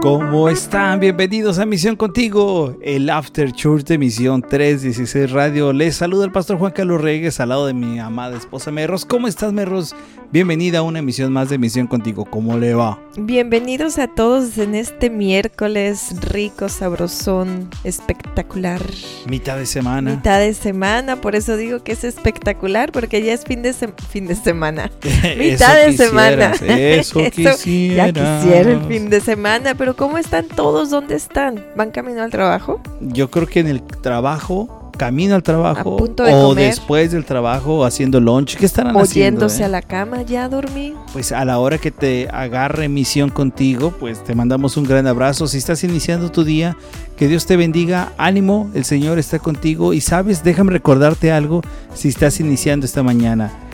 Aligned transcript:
¿Cómo 0.00 0.48
están? 0.48 0.98
Bienvenidos 0.98 1.58
a 1.58 1.66
Misión 1.66 1.94
Contigo, 1.94 2.74
el 2.80 3.10
After 3.10 3.52
Church 3.52 3.84
de 3.84 3.98
Misión 3.98 4.40
316 4.40 5.30
Radio. 5.30 5.74
Les 5.74 5.96
saluda 5.96 6.24
el 6.24 6.32
pastor 6.32 6.56
Juan 6.56 6.72
Carlos 6.72 7.02
Reyes 7.02 7.38
al 7.38 7.50
lado 7.50 7.66
de 7.66 7.74
mi 7.74 7.98
amada 7.98 8.34
esposa 8.38 8.70
Merros. 8.70 9.04
¿Cómo 9.04 9.28
estás, 9.28 9.52
Merros? 9.52 9.94
Bienvenida 10.32 10.78
a 10.78 10.82
una 10.82 11.00
emisión 11.00 11.32
más 11.32 11.50
de 11.50 11.58
Misión 11.58 11.88
Contigo. 11.88 12.24
¿Cómo 12.24 12.56
le 12.56 12.72
va? 12.72 13.00
Bienvenidos 13.18 13.98
a 13.98 14.06
todos 14.06 14.58
en 14.58 14.76
este 14.76 15.10
miércoles 15.10 16.14
rico, 16.20 16.68
sabrosón, 16.68 17.68
espectacular. 17.82 18.80
Mitad 19.26 19.58
de 19.58 19.66
semana. 19.66 20.12
Mitad 20.14 20.38
de 20.38 20.54
semana, 20.54 21.20
por 21.20 21.34
eso 21.34 21.56
digo 21.56 21.82
que 21.82 21.90
es 21.90 22.04
espectacular, 22.04 22.92
porque 22.92 23.24
ya 23.24 23.32
es 23.32 23.44
fin 23.44 23.62
de, 23.62 23.74
fin 24.08 24.28
de 24.28 24.36
semana. 24.36 24.92
Mitad 25.36 25.74
de 25.84 25.96
semana. 25.96 26.52
Eso, 26.60 27.18
quisiera. 27.32 28.10
Ya 28.10 28.12
quisiera 28.12 28.70
el 28.70 28.84
fin 28.86 29.10
de 29.10 29.20
semana, 29.20 29.74
pero 29.74 29.89
¿cómo 29.96 30.18
están 30.18 30.48
todos? 30.48 30.90
¿Dónde 30.90 31.14
están? 31.14 31.64
¿Van 31.76 31.90
camino 31.90 32.22
al 32.22 32.30
trabajo? 32.30 32.80
Yo 33.00 33.30
creo 33.30 33.46
que 33.46 33.60
en 33.60 33.68
el 33.68 33.82
trabajo 33.82 34.80
camino 35.00 35.34
al 35.34 35.42
trabajo 35.42 35.96
o 35.96 36.54
después 36.54 37.10
del 37.10 37.24
trabajo 37.24 37.86
haciendo 37.86 38.20
lunch. 38.20 38.58
¿Qué 38.58 38.66
estarán 38.66 38.94
haciendo? 38.94 39.46
Oyéndose 39.46 39.62
eh? 39.62 39.64
a 39.64 39.68
la 39.68 39.80
cama, 39.80 40.20
ya 40.20 40.46
dormí. 40.46 40.92
Pues 41.14 41.32
a 41.32 41.42
la 41.46 41.58
hora 41.58 41.78
que 41.78 41.90
te 41.90 42.28
agarre 42.30 42.86
misión 42.90 43.30
contigo, 43.30 43.94
pues 43.98 44.22
te 44.22 44.34
mandamos 44.34 44.76
un 44.76 44.84
gran 44.84 45.06
abrazo. 45.06 45.46
Si 45.46 45.56
estás 45.56 45.84
iniciando 45.84 46.30
tu 46.30 46.44
día, 46.44 46.76
que 47.16 47.28
Dios 47.28 47.46
te 47.46 47.56
bendiga. 47.56 48.12
Ánimo, 48.18 48.70
el 48.74 48.84
Señor 48.84 49.18
está 49.18 49.38
contigo. 49.38 49.94
Y 49.94 50.02
sabes, 50.02 50.44
déjame 50.44 50.72
recordarte 50.72 51.32
algo 51.32 51.62
si 51.94 52.08
estás 52.08 52.38
iniciando 52.38 52.84
esta 52.84 53.02
mañana. 53.02 53.69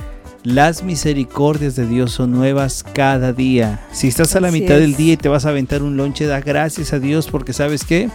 Las 0.47 0.85
misericordias 0.85 1.75
de 1.75 1.89
Dios 1.89 2.13
son 2.13 2.31
nuevas 2.31 2.85
cada 2.93 3.33
día. 3.33 3.85
Si 3.91 4.07
estás 4.07 4.37
a 4.37 4.41
la 4.41 4.53
mitad 4.53 4.77
del 4.77 4.95
día 4.95 5.15
y 5.15 5.17
te 5.17 5.29
vas 5.29 5.45
a 5.45 5.49
aventar 5.49 5.83
un 5.83 5.97
lonche, 5.97 6.25
da 6.27 6.39
gracias 6.39 6.93
a 6.93 7.01
Dios 7.01 7.27
porque 7.27 7.53
sabes 7.53 7.83
que 7.83 8.09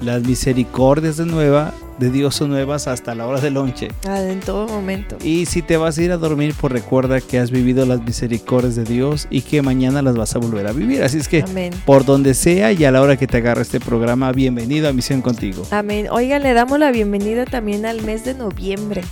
las 0.00 0.24
misericordias 0.24 1.16
de 1.16 1.26
nueva 1.26 1.72
de 2.00 2.10
Dios 2.10 2.34
son 2.34 2.50
nuevas 2.50 2.88
hasta 2.88 3.14
la 3.14 3.28
hora 3.28 3.40
del 3.40 3.54
lonche. 3.54 3.92
Ah, 4.04 4.20
en 4.20 4.40
todo 4.40 4.66
momento. 4.66 5.16
Y 5.22 5.46
si 5.46 5.62
te 5.62 5.76
vas 5.76 5.96
a 5.96 6.02
ir 6.02 6.10
a 6.10 6.16
dormir, 6.16 6.56
pues 6.60 6.72
recuerda 6.72 7.20
que 7.20 7.38
has 7.38 7.52
vivido 7.52 7.86
las 7.86 8.02
misericordias 8.02 8.74
de 8.74 8.82
Dios 8.82 9.28
y 9.30 9.42
que 9.42 9.62
mañana 9.62 10.02
las 10.02 10.16
vas 10.16 10.34
a 10.34 10.40
volver 10.40 10.66
a 10.66 10.72
vivir. 10.72 11.04
Así 11.04 11.18
es 11.18 11.28
que 11.28 11.44
por 11.84 12.04
donde 12.04 12.34
sea 12.34 12.72
y 12.72 12.84
a 12.84 12.90
la 12.90 13.00
hora 13.00 13.16
que 13.16 13.28
te 13.28 13.36
agarre 13.36 13.62
este 13.62 13.78
programa, 13.78 14.32
bienvenido 14.32 14.88
a 14.88 14.92
Misión 14.92 15.22
Contigo. 15.22 15.62
Amén. 15.70 16.08
Oigan, 16.10 16.42
le 16.42 16.52
damos 16.52 16.80
la 16.80 16.90
bienvenida 16.90 17.44
también 17.44 17.86
al 17.86 18.02
mes 18.02 18.24
de 18.24 18.34
noviembre. 18.34 19.02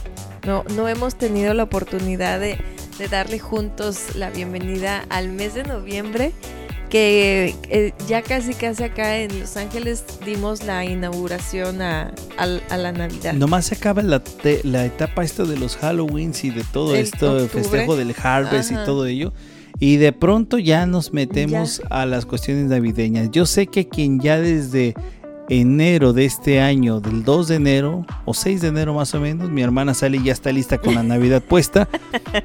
No, 0.46 0.64
no 0.76 0.88
hemos 0.88 1.16
tenido 1.16 1.54
la 1.54 1.62
oportunidad 1.64 2.40
de, 2.40 2.58
de 2.98 3.08
darle 3.08 3.38
juntos 3.38 4.14
la 4.14 4.30
bienvenida 4.30 5.04
al 5.08 5.30
mes 5.30 5.54
de 5.54 5.64
noviembre 5.64 6.32
que 6.94 7.56
eh, 7.70 7.92
ya 8.06 8.22
casi 8.22 8.54
casi 8.54 8.84
acá 8.84 9.18
en 9.18 9.40
Los 9.40 9.56
Ángeles 9.56 10.04
dimos 10.24 10.62
la 10.62 10.84
inauguración 10.84 11.82
a, 11.82 12.14
la 12.38 12.92
Navidad. 12.92 13.32
Nomás 13.32 13.66
se 13.66 13.74
acaba 13.74 14.00
la, 14.00 14.22
la 14.62 14.86
etapa 14.86 15.24
esta 15.24 15.42
de 15.42 15.56
los 15.56 15.76
Halloweens 15.82 16.44
y 16.44 16.50
de 16.50 16.62
todo 16.72 16.94
esto, 16.94 17.36
el 17.38 17.48
festejo 17.48 17.96
del 17.96 18.14
Harvest 18.22 18.70
y 18.70 18.76
todo 18.84 19.06
ello. 19.06 19.32
Y 19.80 19.96
de 19.96 20.12
pronto 20.12 20.58
ya 20.58 20.86
nos 20.86 21.12
metemos 21.12 21.82
a 21.90 22.06
las 22.06 22.26
cuestiones 22.26 22.66
navideñas. 22.66 23.28
Yo 23.32 23.44
sé 23.44 23.66
que 23.66 23.88
quien 23.88 24.20
ya 24.20 24.38
desde 24.38 24.94
enero 25.48 26.12
de 26.12 26.24
este 26.24 26.60
año, 26.60 27.00
del 27.00 27.24
2 27.24 27.48
de 27.48 27.54
enero 27.56 28.06
o 28.24 28.34
6 28.34 28.60
de 28.60 28.68
enero 28.68 28.94
más 28.94 29.14
o 29.14 29.20
menos, 29.20 29.50
mi 29.50 29.62
hermana 29.62 29.94
Sally 29.94 30.22
ya 30.22 30.32
está 30.32 30.52
lista 30.52 30.78
con 30.78 30.94
la 30.94 31.02
Navidad 31.02 31.42
puesta. 31.42 31.88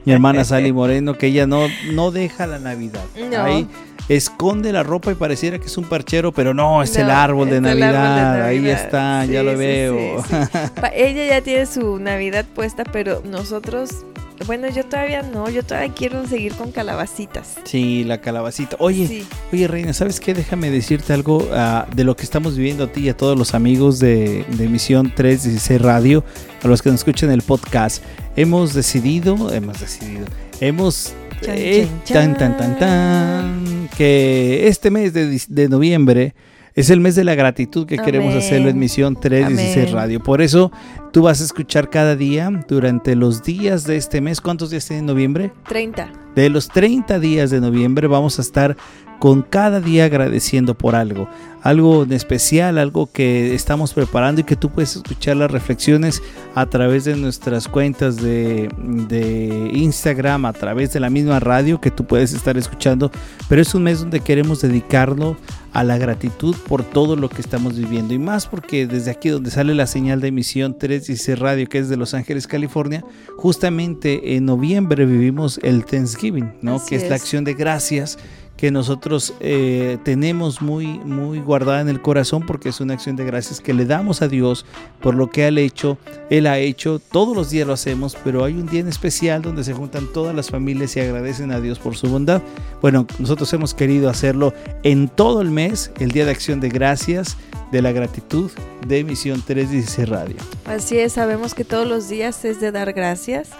mi 0.05 0.13
hermana 0.13 0.43
Sally 0.43 0.71
Moreno, 0.71 1.17
que 1.17 1.27
ella 1.27 1.47
no, 1.47 1.67
no 1.93 2.11
deja 2.11 2.47
la 2.47 2.59
Navidad. 2.59 3.03
Ahí 3.37 3.67
esconde 4.09 4.73
la 4.73 4.83
ropa 4.83 5.11
y 5.11 5.15
pareciera 5.15 5.59
que 5.59 5.67
es 5.67 5.77
un 5.77 5.85
parchero, 5.85 6.31
pero 6.31 6.53
no, 6.53 6.83
es, 6.83 6.95
el, 6.97 7.09
árbol 7.09 7.49
de 7.49 7.61
Navidad. 7.61 8.43
Ahí 8.43 8.67
está, 8.67 9.25
ya 9.25 9.43
lo 9.43 9.55
veo. 9.55 10.23
Ella 10.93 11.25
ya 11.27 11.41
tiene 11.41 11.65
su 11.65 11.99
Navidad 11.99 12.45
puesta, 12.53 12.83
pero 12.83 13.21
nosotros 13.23 14.03
bueno, 14.45 14.69
yo 14.69 14.85
todavía 14.85 15.21
no, 15.21 15.49
yo 15.49 15.63
todavía 15.63 15.93
quiero 15.93 16.25
seguir 16.25 16.53
con 16.53 16.71
calabacitas. 16.71 17.57
Sí, 17.65 18.03
la 18.05 18.21
calabacita. 18.21 18.77
Oye, 18.79 19.25
oye 19.51 19.67
Reina, 19.67 19.93
¿sabes 19.93 20.19
qué? 20.19 20.33
Déjame 20.33 20.71
decirte 20.71 21.13
algo 21.13 21.47
ah, 21.51 21.85
de 21.93 22.03
lo 22.03 22.15
que 22.15 22.23
estamos 22.23 22.55
viviendo 22.55 22.85
a 22.85 22.87
ti 22.87 23.01
y 23.01 23.09
a 23.09 23.17
todos 23.17 23.37
los 23.37 23.53
amigos 23.53 23.99
de, 23.99 24.45
de 24.47 24.67
Misión 24.69 25.13
316 25.13 25.81
Radio, 25.81 26.23
a 26.63 26.67
los 26.67 26.81
que 26.81 26.89
nos 26.89 27.01
escuchan 27.01 27.31
el 27.31 27.41
podcast. 27.41 28.03
Hemos 28.35 28.73
decidido, 28.73 29.51
hemos 29.51 29.81
decidido, 29.81 30.25
hemos 30.61 31.13
eh, 31.47 31.87
tan, 32.07 32.37
tan, 32.37 32.57
tan, 32.57 32.77
tan, 32.77 33.89
que 33.97 34.67
este 34.67 34.91
mes 34.91 35.13
de, 35.13 35.41
de, 35.47 35.69
noviembre 35.69 36.33
es 36.75 36.89
el 36.89 36.99
mes 36.99 37.15
de 37.15 37.23
la 37.23 37.35
gratitud 37.35 37.85
que 37.85 37.97
queremos 37.97 38.35
hacerlo 38.35 38.69
en 38.69 38.79
Misión 38.79 39.19
316 39.19 39.91
Radio. 39.91 40.21
Por 40.21 40.41
eso 40.41 40.71
tú 41.11 41.23
vas 41.23 41.41
a 41.41 41.43
escuchar 41.43 41.89
cada 41.89 42.15
día 42.15 42.49
durante 42.67 43.15
los 43.15 43.43
días 43.43 43.83
de 43.85 43.97
este 43.97 44.21
mes. 44.21 44.41
¿Cuántos 44.41 44.69
días 44.69 44.87
tiene 44.87 45.03
noviembre? 45.03 45.51
30. 45.67 46.11
De 46.35 46.49
los 46.49 46.67
30 46.69 47.19
días 47.19 47.49
de 47.49 47.59
noviembre 47.59 48.07
vamos 48.07 48.39
a 48.39 48.41
estar 48.41 48.77
con 49.19 49.41
cada 49.41 49.81
día 49.81 50.05
agradeciendo 50.05 50.75
por 50.75 50.95
algo, 50.95 51.27
algo 51.61 52.03
en 52.03 52.13
especial, 52.13 52.77
algo 52.77 53.11
que 53.11 53.53
estamos 53.53 53.93
preparando 53.93 54.41
y 54.41 54.43
que 54.45 54.55
tú 54.55 54.69
puedes 54.69 54.95
escuchar 54.95 55.35
las 55.35 55.51
reflexiones 55.51 56.23
a 56.55 56.65
través 56.67 57.03
de 57.03 57.17
nuestras 57.17 57.67
cuentas 57.67 58.15
de, 58.15 58.69
de, 58.77 59.71
Instagram, 59.73 60.45
a 60.45 60.53
través 60.53 60.93
de 60.93 61.01
la 61.01 61.09
misma 61.09 61.41
radio 61.41 61.81
que 61.81 61.91
tú 61.91 62.05
puedes 62.05 62.33
estar 62.33 62.57
escuchando, 62.57 63.11
pero 63.49 63.61
es 63.61 63.75
un 63.75 63.83
mes 63.83 63.99
donde 63.99 64.21
queremos 64.21 64.61
dedicarlo 64.61 65.35
a 65.73 65.83
la 65.83 65.97
gratitud 65.97 66.55
por 66.67 66.83
todo 66.83 67.15
lo 67.15 67.29
que 67.29 67.41
estamos 67.41 67.77
viviendo 67.77 68.13
y 68.13 68.19
más 68.19 68.47
porque 68.47 68.87
desde 68.87 69.11
aquí 69.11 69.29
donde 69.29 69.51
sale 69.51 69.73
la 69.75 69.87
señal 69.87 70.21
de 70.21 70.29
emisión 70.29 70.77
316 70.77 71.39
Radio 71.39 71.67
que 71.67 71.79
es 71.79 71.89
de 71.89 71.97
Los 71.97 72.13
Ángeles, 72.13 72.47
California, 72.47 73.03
justamente 73.37 74.35
en 74.35 74.45
noviembre 74.45 75.05
vivimos 75.05 75.59
el 75.63 75.85
Thanksgiving, 75.85 76.53
¿no? 76.61 76.83
que 76.85 76.95
es, 76.95 77.03
es 77.03 77.09
la 77.09 77.15
acción 77.15 77.43
de 77.43 77.53
gracias 77.53 78.17
que 78.59 78.71
nosotros 78.71 79.33
eh, 79.39 79.99
tenemos 80.03 80.61
muy, 80.61 80.85
muy 80.85 81.39
guardada 81.39 81.79
en 81.79 81.87
el 81.87 82.01
corazón 82.01 82.45
porque 82.45 82.67
es 82.67 82.81
una 82.81 82.93
acción 82.93 83.15
de 83.15 83.23
gracias 83.23 83.61
que 83.61 83.73
le 83.73 83.85
damos 83.85 84.21
a 84.21 84.27
Dios 84.27 84.65
por 84.99 85.15
lo 85.15 85.29
que 85.29 85.47
Él 85.47 85.57
ha 85.57 85.61
hecho. 85.61 85.97
Él 86.29 86.45
ha 86.45 86.57
hecho, 86.57 86.99
todos 86.99 87.33
los 87.37 87.51
días 87.51 87.65
lo 87.65 87.71
hacemos, 87.71 88.17
pero 88.21 88.43
hay 88.43 88.55
un 88.55 88.65
día 88.65 88.81
en 88.81 88.89
especial 88.89 89.41
donde 89.41 89.63
se 89.63 89.73
juntan 89.73 90.11
todas 90.11 90.35
las 90.35 90.49
familias 90.49 90.93
y 90.97 90.99
agradecen 90.99 91.53
a 91.53 91.61
Dios 91.61 91.79
por 91.79 91.95
su 91.95 92.09
bondad. 92.09 92.41
Bueno, 92.81 93.07
nosotros 93.17 93.53
hemos 93.53 93.73
querido 93.73 94.09
hacerlo 94.09 94.53
en 94.83 95.07
todo 95.07 95.41
el 95.41 95.51
mes, 95.51 95.93
el 95.97 96.11
Día 96.11 96.25
de 96.25 96.31
Acción 96.31 96.59
de 96.59 96.67
Gracias, 96.67 97.37
de 97.71 97.81
la 97.81 97.93
gratitud 97.93 98.51
de 98.85 99.05
Misión 99.05 99.41
316 99.41 100.09
Radio. 100.09 100.35
Así 100.65 100.97
es, 100.97 101.13
sabemos 101.13 101.53
que 101.53 101.63
todos 101.63 101.87
los 101.87 102.09
días 102.09 102.43
es 102.43 102.59
de 102.59 102.73
dar 102.73 102.91
gracias 102.91 103.51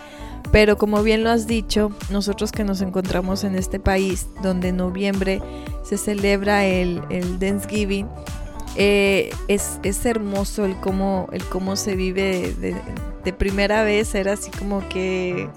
pero 0.51 0.77
como 0.77 1.03
bien 1.03 1.23
lo 1.23 1.29
has 1.29 1.47
dicho, 1.47 1.91
nosotros 2.09 2.51
que 2.51 2.63
nos 2.63 2.81
encontramos 2.81 3.43
en 3.43 3.55
este 3.55 3.79
país 3.79 4.27
donde 4.41 4.69
en 4.69 4.77
noviembre 4.77 5.41
se 5.83 5.97
celebra 5.97 6.65
el, 6.65 7.01
el 7.09 7.37
Thanksgiving, 7.39 8.07
eh, 8.75 9.31
es, 9.47 9.79
es, 9.83 10.05
hermoso 10.05 10.65
el 10.65 10.75
cómo, 10.79 11.27
el 11.31 11.43
cómo 11.45 11.75
se 11.75 11.95
vive 11.95 12.53
de, 13.23 13.33
primera 13.33 13.83
vez, 13.83 14.15
era 14.15 14.33
así 14.33 14.49
como 14.49 14.87
que, 14.89 15.49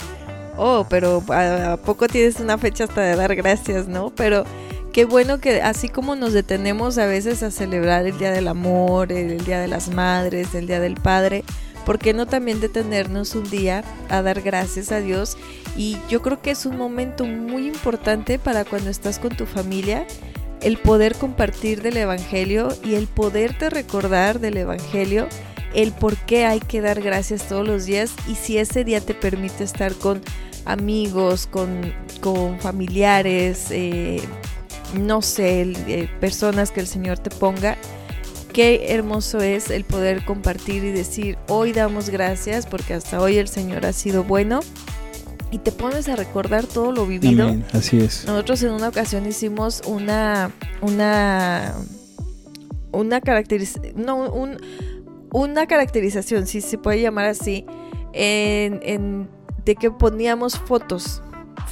oh, 0.58 0.86
pero 0.90 1.22
a, 1.28 1.78
poco 1.78 2.06
tienes 2.06 2.38
una 2.38 2.58
fecha 2.58 2.84
hasta 2.84 3.00
de 3.00 3.16
dar 3.16 3.34
gracias, 3.34 3.88
¿no? 3.88 4.10
Pero 4.10 4.44
qué 4.92 5.06
bueno 5.06 5.40
que 5.40 5.62
así 5.62 5.88
como 5.88 6.16
nos 6.16 6.34
detenemos 6.34 6.98
a 6.98 7.06
veces 7.06 7.42
a 7.42 7.50
celebrar 7.50 8.06
el 8.06 8.18
Día 8.18 8.30
del 8.30 8.48
Amor, 8.48 9.10
el 9.10 9.42
Día 9.44 9.60
de 9.60 9.68
las 9.68 9.88
Madres, 9.88 10.54
el 10.54 10.66
Día 10.66 10.80
del 10.80 10.96
Padre, 10.96 11.44
¿por 11.84 11.98
qué 11.98 12.12
no 12.12 12.26
también 12.26 12.60
detenernos 12.60 13.34
un 13.34 13.48
día 13.48 13.84
a 14.08 14.22
dar 14.22 14.40
gracias 14.40 14.92
a 14.92 15.00
Dios? 15.00 15.36
Y 15.76 15.96
yo 16.08 16.22
creo 16.22 16.42
que 16.42 16.50
es 16.50 16.66
un 16.66 16.76
momento 16.76 17.24
muy 17.24 17.66
importante 17.66 18.38
para 18.38 18.64
cuando 18.64 18.90
estás 18.90 19.18
con 19.18 19.36
tu 19.36 19.46
familia, 19.46 20.06
el 20.60 20.78
poder 20.78 21.16
compartir 21.16 21.82
del 21.82 21.96
Evangelio 21.96 22.68
y 22.84 22.94
el 22.94 23.06
poderte 23.06 23.70
recordar 23.70 24.38
del 24.38 24.56
Evangelio, 24.56 25.28
el 25.74 25.92
por 25.92 26.16
qué 26.16 26.44
hay 26.44 26.60
que 26.60 26.80
dar 26.80 27.00
gracias 27.00 27.48
todos 27.48 27.66
los 27.66 27.86
días 27.86 28.12
y 28.28 28.34
si 28.34 28.58
ese 28.58 28.84
día 28.84 29.00
te 29.00 29.14
permite 29.14 29.64
estar 29.64 29.94
con 29.94 30.20
amigos, 30.64 31.48
con, 31.48 31.92
familiares, 32.60 33.66
eh, 33.70 34.22
no 34.94 35.22
sé, 35.22 35.72
eh, 35.88 36.08
personas 36.20 36.70
que 36.70 36.80
el 36.80 36.86
Señor 36.86 37.18
te 37.18 37.30
ponga 37.30 37.76
qué 38.52 38.92
hermoso 38.94 39.38
es 39.40 39.70
el 39.70 39.84
poder 39.84 40.24
compartir 40.24 40.84
y 40.84 40.90
decir, 40.92 41.38
hoy 41.48 41.72
damos 41.72 42.10
gracias 42.10 42.66
porque 42.66 42.94
hasta 42.94 43.20
hoy 43.20 43.38
el 43.38 43.48
Señor 43.48 43.84
ha 43.86 43.92
sido 43.92 44.24
bueno. 44.24 44.60
y 45.50 45.58
te 45.58 45.70
pones 45.70 46.08
a 46.08 46.16
recordar 46.16 46.64
todo 46.64 46.92
lo 46.92 47.06
vivido. 47.06 47.44
Amén, 47.48 47.64
Así 47.74 47.98
es. 47.98 48.24
Nosotros 48.26 48.62
en 48.62 48.70
una 48.72 48.88
ocasión 48.88 49.26
hicimos 49.26 49.82
una 49.86 50.50
una 50.80 51.74
una 52.90 53.20
caracterización 53.20 53.94
no, 53.96 54.16
un- 54.16 54.56
una 55.30 55.66
caracterización, 55.66 56.46
si 56.46 56.60
se 56.60 56.76
puede 56.78 57.00
llamar 57.02 57.26
así, 57.26 57.64
en, 58.14 58.80
en- 58.82 59.28
de 59.64 59.76
que 59.76 59.90
poníamos 59.90 60.58
fotos, 60.58 61.22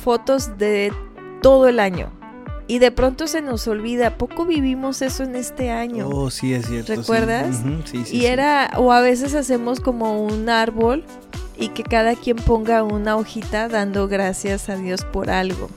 fotos 0.03 0.56
de 0.59 0.93
todo 1.43 1.67
el 1.69 1.81
año. 1.81 2.11
Y 2.70 2.78
de 2.78 2.93
pronto 2.93 3.26
se 3.26 3.43
nos 3.43 3.67
olvida, 3.67 4.06
¿a 4.06 4.17
poco 4.17 4.46
vivimos 4.46 5.02
eso 5.02 5.25
en 5.25 5.34
este 5.34 5.72
año? 5.72 6.08
Oh, 6.08 6.31
sí, 6.31 6.55
es 6.55 6.67
cierto. 6.67 6.93
sí. 6.93 7.00
¿Recuerdas? 7.00 7.62
Ujú, 7.64 7.82
sí, 7.84 8.05
sí, 8.05 8.17
y 8.17 8.20
sí. 8.20 8.26
era, 8.26 8.70
o 8.76 8.93
a 8.93 9.00
veces 9.00 9.34
hacemos 9.34 9.81
como 9.81 10.22
un 10.22 10.49
árbol 10.49 11.02
y 11.58 11.70
que 11.70 11.82
cada 11.82 12.14
quien 12.14 12.37
ponga 12.37 12.84
una 12.84 13.17
hojita 13.17 13.67
dando 13.67 14.06
gracias 14.06 14.69
a 14.69 14.76
Dios 14.76 15.05
por 15.05 15.31
algo. 15.31 15.69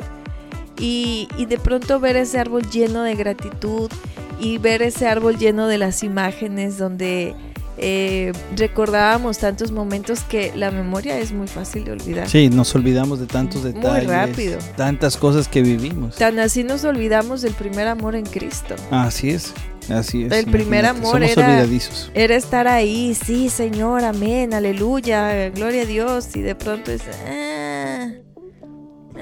Y, 0.77 1.29
y 1.35 1.47
de 1.47 1.57
pronto 1.57 1.99
ver 1.99 2.15
ese 2.15 2.37
árbol 2.37 2.69
lleno 2.69 3.01
de 3.01 3.15
gratitud 3.15 3.89
y 4.39 4.59
ver 4.59 4.83
ese 4.83 5.07
árbol 5.07 5.39
lleno 5.39 5.65
de 5.65 5.79
las 5.79 6.03
imágenes 6.03 6.77
donde 6.77 7.33
eh, 7.77 8.31
recordábamos 8.55 9.39
tantos 9.39 9.71
momentos 9.71 10.21
que 10.21 10.51
la 10.55 10.71
memoria 10.71 11.17
es 11.17 11.31
muy 11.31 11.47
fácil 11.47 11.85
de 11.85 11.91
olvidar. 11.91 12.29
Sí, 12.29 12.49
nos 12.49 12.73
olvidamos 12.75 13.19
de 13.19 13.25
tantos 13.25 13.63
Muy 13.63 13.73
detalles. 13.73 14.07
rápido. 14.07 14.59
Tantas 14.75 15.17
cosas 15.17 15.47
que 15.47 15.61
vivimos. 15.61 16.15
Tan 16.15 16.39
así 16.39 16.63
nos 16.63 16.83
olvidamos 16.83 17.41
del 17.41 17.53
primer 17.53 17.87
amor 17.87 18.15
en 18.15 18.25
Cristo. 18.25 18.75
Así 18.91 19.31
es, 19.31 19.53
así 19.89 20.25
es. 20.25 20.31
El 20.31 20.45
primer 20.45 20.85
amor 20.85 21.23
era-. 21.23 21.65
Era 22.13 22.35
estar 22.35 22.67
ahí, 22.67 23.15
sí, 23.15 23.49
Señor, 23.49 24.03
amén, 24.03 24.53
aleluya, 24.53 25.49
gloria 25.49 25.81
a 25.81 25.85
Dios, 25.85 26.35
y 26.35 26.41
de 26.41 26.55
pronto 26.55 26.91
es... 26.91 27.01
ah, 27.27 27.72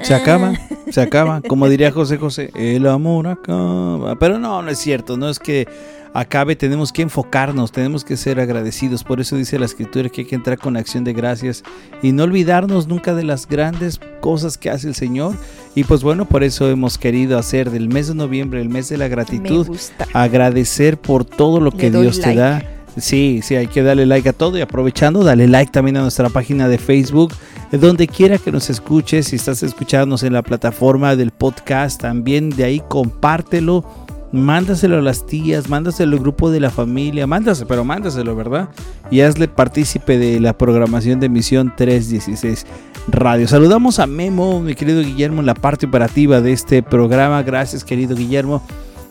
Se 0.03 0.13
acaba, 0.13 0.53
se 0.89 1.01
acaba. 1.01 1.41
Como 1.41 1.69
diría 1.69 1.91
José 1.91 2.17
José, 2.17 2.51
el 2.55 2.87
amor 2.87 3.27
acaba. 3.27 4.15
Pero 4.15 4.39
no, 4.39 4.61
no 4.61 4.69
es 4.69 4.79
cierto. 4.79 5.17
No 5.17 5.29
es 5.29 5.39
que 5.39 5.67
acabe. 6.13 6.55
Tenemos 6.55 6.91
que 6.91 7.01
enfocarnos, 7.01 7.71
tenemos 7.71 8.03
que 8.03 8.17
ser 8.17 8.39
agradecidos. 8.39 9.03
Por 9.03 9.19
eso 9.21 9.35
dice 9.35 9.59
la 9.59 9.65
escritura 9.65 10.09
que 10.09 10.21
hay 10.21 10.27
que 10.27 10.35
entrar 10.35 10.57
con 10.57 10.77
acción 10.77 11.03
de 11.03 11.13
gracias 11.13 11.63
y 12.01 12.11
no 12.11 12.23
olvidarnos 12.23 12.87
nunca 12.87 13.13
de 13.13 13.23
las 13.23 13.47
grandes 13.47 13.99
cosas 14.19 14.57
que 14.57 14.69
hace 14.69 14.87
el 14.87 14.95
Señor. 14.95 15.35
Y 15.75 15.83
pues 15.83 16.03
bueno, 16.03 16.25
por 16.25 16.43
eso 16.43 16.69
hemos 16.69 16.97
querido 16.97 17.37
hacer 17.37 17.71
del 17.71 17.87
mes 17.89 18.07
de 18.07 18.15
noviembre 18.15 18.61
el 18.61 18.69
mes 18.69 18.89
de 18.89 18.97
la 18.97 19.07
gratitud. 19.07 19.67
agradecer 20.13 20.97
por 20.97 21.25
todo 21.25 21.59
lo 21.59 21.71
que 21.71 21.91
Dios 21.91 22.19
te 22.19 22.35
like. 22.35 22.39
da. 22.39 22.63
Sí, 22.97 23.39
sí, 23.41 23.55
hay 23.55 23.67
que 23.67 23.83
darle 23.83 24.05
like 24.05 24.27
a 24.27 24.33
todo 24.33 24.57
y 24.57 24.61
aprovechando, 24.61 25.23
dale 25.23 25.47
like 25.47 25.71
también 25.71 25.95
a 25.95 26.01
nuestra 26.01 26.27
página 26.29 26.67
de 26.67 26.77
Facebook, 26.77 27.31
eh, 27.31 27.37
donde 27.79 28.07
quiera 28.07 28.37
que 28.37 28.51
nos 28.51 28.69
escuches, 28.69 29.27
si 29.27 29.37
estás 29.37 29.63
escuchándonos 29.63 30.23
en 30.23 30.33
la 30.33 30.41
plataforma 30.41 31.15
del 31.15 31.31
podcast, 31.31 32.01
también 32.01 32.49
de 32.49 32.65
ahí 32.65 32.81
compártelo, 32.89 33.85
mándaselo 34.33 34.97
a 34.97 35.01
las 35.01 35.25
tías, 35.25 35.69
mándaselo 35.69 36.17
al 36.17 36.21
grupo 36.21 36.51
de 36.51 36.59
la 36.59 36.69
familia, 36.69 37.27
mándaselo, 37.27 37.67
pero 37.67 37.85
mándaselo, 37.85 38.35
¿verdad? 38.35 38.69
Y 39.09 39.21
hazle 39.21 39.47
partícipe 39.47 40.17
de 40.17 40.41
la 40.41 40.57
programación 40.57 41.21
de 41.21 41.29
Misión 41.29 41.73
316 41.75 42.65
Radio. 43.07 43.47
Saludamos 43.47 43.99
a 43.99 44.05
Memo, 44.05 44.59
mi 44.59 44.75
querido 44.75 45.01
Guillermo, 45.01 45.39
en 45.39 45.45
la 45.45 45.53
parte 45.53 45.85
operativa 45.85 46.41
de 46.41 46.51
este 46.51 46.83
programa. 46.83 47.41
Gracias, 47.41 47.85
querido 47.85 48.17
Guillermo. 48.17 48.61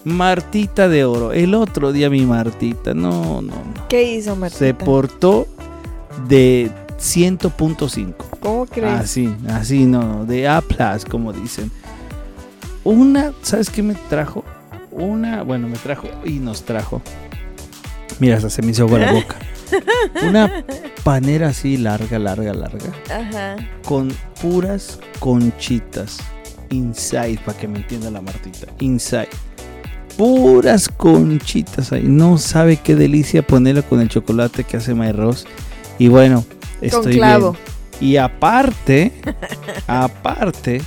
Martita 0.04 0.88
de 0.88 1.04
oro. 1.04 1.32
El 1.32 1.54
otro 1.54 1.92
día 1.92 2.10
mi 2.10 2.24
Martita, 2.26 2.92
no, 2.92 3.40
no, 3.42 3.54
no. 3.54 3.88
¿Qué 3.88 4.14
hizo 4.14 4.36
Martita? 4.36 4.58
Se 4.58 4.74
portó 4.74 5.46
de 6.28 6.70
100.5. 7.00 8.14
¿Cómo 8.40 8.66
crees? 8.66 9.00
Así, 9.00 9.34
así, 9.48 9.86
no, 9.86 10.02
no, 10.02 10.26
de 10.26 10.46
A, 10.48 10.62
como 11.10 11.32
dicen. 11.32 11.70
Una, 12.84 13.32
¿sabes 13.42 13.70
qué 13.70 13.82
me 13.82 13.94
trajo? 13.94 14.44
Una, 14.90 15.42
bueno, 15.42 15.68
me 15.68 15.78
trajo 15.78 16.08
y 16.24 16.32
nos 16.38 16.62
trajo. 16.62 17.00
Mira, 18.18 18.36
hasta 18.36 18.50
se 18.50 18.62
me 18.62 18.72
hizo 18.72 18.84
agua 18.84 18.98
la 18.98 19.12
boca. 19.12 19.36
Una 20.28 20.64
panera 21.04 21.48
así 21.48 21.76
larga, 21.76 22.18
larga, 22.18 22.52
larga. 22.52 22.92
Ajá. 23.08 23.56
Con 23.86 24.12
puras 24.42 24.98
conchitas. 25.20 26.18
Inside, 26.70 27.40
para 27.44 27.58
que 27.58 27.66
me 27.66 27.78
entienda 27.78 28.10
la 28.10 28.20
Martita. 28.20 28.66
Inside. 28.80 29.28
Puras 30.16 30.88
conchitas 30.88 31.92
ahí. 31.92 32.04
No 32.04 32.36
sabe 32.36 32.76
qué 32.76 32.94
delicia 32.94 33.42
ponerla 33.42 33.82
con 33.82 34.00
el 34.00 34.08
chocolate 34.08 34.64
que 34.64 34.76
hace 34.76 34.94
My 34.94 35.12
Ross. 35.12 35.46
Y 35.98 36.08
bueno, 36.08 36.44
estoy 36.80 37.02
Con 37.02 37.12
clavo. 37.12 37.52
bien. 37.52 38.10
Y 38.12 38.16
aparte, 38.16 39.12
aparte, 39.86 40.80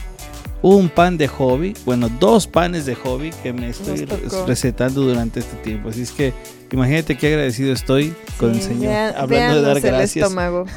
un 0.61 0.89
pan 0.89 1.17
de 1.17 1.27
hobby, 1.27 1.73
bueno, 1.85 2.09
dos 2.19 2.47
panes 2.47 2.85
de 2.85 2.95
hobby 2.95 3.31
que 3.43 3.53
me 3.53 3.69
estoy 3.69 4.05
recetando 4.47 5.01
durante 5.01 5.41
este 5.41 5.55
tiempo. 5.57 5.89
Así 5.89 6.01
es 6.03 6.11
que 6.11 6.33
imagínate 6.71 7.17
qué 7.17 7.27
agradecido 7.27 7.73
estoy 7.73 8.13
con 8.37 8.51
el 8.51 8.61
Señor. 8.61 8.87
vean- 8.91 9.13
hablando 9.17 9.55
de 9.57 9.61
dar 9.61 9.77
el 9.77 9.83
gracias. 9.83 10.15
estómago. 10.23 10.65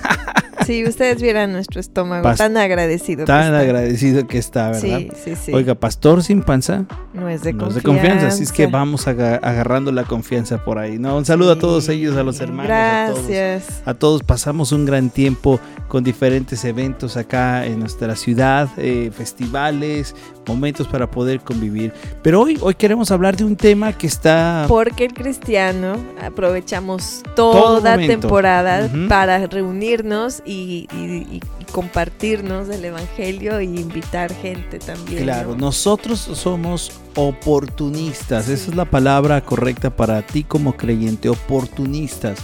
Si 0.67 0.85
ustedes 0.85 1.23
vieran 1.23 1.53
nuestro 1.53 1.81
estómago, 1.81 2.27
Pas- 2.29 2.37
tan 2.39 2.57
agradecido. 2.57 3.21
que 3.21 3.27
Tan 3.27 3.45
está. 3.45 3.59
agradecido 3.61 4.27
que 4.27 4.39
está, 4.39 4.71
¿verdad? 4.71 4.81
Sí, 4.83 5.09
sí, 5.25 5.37
sí. 5.37 5.53
Oiga, 5.53 5.75
pastor 5.75 6.23
sin 6.23 6.43
panza, 6.43 6.85
no 7.15 7.29
es 7.29 7.43
de 7.43 7.53
no 7.53 7.69
es 7.69 7.75
confianza. 7.75 7.75
de 7.75 7.83
confianza, 7.83 8.27
así 8.29 8.43
es 8.43 8.53
que 8.53 8.67
vamos 8.67 9.07
aga- 9.07 9.37
agarrando 9.37 9.93
la 9.93 10.05
confianza 10.05 10.65
por 10.65 10.79
ahí. 10.79 10.99
No, 10.99 11.17
un 11.17 11.25
saludo 11.25 11.53
a 11.53 11.59
todos 11.59 11.89
ellos, 11.89 12.17
a 12.17 12.23
los 12.23 12.41
hermanos, 12.41 12.71
a 12.73 13.07
todos. 13.13 13.29
Gracias. 13.29 13.83
A 13.85 13.95
todos 13.95 14.23
pasamos 14.23 14.73
un 14.73 14.85
gran 14.85 15.11
tiempo 15.11 15.61
con 15.89 16.03
diferentes 16.03 16.65
eventos 16.65 17.17
acá 17.17 17.65
en 17.65 17.79
nuestra 17.81 18.17
ciudad, 18.17 18.69
eh, 18.77 19.11
festivales, 19.17 20.15
momentos 20.47 20.87
para 20.89 21.11
poder 21.11 21.41
convivir. 21.41 21.93
Pero 22.23 22.41
hoy, 22.43 22.59
hoy 22.61 22.75
queremos 22.75 23.11
hablar 23.11 23.37
de 23.37 23.45
un 23.45 23.57
tema 23.57 23.93
que 23.93 24.07
está 24.07 24.65
Porque 24.69 25.05
el 25.05 25.15
cristiano 25.15 25.97
aprovechamos 26.21 27.23
Todo 27.35 27.77
toda 27.81 27.93
momento. 27.93 28.21
temporada 28.21 28.87
Ujú. 28.87 29.09
para 29.09 29.47
reunirnos 29.47 30.43
y, 30.45 30.56
y- 30.57 30.97
y- 30.97 31.41
y 31.61 31.65
compartirnos 31.73 32.69
del 32.69 32.85
evangelio 32.85 33.61
y 33.61 33.67
invitar 33.81 34.33
gente 34.35 34.79
también. 34.79 35.23
Claro, 35.25 35.51
¿no? 35.51 35.57
nosotros 35.67 36.19
somos 36.21 36.91
oportunistas, 37.15 38.49
esa 38.49 38.71
es 38.71 38.77
la 38.77 38.85
palabra 38.85 39.41
correcta 39.41 39.91
para 39.95 40.23
ti 40.23 40.45
como 40.45 40.77
creyente, 40.77 41.29
oportunistas. 41.29 42.39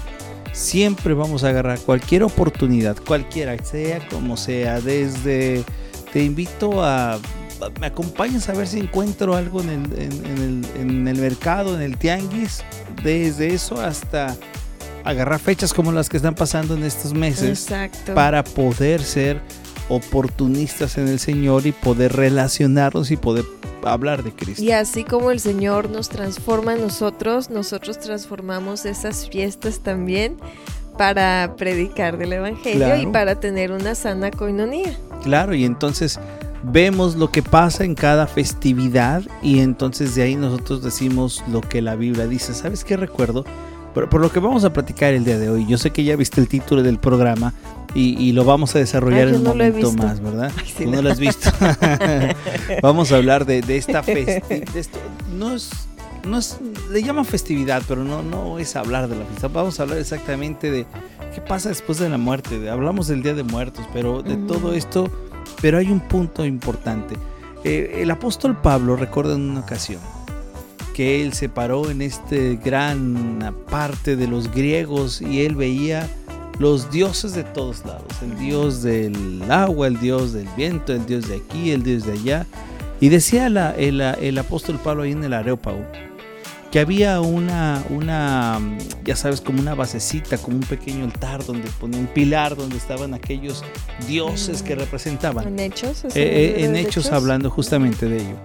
Siempre 0.53 1.15
vamos 1.15 1.45
a 1.45 1.49
agarrar 1.49 1.79
cualquier 1.81 2.23
oportunidad, 2.25 2.97
cualquiera, 3.07 3.57
sea 3.65 4.07
como 4.09 4.37
sea, 4.37 4.81
desde 4.81 5.65
te 6.13 6.23
invito 6.25 6.85
a, 6.85 7.19
me 7.81 7.87
acompañas 7.87 8.49
a 8.49 8.53
ver 8.53 8.67
si 8.67 8.81
encuentro 8.81 9.35
algo 9.35 9.63
en 9.63 9.71
el, 9.71 9.93
en- 9.99 10.27
en 10.27 10.39
el- 10.39 10.81
en 10.81 11.09
el 11.09 11.17
mercado, 11.19 11.75
en 11.75 11.81
el 11.83 11.97
tianguis, 11.97 12.63
desde 13.03 13.55
eso 13.55 13.81
hasta 13.81 14.37
agarrar 15.05 15.41
fechas 15.41 15.73
como 15.73 15.93
las 15.93 16.09
que 16.09 16.17
están 16.17 16.35
pasando 16.35 16.75
en 16.75 16.85
estos 16.85 17.15
meses 17.15 17.63
Exacto. 17.63 18.15
para 18.15 18.45
poder 18.45 19.03
ser 19.03 19.41
oportunistas 19.89 20.97
en 20.99 21.09
el 21.09 21.19
Señor 21.19 21.67
y 21.67 21.73
poder 21.73 22.15
relacionarnos 22.15 23.11
y 23.11 23.17
poder 23.17 23.45
hablar 23.85 24.23
de 24.23 24.33
Cristo. 24.33 24.63
Y 24.63 24.71
así 24.73 25.05
como 25.05 25.31
el 25.31 25.41
Señor 25.41 25.91
nos 25.91 26.09
transforma 26.09 26.73
a 26.73 26.77
nosotros, 26.77 27.51
nosotros 27.51 27.99
transformamos 27.99 28.87
esas 28.87 29.29
fiestas 29.29 29.81
también 29.81 30.37
para 30.97 31.55
predicar 31.57 32.19
del 32.19 32.35
Evangelio 32.35 32.97
y 32.97 33.07
para 33.07 33.41
tener 33.41 33.73
una 33.73 33.95
sana 33.95 34.31
coinonía. 34.31 34.97
Claro, 35.23 35.55
y 35.55 35.65
entonces 35.65 36.21
vemos 36.63 37.17
lo 37.17 37.31
que 37.31 37.43
pasa 37.43 37.85
en 37.85 37.95
cada 37.95 38.27
festividad 38.27 39.23
y 39.43 39.61
entonces 39.61 40.15
de 40.15 40.23
ahí 40.23 40.37
nosotros 40.37 40.83
decimos 40.83 41.43
lo 41.51 41.61
que 41.61 41.83
la 41.83 41.97
Biblia 41.97 42.27
dice. 42.27 42.55
¿Sabes 42.55 42.85
qué 42.85 42.97
recuerdo? 42.97 43.45
Por, 43.95 44.09
por 44.09 44.21
lo 44.21 44.31
que 44.33 44.41
vamos 44.41 44.65
a 44.65 44.73
platicar 44.73 45.13
el 45.15 45.25
día 45.25 45.39
de 45.39 45.51
hoy. 45.51 45.67
Yo 45.67 45.77
sé 45.79 45.91
que 45.91 46.03
ya 46.05 46.17
viste 46.17 46.41
el 46.41 46.49
título 46.49 46.83
del 46.83 46.99
programa 46.99 47.53
y, 47.95 48.17
y 48.19 48.33
lo 48.33 48.45
vamos 48.45 48.75
a 48.75 48.79
desarrollar 48.79 49.29
Ay, 49.29 49.29
en 49.31 49.35
un 49.37 49.45
no 49.45 49.51
momento 49.51 49.93
más, 49.93 50.21
¿verdad? 50.21 50.51
Ay, 50.59 50.73
sí, 50.77 50.85
Tú 50.85 50.91
no 50.91 50.97
no. 50.97 51.03
lo 51.03 51.11
has 51.11 51.19
visto. 51.21 51.51
vamos 52.83 53.13
a 53.13 53.17
hablar 53.17 53.45
de, 53.45 53.61
de 53.61 53.77
esta 53.77 54.03
festividad. 54.03 54.87
No 55.37 55.55
es, 55.55 55.71
no 56.27 56.39
es, 56.39 56.59
le 56.91 57.03
llaman 57.03 57.25
festividad, 57.25 57.83
pero 57.87 58.05
no, 58.05 58.23
no 58.23 58.59
es 58.59 58.77
hablar 58.77 59.09
de 59.09 59.17
la 59.17 59.25
fiesta. 59.27 59.49
Vamos 59.49 59.79
a 59.79 59.83
hablar 59.85 59.99
exactamente 59.99 60.71
de 60.71 60.87
qué 61.35 61.41
pasa 61.41 61.69
después 61.69 61.99
de 61.99 62.09
la 62.09 62.19
muerte. 62.19 62.71
Hablamos 62.71 63.09
del 63.09 63.23
Día 63.23 63.35
de 63.35 63.43
Muertos, 63.43 63.85
pero 63.93 64.23
de 64.23 64.35
Ujú. 64.37 64.47
todo 64.47 64.73
esto, 64.75 65.11
pero 65.61 65.79
hay 65.79 65.91
un 65.91 66.01
punto 66.01 66.45
importante. 66.47 67.17
Eh, 67.65 67.99
el 68.03 68.11
apóstol 68.11 68.57
Pablo 68.61 68.97
recuerda 68.97 69.35
en 69.35 69.51
una 69.51 69.61
ocasión 69.61 70.01
que 70.93 71.23
él 71.23 71.33
se 71.33 71.49
paró 71.49 71.91
en 71.91 72.03
este 72.03 72.57
gran 72.63 73.55
parte 73.71 74.17
de 74.17 74.27
los 74.27 74.51
griegos 74.53 75.21
y 75.23 75.43
él 75.45 75.55
veía 75.57 76.09
los 76.59 76.91
dioses 76.91 77.35
de 77.35 77.45
todos 77.45 77.85
lados, 77.85 78.07
el 78.23 78.39
dios 78.39 78.83
del 78.83 79.43
agua, 79.49 79.87
el 79.89 79.99
dios 79.99 80.33
del 80.33 80.49
viento, 80.57 80.93
el 80.93 81.07
dios 81.07 81.29
de 81.29 81.37
aquí, 81.37 81.71
el 81.71 81.83
dios 81.83 82.05
de 82.05 82.13
allá. 82.13 82.47
Y 83.01 83.09
decía 83.09 83.49
la- 83.49 83.73
el, 83.75 84.01
el 84.01 84.39
apóstol 84.39 84.79
Pablo 84.83 85.03
ahí 85.03 85.13
en 85.13 85.25
el 85.25 85.33
Areópago 85.33 85.85
que 86.71 86.81
había 86.81 87.21
una, 87.21 87.85
una, 87.91 88.59
ya 89.05 89.15
sabes, 89.15 89.43
como 89.43 89.61
una 89.61 89.75
basecita, 89.75 90.39
como 90.39 90.57
un 90.57 90.63
pequeño 90.63 91.05
altar 91.05 91.45
donde 91.45 91.69
ponía 91.79 92.01
un 92.01 92.07
pilar 92.07 92.57
donde 92.57 92.79
estaban 92.79 93.13
aquellos 93.13 93.63
dioses 94.09 94.63
que 94.63 94.75
representaban. 94.75 95.47
En 95.49 95.59
hechos. 95.59 96.03
Eh, 96.07 96.11
eh, 96.15 96.65
en 96.65 96.75
hechos, 96.77 97.13
hablando 97.13 97.51
justamente 97.51 98.09
de 98.09 98.17
ello. 98.23 98.37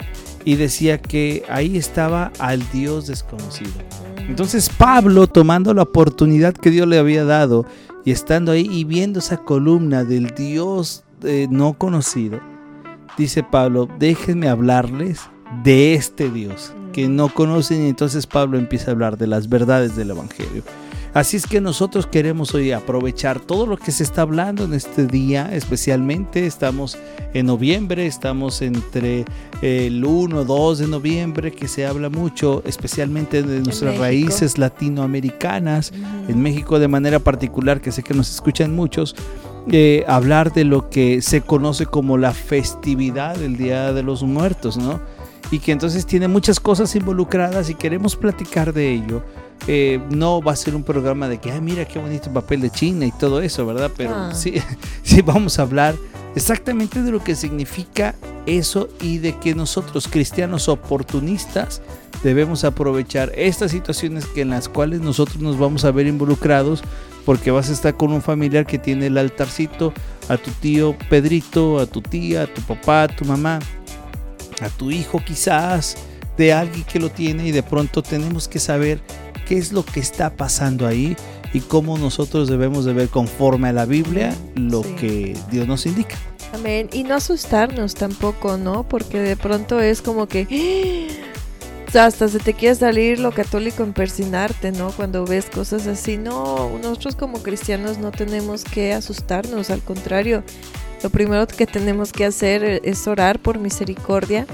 Y 0.48 0.56
decía 0.56 0.98
que 1.02 1.44
ahí 1.50 1.76
estaba 1.76 2.32
al 2.40 2.64
Dios 2.72 3.06
desconocido. 3.08 3.74
Entonces 4.30 4.70
Pablo, 4.70 5.28
tomando 5.28 5.74
la 5.74 5.82
oportunidad 5.82 6.54
que 6.54 6.72
Dios 6.72 6.88
le 6.88 6.98
había 6.98 7.26
dado 7.26 7.66
y 8.06 8.12
estando 8.12 8.54
ahí 8.54 8.66
y 8.72 8.86
viendo 8.86 9.20
esa 9.20 9.36
columna 9.36 10.06
del 10.06 10.28
Dios 10.28 11.04
eh, 11.24 11.48
no 11.52 11.74
conocido, 11.74 12.40
dice 13.18 13.44
Pablo, 13.44 13.90
déjenme 14.00 14.48
hablarles 14.48 15.20
de 15.66 15.96
este 15.96 16.32
Dios 16.32 16.74
que 16.94 17.10
no 17.10 17.28
conocen 17.28 17.84
y 17.84 17.90
entonces 17.90 18.26
Pablo 18.26 18.58
empieza 18.58 18.92
a 18.92 18.94
hablar 18.94 19.18
de 19.18 19.28
las 19.28 19.50
verdades 19.50 19.98
del 19.98 20.12
Evangelio. 20.12 20.64
Así 21.18 21.36
es 21.36 21.48
que 21.48 21.62
nosotros 21.62 22.06
queremos 22.06 22.54
hoy 22.54 22.72
aprovechar 22.72 23.40
todo 23.40 23.66
lo 23.66 23.76
que 23.78 23.92
se 23.92 24.04
está 24.04 24.22
hablando 24.22 24.66
en 24.66 24.76
este 24.76 25.08
día, 25.08 25.50
especialmente 25.52 26.46
estamos 26.46 26.96
en 27.34 27.48
noviembre, 27.48 28.06
estamos 28.06 28.62
entre 28.62 29.26
el 29.64 30.06
1, 30.06 30.46
2 30.46 30.78
de 30.78 30.88
noviembre, 30.88 31.52
que 31.52 31.68
se 31.68 31.88
habla 31.88 32.12
mucho, 32.12 32.62
especialmente 32.68 33.42
de 33.42 33.62
nuestras 33.62 33.98
raíces 33.98 34.60
latinoamericanas, 34.60 35.92
en 36.28 36.40
México 36.40 36.78
de 36.78 36.88
manera 36.88 37.18
particular, 37.18 37.82
que 37.82 37.92
sé 37.92 38.04
que 38.04 38.14
nos 38.14 38.30
escuchan 38.30 38.76
muchos. 38.76 39.16
Eh, 39.72 40.06
hablar 40.08 40.54
de 40.54 40.66
lo 40.66 40.92
que 40.92 41.24
se 41.24 41.42
conoce 41.42 41.88
como 41.88 42.20
la 42.20 42.32
festividad 42.32 43.36
del 43.38 43.58
Día 43.58 43.92
de 43.92 44.04
los 44.04 44.22
Muertos, 44.22 44.78
¿no? 44.78 45.02
y 45.52 45.60
que 45.60 45.72
entonces 45.72 46.06
tiene 46.06 46.28
muchas 46.28 46.60
cosas 46.60 46.96
involucradas 46.96 47.70
y 47.70 47.76
queremos 47.76 48.16
platicar 48.16 48.74
de 48.74 48.92
ello. 48.92 49.24
Eh, 49.68 50.00
no 50.10 50.42
va 50.42 50.54
a 50.54 50.56
ser 50.56 50.76
un 50.76 50.84
programa 50.84 51.28
de 51.28 51.40
que, 51.40 51.52
ay, 51.52 51.60
mira 51.60 51.86
qué 51.86 52.00
bonito 52.00 52.32
papel 52.32 52.62
de 52.62 52.70
China 52.70 53.06
y 53.06 53.12
todo 53.12 53.42
eso, 53.42 53.66
¿verdad? 53.66 53.92
Pero 53.98 54.16
ah. 54.16 54.34
sí, 54.34 54.56
sí 55.04 55.22
vamos 55.22 55.60
a 55.60 55.64
hablar 55.64 55.96
exactamente 56.36 57.02
de 57.02 57.12
lo 57.12 57.24
que 57.24 57.36
significa 57.36 58.16
eso 58.46 58.88
y 59.02 59.18
de 59.18 59.38
que 59.38 59.56
nosotros, 59.56 60.08
cristianos 60.08 60.70
oportunistas, 60.70 61.82
debemos 62.24 62.64
aprovechar 62.64 63.32
estas 63.36 63.72
situaciones 63.72 64.26
que 64.26 64.42
en 64.42 64.52
las 64.52 64.70
cuales 64.70 65.02
nosotros 65.02 65.40
nos 65.40 65.58
vamos 65.58 65.84
a 65.86 65.92
ver 65.92 66.08
involucrados 66.08 66.84
porque 67.26 67.52
vas 67.52 67.70
a 67.70 67.74
estar 67.74 67.98
con 67.98 68.14
un 68.14 68.22
familiar 68.22 68.66
que 68.66 68.78
tiene 68.78 69.08
el 69.08 69.18
altarcito, 69.18 69.94
a 70.30 70.38
tu 70.38 70.52
tío 70.52 70.96
Pedrito, 71.10 71.80
a 71.80 71.86
tu 71.86 72.02
tía, 72.02 72.44
a 72.44 72.48
tu 72.48 72.62
papá, 72.62 73.04
a 73.04 73.08
tu 73.08 73.26
mamá, 73.26 73.60
a 74.62 74.70
tu 74.70 74.92
hijo 74.92 75.22
quizás, 75.26 75.98
de 76.38 76.54
alguien 76.54 76.86
que 76.86 77.00
lo 77.00 77.10
tiene 77.10 77.48
y 77.48 77.52
de 77.52 77.64
pronto 77.64 78.02
tenemos 78.02 78.48
que 78.48 78.60
saber 78.60 79.02
qué 79.48 79.58
es 79.58 79.72
lo 79.72 79.86
que 79.86 80.00
está 80.00 80.36
pasando 80.36 80.88
ahí 80.88 81.16
y 81.54 81.62
cómo 81.62 81.98
nosotros 81.98 82.50
debemos 82.50 82.86
de 82.86 82.94
ver 82.94 83.10
conforme 83.10 83.70
a 83.70 83.74
la 83.74 83.86
Biblia 83.86 84.36
lo 84.56 84.82
que 84.82 85.36
Dios 85.52 85.68
nos 85.68 85.86
indica. 85.86 86.16
Amén. 86.54 86.90
Y 86.92 87.04
no 87.04 87.16
asustarnos 87.16 87.96
tampoco, 87.96 88.58
¿no? 88.58 88.84
Porque 88.84 89.20
de 89.20 89.36
pronto 89.36 89.80
es 89.80 90.02
como 90.02 90.28
que 90.28 90.48
¡ah! 91.94 92.06
hasta 92.06 92.28
se 92.28 92.40
te 92.40 92.54
quiere 92.54 92.76
salir 92.76 93.20
lo 93.20 93.32
católico 93.32 93.84
en 93.84 93.94
persinarte, 93.94 94.72
¿no? 94.72 94.92
Cuando 94.92 95.26
ves 95.26 95.46
cosas 95.46 95.88
así. 95.88 96.18
No, 96.18 96.70
nosotros 96.82 97.16
como 97.16 97.42
cristianos 97.42 97.98
no 97.98 98.12
tenemos 98.12 98.64
que 98.64 98.94
asustarnos, 98.94 99.70
al 99.70 99.82
contrario, 99.82 100.44
lo 101.04 101.10
primero 101.10 101.48
que 101.48 101.66
tenemos 101.66 102.12
que 102.12 102.26
hacer 102.26 102.82
es 102.84 103.08
orar 103.08 103.40
por 103.40 103.60
misericordia 103.60 104.46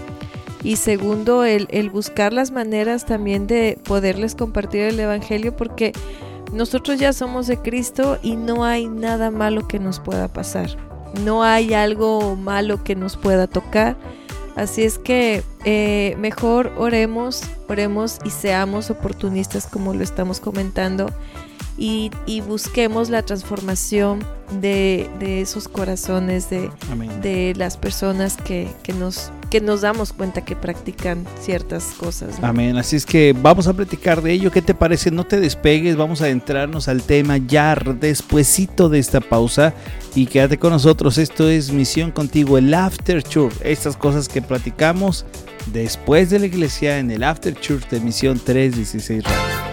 y 0.63 0.77
segundo, 0.77 1.43
el, 1.43 1.89
buscar 1.89 2.31
las 2.31 2.51
maneras 2.51 3.05
también 3.05 3.47
de 3.47 3.77
poderles 3.83 4.33
compartir 4.33 4.81
el 4.81 4.99
Evangelio 4.99 5.55
porque 5.55 5.91
nosotros 6.53 6.99
ya 6.99 7.11
somos 7.11 7.47
de 7.47 7.57
Cristo 7.57 8.17
y 8.23 8.37
no 8.37 8.63
hay 8.63 8.87
nada 8.87 9.29
malo 9.29 9.67
que 9.67 9.79
nos 9.79 9.99
pueda 9.99 10.29
pasar. 10.29 10.77
No 11.21 11.43
hay 11.43 11.73
algo 11.73 12.35
malo 12.37 12.83
que 12.83 12.95
nos 12.95 13.17
pueda 13.17 13.47
tocar. 13.47 13.97
Así 14.55 14.83
es 14.83 14.97
que 14.99 15.43
eh, 15.65 16.15
mejor 16.17 16.71
oremos, 16.77 17.43
oremos 17.67 18.19
y 18.23 18.29
seamos 18.29 18.89
oportunistas 18.89 19.67
como 19.67 19.93
lo 19.93 20.03
estamos 20.03 20.39
comentando 20.39 21.07
y, 21.77 22.11
busquemos 22.47 23.09
la 23.09 23.23
transformación 23.23 24.23
de, 24.61 25.09
esos 25.41 25.67
corazones, 25.67 26.49
de, 26.49 26.69
de 27.21 27.53
las 27.55 27.77
personas 27.77 28.37
que, 28.37 28.69
nos, 28.99 29.31
que 29.49 29.59
nos 29.59 29.81
damos 29.81 30.13
cuenta 30.13 30.45
que 30.45 30.55
practican 30.55 31.25
ciertas 31.41 31.85
cosas. 31.97 32.35
Amén. 32.41 32.77
Así 32.77 32.95
es 32.95 33.05
que 33.05 33.35
vamos 33.39 33.67
a 33.67 33.73
platicar 33.73 34.21
de 34.21 34.33
ello. 34.33 34.51
¿Qué 34.51 34.61
te 34.61 34.75
parece? 34.75 35.09
No 35.09 35.23
te 35.23 35.39
despegues, 35.39 35.95
vamos 35.95 36.21
a 36.21 36.29
entrarnos 36.29 36.87
al 36.87 37.01
tema 37.01 37.37
ya 37.37 37.75
despuesito 37.75 38.89
de 38.89 38.99
esta 38.99 39.19
pausa 39.19 39.73
y 40.13 40.27
quédate 40.27 40.59
con 40.59 40.71
nosotros. 40.71 41.17
Esto 41.17 41.49
es 41.49 41.71
Misión 41.71 42.11
Contigo, 42.11 42.57
el 42.57 42.73
After 42.73 43.23
Church. 43.23 43.55
Estas 43.63 43.97
cosas 43.97 44.27
que 44.29 44.41
platicamos 44.41 45.25
después 45.71 46.29
de 46.29 46.39
la 46.39 46.45
iglesia 46.45 46.99
en 46.99 47.09
el 47.09 47.23
After 47.23 47.59
Church 47.59 47.89
de 47.89 47.99
Misión 47.99 48.39
316 48.39 49.23
Radio. 49.23 49.72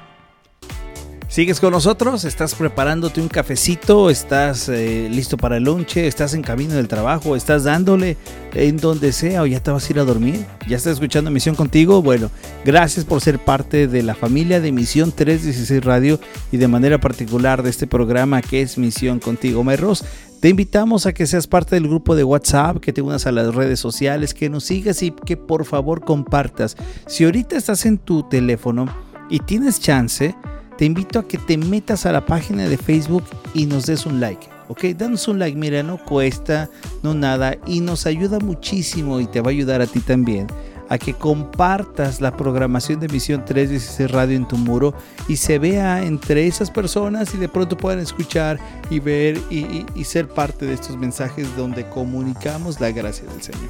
¿Sigues 1.31 1.61
con 1.61 1.71
nosotros? 1.71 2.25
¿Estás 2.25 2.55
preparándote 2.55 3.21
un 3.21 3.29
cafecito? 3.29 4.09
¿Estás 4.09 4.67
eh, 4.67 5.07
listo 5.09 5.37
para 5.37 5.55
el 5.55 5.63
lonche? 5.63 6.05
¿Estás 6.05 6.33
en 6.33 6.41
camino 6.41 6.73
del 6.73 6.89
trabajo? 6.89 7.37
¿Estás 7.37 7.63
dándole 7.63 8.17
en 8.53 8.75
donde 8.75 9.13
sea 9.13 9.41
o 9.41 9.45
ya 9.45 9.63
te 9.63 9.71
vas 9.71 9.87
a 9.87 9.93
ir 9.93 9.99
a 9.99 10.03
dormir? 10.03 10.45
¿Ya 10.67 10.75
estás 10.75 10.95
escuchando 10.95 11.31
Misión 11.31 11.55
contigo? 11.55 12.01
Bueno, 12.01 12.29
gracias 12.65 13.05
por 13.05 13.21
ser 13.21 13.39
parte 13.39 13.87
de 13.87 14.03
la 14.03 14.13
familia 14.13 14.59
de 14.59 14.73
Misión 14.73 15.13
316 15.13 15.85
Radio 15.85 16.19
y 16.51 16.57
de 16.57 16.67
manera 16.67 16.99
particular 16.99 17.63
de 17.63 17.69
este 17.69 17.87
programa 17.87 18.41
que 18.41 18.61
es 18.61 18.77
Misión 18.77 19.19
contigo. 19.19 19.63
Merros, 19.63 20.03
te 20.41 20.49
invitamos 20.49 21.05
a 21.05 21.13
que 21.13 21.27
seas 21.27 21.47
parte 21.47 21.75
del 21.77 21.87
grupo 21.87 22.13
de 22.13 22.25
WhatsApp, 22.25 22.79
que 22.81 22.91
te 22.91 23.01
unas 23.01 23.25
a 23.25 23.31
las 23.31 23.55
redes 23.55 23.79
sociales, 23.79 24.33
que 24.33 24.49
nos 24.49 24.65
sigas 24.65 25.01
y 25.01 25.11
que 25.11 25.37
por 25.37 25.63
favor 25.63 26.03
compartas. 26.03 26.75
Si 27.07 27.23
ahorita 27.23 27.55
estás 27.55 27.85
en 27.85 27.99
tu 27.99 28.27
teléfono 28.27 28.93
y 29.29 29.39
tienes 29.39 29.79
chance, 29.79 30.35
te 30.77 30.85
invito 30.85 31.19
a 31.19 31.27
que 31.27 31.37
te 31.37 31.57
metas 31.57 32.05
a 32.05 32.11
la 32.11 32.25
página 32.25 32.67
de 32.67 32.77
Facebook 32.77 33.23
y 33.53 33.65
nos 33.65 33.85
des 33.85 34.05
un 34.05 34.19
like. 34.19 34.47
Ok, 34.67 34.85
danos 34.97 35.27
un 35.27 35.39
like, 35.39 35.57
mira, 35.57 35.83
no 35.83 35.97
cuesta, 35.97 36.69
no 37.03 37.13
nada, 37.13 37.57
y 37.67 37.81
nos 37.81 38.05
ayuda 38.05 38.39
muchísimo 38.39 39.19
y 39.19 39.27
te 39.27 39.41
va 39.41 39.47
a 39.47 39.51
ayudar 39.51 39.81
a 39.81 39.87
ti 39.87 39.99
también 39.99 40.47
a 40.91 40.97
que 40.97 41.13
compartas 41.13 42.19
la 42.19 42.35
programación 42.35 42.99
de 42.99 43.07
Misión 43.07 43.45
316 43.45 44.11
Radio 44.11 44.35
en 44.35 44.45
tu 44.45 44.57
muro 44.57 44.93
y 45.29 45.37
se 45.37 45.57
vea 45.57 46.03
entre 46.03 46.45
esas 46.47 46.69
personas 46.69 47.33
y 47.33 47.37
de 47.37 47.47
pronto 47.47 47.77
puedan 47.77 47.99
escuchar 47.99 48.59
y 48.89 48.99
ver 48.99 49.39
y, 49.49 50.03
ser 50.03 50.27
parte 50.27 50.65
de 50.65 50.73
estos 50.73 50.97
mensajes 50.97 51.47
donde 51.55 51.87
comunicamos 51.87 52.81
la 52.81 52.91
gracia 52.91 53.25
del 53.29 53.41
Señor. 53.41 53.69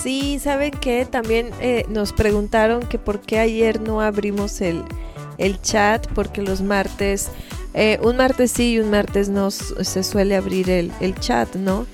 Sí, 0.00 0.38
¿saben 0.38 0.70
que 0.70 1.04
También 1.06 1.50
eh, 1.60 1.86
nos 1.88 2.12
preguntaron 2.12 2.86
que 2.86 3.00
por 3.00 3.18
qué 3.18 3.40
ayer 3.40 3.80
no 3.80 4.00
abrimos 4.00 4.60
el, 4.60 4.84
el 5.38 5.60
chat 5.60 6.06
porque 6.14 6.42
los 6.42 6.60
martes, 6.62 7.28
eh, 7.74 7.98
un 8.02 8.16
martes 8.16 8.52
sí 8.52 8.74
y 8.74 8.78
un 8.78 8.90
martes 8.90 9.28
no 9.28 9.50
se 9.50 10.02
suele 10.02 10.36
abrir 10.36 10.70
el, 10.70 11.14
chat, 11.20 11.54
¿no? 11.56 11.86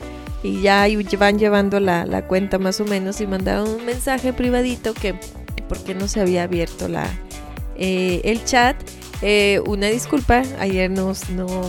Y 0.42 0.62
ya 0.62 0.86
van 1.18 1.38
llevando 1.38 1.80
la, 1.80 2.26
cuenta 2.26 2.58
más 2.58 2.80
o 2.80 2.84
menos 2.84 3.20
y 3.20 3.26
mandaron 3.26 3.68
un 3.68 3.84
mensaje 3.84 4.32
privadito 4.32 4.94
que 4.94 5.14
porque 5.68 5.94
no 5.94 6.08
se 6.08 6.20
había 6.20 6.44
abierto 6.44 6.88
la, 6.88 7.06
eh, 7.76 8.20
el 8.24 8.44
chat. 8.44 8.76
Eh, 9.22 9.60
una 9.66 9.88
disculpa, 9.88 10.42
ayer 10.58 10.90
no, 10.90 11.12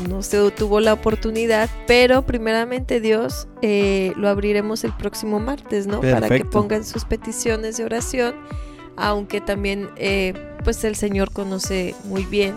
no, 0.07 0.23
se 0.23 0.51
tuvo 0.51 0.79
la 0.79 0.93
oportunidad, 0.93 1.69
pero 1.85 2.25
primeramente 2.25 3.01
Dios 3.01 3.49
lo 3.61 4.29
abriremos 4.29 4.85
el 4.85 4.93
próximo 4.93 5.39
martes, 5.39 5.85
¿no? 5.85 5.99
Para 5.99 6.29
que 6.29 6.45
pongan 6.45 6.85
sus 6.85 7.03
peticiones 7.03 7.75
de 7.75 7.83
oración 7.83 8.35
aunque 8.97 9.41
también 9.41 9.89
eh, 9.97 10.33
pues 10.63 10.83
el 10.83 10.95
Señor 10.95 11.31
conoce 11.31 11.95
muy 12.05 12.23
bien 12.25 12.55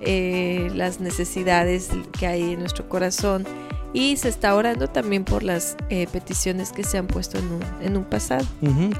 eh, 0.00 0.70
las 0.74 1.00
necesidades 1.00 1.88
que 2.18 2.26
hay 2.26 2.52
en 2.52 2.60
nuestro 2.60 2.88
corazón 2.88 3.44
y 3.92 4.16
se 4.16 4.28
está 4.28 4.54
orando 4.54 4.88
también 4.88 5.24
por 5.24 5.42
las 5.42 5.74
eh, 5.88 6.06
peticiones 6.12 6.70
que 6.70 6.84
se 6.84 6.98
han 6.98 7.06
puesto 7.06 7.38
en 7.38 7.46
un, 7.46 7.62
en 7.80 7.96
un 7.96 8.04
pasado. 8.04 8.44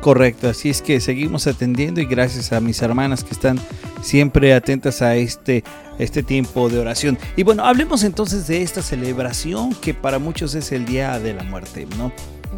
correcto, 0.00 0.48
así 0.48 0.70
es 0.70 0.80
que 0.80 1.00
seguimos 1.00 1.46
atendiendo 1.46 2.00
y 2.00 2.06
gracias 2.06 2.50
a 2.52 2.60
mis 2.60 2.80
hermanas 2.80 3.22
que 3.22 3.34
están 3.34 3.60
siempre 4.00 4.54
atentas 4.54 5.02
a 5.02 5.16
este, 5.16 5.64
este 5.98 6.22
tiempo 6.22 6.70
de 6.70 6.78
oración. 6.78 7.18
Y 7.36 7.42
bueno, 7.42 7.66
hablemos 7.66 8.04
entonces 8.04 8.46
de 8.46 8.62
esta 8.62 8.80
celebración 8.80 9.74
que 9.74 9.92
para 9.92 10.18
muchos 10.18 10.54
es 10.54 10.72
el 10.72 10.86
Día 10.86 11.18
de 11.18 11.34
la 11.34 11.42
Muerte, 11.42 11.86
¿no? 11.98 12.10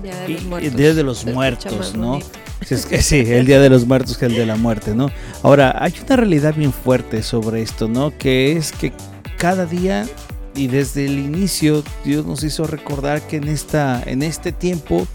el 0.04 0.76
Día 0.76 0.94
de 0.94 1.02
los 1.02 1.24
Muertos, 1.24 1.96
¿no? 1.96 2.20
Es 2.68 2.86
que 2.86 3.02
sí, 3.02 3.24
el 3.26 3.46
Día 3.46 3.60
de 3.60 3.70
los 3.70 3.86
Muertos 3.86 4.18
que 4.18 4.26
el 4.26 4.34
de 4.34 4.44
la 4.44 4.56
muerte, 4.56 4.94
¿no? 4.94 5.10
Ahora, 5.42 5.76
hay 5.78 5.94
una 6.04 6.16
realidad 6.16 6.54
bien 6.54 6.72
fuerte 6.72 7.22
sobre 7.22 7.62
esto, 7.62 7.88
¿no? 7.88 8.16
Que 8.18 8.52
es 8.52 8.72
que 8.72 8.92
cada 9.38 9.64
día 9.64 10.06
y 10.54 10.66
desde 10.66 11.06
el 11.06 11.18
inicio 11.18 11.84
Dios 12.04 12.26
nos 12.26 12.42
hizo 12.42 12.66
recordar 12.66 13.22
que 13.22 13.36
en, 13.36 13.48
esta, 13.48 14.02
en 14.04 14.22
este 14.22 14.50
tiempo 14.50 15.06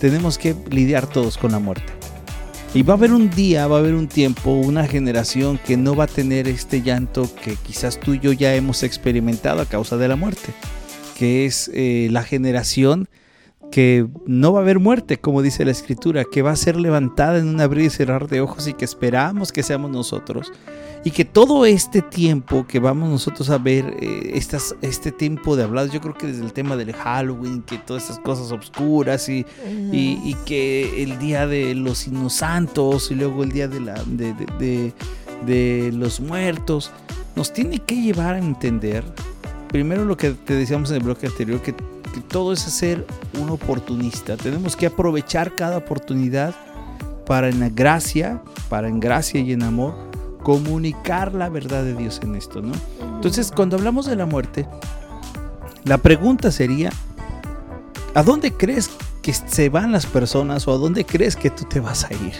tenemos 0.00 0.36
que 0.36 0.54
lidiar 0.70 1.06
todos 1.06 1.38
con 1.38 1.52
la 1.52 1.60
muerte. 1.60 1.92
Y 2.74 2.82
va 2.82 2.94
a 2.94 2.96
haber 2.96 3.12
un 3.12 3.30
día, 3.30 3.68
va 3.68 3.76
a 3.76 3.78
haber 3.78 3.94
un 3.94 4.08
tiempo, 4.08 4.50
una 4.50 4.84
generación 4.88 5.60
que 5.64 5.76
no 5.76 5.94
va 5.94 6.04
a 6.04 6.08
tener 6.08 6.48
este 6.48 6.82
llanto 6.82 7.32
que 7.36 7.54
quizás 7.54 8.00
tú 8.00 8.14
y 8.14 8.18
yo 8.18 8.32
ya 8.32 8.54
hemos 8.56 8.82
experimentado 8.82 9.62
a 9.62 9.66
causa 9.66 9.96
de 9.96 10.08
la 10.08 10.16
muerte, 10.16 10.52
que 11.16 11.46
es 11.46 11.70
eh, 11.72 12.08
la 12.10 12.24
generación 12.24 13.08
que 13.74 14.06
no 14.24 14.52
va 14.52 14.60
a 14.60 14.62
haber 14.62 14.78
muerte, 14.78 15.18
como 15.18 15.42
dice 15.42 15.64
la 15.64 15.72
escritura, 15.72 16.22
que 16.22 16.42
va 16.42 16.52
a 16.52 16.56
ser 16.56 16.76
levantada 16.76 17.38
en 17.38 17.48
un 17.48 17.60
abrir 17.60 17.86
y 17.86 17.90
cerrar 17.90 18.28
de 18.28 18.40
ojos 18.40 18.68
y 18.68 18.72
que 18.72 18.84
esperamos 18.84 19.50
que 19.50 19.64
seamos 19.64 19.90
nosotros. 19.90 20.52
Y 21.02 21.10
que 21.10 21.24
todo 21.24 21.66
este 21.66 22.00
tiempo 22.00 22.68
que 22.68 22.78
vamos 22.78 23.08
nosotros 23.10 23.50
a 23.50 23.58
ver, 23.58 23.96
eh, 23.98 24.30
estas, 24.34 24.76
este 24.80 25.10
tiempo 25.10 25.56
de 25.56 25.64
hablar, 25.64 25.90
yo 25.90 26.00
creo 26.00 26.14
que 26.14 26.28
desde 26.28 26.44
el 26.44 26.52
tema 26.52 26.76
del 26.76 26.92
Halloween, 26.92 27.62
que 27.62 27.78
todas 27.78 28.04
estas 28.04 28.20
cosas 28.20 28.52
oscuras 28.52 29.28
y, 29.28 29.44
y, 29.90 30.36
que 30.46 31.02
el 31.02 31.18
día 31.18 31.48
de 31.48 31.74
los 31.74 32.06
inosantos 32.06 33.10
y 33.10 33.16
luego 33.16 33.42
el 33.42 33.50
día 33.50 33.66
de, 33.66 33.80
la, 33.80 34.00
de, 34.06 34.34
de, 34.60 34.92
de 35.44 35.90
los 35.92 36.20
muertos, 36.20 36.92
nos 37.34 37.52
tiene 37.52 37.80
que 37.80 38.00
llevar 38.00 38.36
a 38.36 38.38
entender, 38.38 39.02
primero 39.66 40.04
lo 40.04 40.16
que 40.16 40.30
te 40.30 40.54
decíamos 40.54 40.90
en 40.90 40.98
el 40.98 41.02
bloque 41.02 41.26
anterior, 41.26 41.60
que 41.60 41.74
todo 42.20 42.52
es 42.52 42.60
ser 42.60 43.06
un 43.40 43.50
oportunista. 43.50 44.36
Tenemos 44.36 44.76
que 44.76 44.86
aprovechar 44.86 45.54
cada 45.54 45.78
oportunidad 45.78 46.54
para 47.26 47.48
en 47.48 47.60
la 47.60 47.68
gracia, 47.68 48.42
para 48.68 48.88
en 48.88 49.00
gracia 49.00 49.40
y 49.40 49.52
en 49.52 49.62
amor, 49.62 49.94
comunicar 50.42 51.34
la 51.34 51.48
verdad 51.48 51.82
de 51.82 51.94
Dios 51.94 52.20
en 52.22 52.34
esto, 52.34 52.60
¿no? 52.60 52.72
Entonces, 53.16 53.50
cuando 53.50 53.76
hablamos 53.76 54.06
de 54.06 54.16
la 54.16 54.26
muerte, 54.26 54.66
la 55.84 55.98
pregunta 55.98 56.50
sería, 56.50 56.90
¿a 58.14 58.22
dónde 58.22 58.52
crees 58.52 58.90
que 59.22 59.32
se 59.32 59.70
van 59.70 59.90
las 59.90 60.06
personas 60.06 60.68
o 60.68 60.72
a 60.72 60.78
dónde 60.78 61.04
crees 61.04 61.34
que 61.34 61.50
tú 61.50 61.64
te 61.64 61.80
vas 61.80 62.04
a 62.04 62.12
ir? 62.12 62.34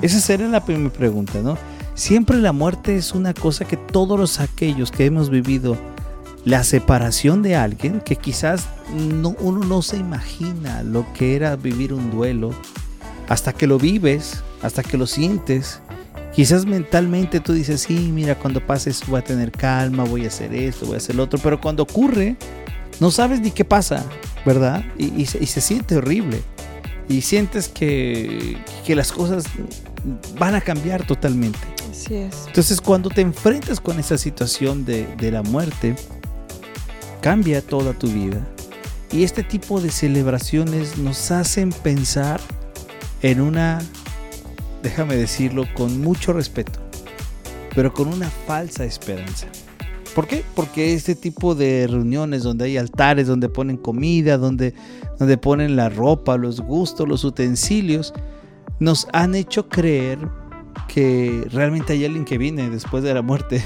Esa 0.00 0.20
sería 0.20 0.48
la 0.48 0.64
primera 0.64 0.92
pregunta, 0.92 1.40
¿no? 1.42 1.58
Siempre 1.94 2.38
la 2.38 2.52
muerte 2.52 2.96
es 2.96 3.12
una 3.12 3.34
cosa 3.34 3.64
que 3.64 3.76
todos 3.76 4.18
los 4.18 4.40
aquellos 4.40 4.90
que 4.90 5.04
hemos 5.04 5.28
vivido 5.28 5.76
la 6.44 6.64
separación 6.64 7.42
de 7.42 7.56
alguien 7.56 8.00
que 8.00 8.16
quizás 8.16 8.66
uno 9.40 9.64
no 9.64 9.82
se 9.82 9.96
imagina 9.98 10.82
lo 10.82 11.10
que 11.12 11.36
era 11.36 11.56
vivir 11.56 11.92
un 11.92 12.10
duelo 12.10 12.52
hasta 13.28 13.52
que 13.52 13.66
lo 13.66 13.78
vives, 13.78 14.42
hasta 14.62 14.82
que 14.82 14.96
lo 14.96 15.06
sientes. 15.06 15.80
Quizás 16.34 16.64
mentalmente 16.64 17.40
tú 17.40 17.52
dices, 17.52 17.82
sí, 17.82 18.10
mira, 18.12 18.34
cuando 18.36 18.64
pase 18.64 18.92
voy 19.06 19.20
a 19.20 19.24
tener 19.24 19.52
calma, 19.52 20.04
voy 20.04 20.24
a 20.24 20.28
hacer 20.28 20.54
esto, 20.54 20.86
voy 20.86 20.94
a 20.94 20.98
hacer 20.98 21.14
lo 21.14 21.24
otro, 21.24 21.38
pero 21.42 21.60
cuando 21.60 21.82
ocurre, 21.82 22.36
no 23.00 23.10
sabes 23.10 23.40
ni 23.40 23.50
qué 23.50 23.64
pasa, 23.64 24.04
¿verdad? 24.44 24.84
Y, 24.96 25.26
se, 25.26 25.60
siente 25.60 25.96
horrible. 25.96 26.42
Y 27.08 27.22
sientes 27.22 27.68
que, 27.68 28.56
que 28.86 28.94
las 28.94 29.12
cosas 29.12 29.44
van 30.38 30.54
a 30.54 30.60
cambiar 30.60 31.06
totalmente. 31.06 31.58
Así 31.90 32.14
es. 32.14 32.46
Entonces, 32.46 32.80
cuando 32.80 33.10
te 33.10 33.20
enfrentas 33.20 33.80
con 33.80 33.98
esa 33.98 34.16
situación 34.16 34.84
de, 34.84 35.06
de 35.16 35.32
la 35.32 35.42
muerte, 35.42 35.96
cambia 37.20 37.62
toda 37.62 37.92
tu 37.92 38.08
vida. 38.08 38.46
Y 39.12 39.24
este 39.24 39.42
tipo 39.42 39.80
de 39.80 39.90
celebraciones 39.90 40.98
nos 40.98 41.30
hacen 41.30 41.70
pensar 41.70 42.40
en 43.22 43.40
una, 43.40 43.80
déjame 44.82 45.16
decirlo, 45.16 45.66
con 45.74 46.00
mucho 46.00 46.32
respeto, 46.32 46.80
pero 47.74 47.92
con 47.92 48.08
una 48.08 48.30
falsa 48.30 48.84
esperanza. 48.84 49.48
¿Por 50.14 50.26
qué? 50.26 50.44
Porque 50.54 50.94
este 50.94 51.14
tipo 51.14 51.54
de 51.54 51.86
reuniones 51.88 52.42
donde 52.42 52.64
hay 52.64 52.76
altares, 52.76 53.26
donde 53.26 53.48
ponen 53.48 53.76
comida, 53.76 54.38
donde, 54.38 54.74
donde 55.18 55.38
ponen 55.38 55.76
la 55.76 55.88
ropa, 55.88 56.36
los 56.36 56.60
gustos, 56.60 57.08
los 57.08 57.24
utensilios, 57.24 58.12
nos 58.80 59.06
han 59.12 59.34
hecho 59.34 59.68
creer 59.68 60.18
que 60.88 61.46
realmente 61.52 61.92
hay 61.92 62.04
alguien 62.04 62.24
que 62.24 62.38
viene 62.38 62.70
después 62.70 63.04
de 63.04 63.14
la 63.14 63.22
muerte, 63.22 63.62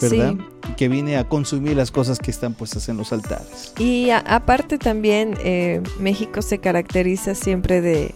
¿verdad? 0.00 0.34
que 0.76 0.88
viene 0.88 1.16
a 1.16 1.28
consumir 1.28 1.76
las 1.76 1.90
cosas 1.90 2.18
que 2.18 2.30
están 2.30 2.54
puestas 2.54 2.88
en 2.88 2.96
los 2.96 3.12
altares. 3.12 3.72
Y 3.78 4.10
aparte 4.10 4.78
también 4.78 5.36
eh, 5.44 5.82
México 5.98 6.42
se 6.42 6.58
caracteriza 6.58 7.34
siempre 7.34 7.80
de, 7.80 8.14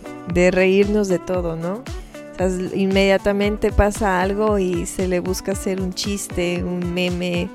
reírnos 0.51 1.09
de 1.09 1.19
todo, 1.19 1.57
¿no? 1.57 1.83
inmediatamente 2.75 3.71
pasa 3.71 4.21
algo 4.21 4.59
y 4.59 4.87
se 4.87 5.07
le 5.07 5.21
busca 5.21 5.53
hacer 5.53 5.81
un 5.81 5.93
chiste, 5.93 6.65
un 6.65 6.93
meme, 6.93 7.49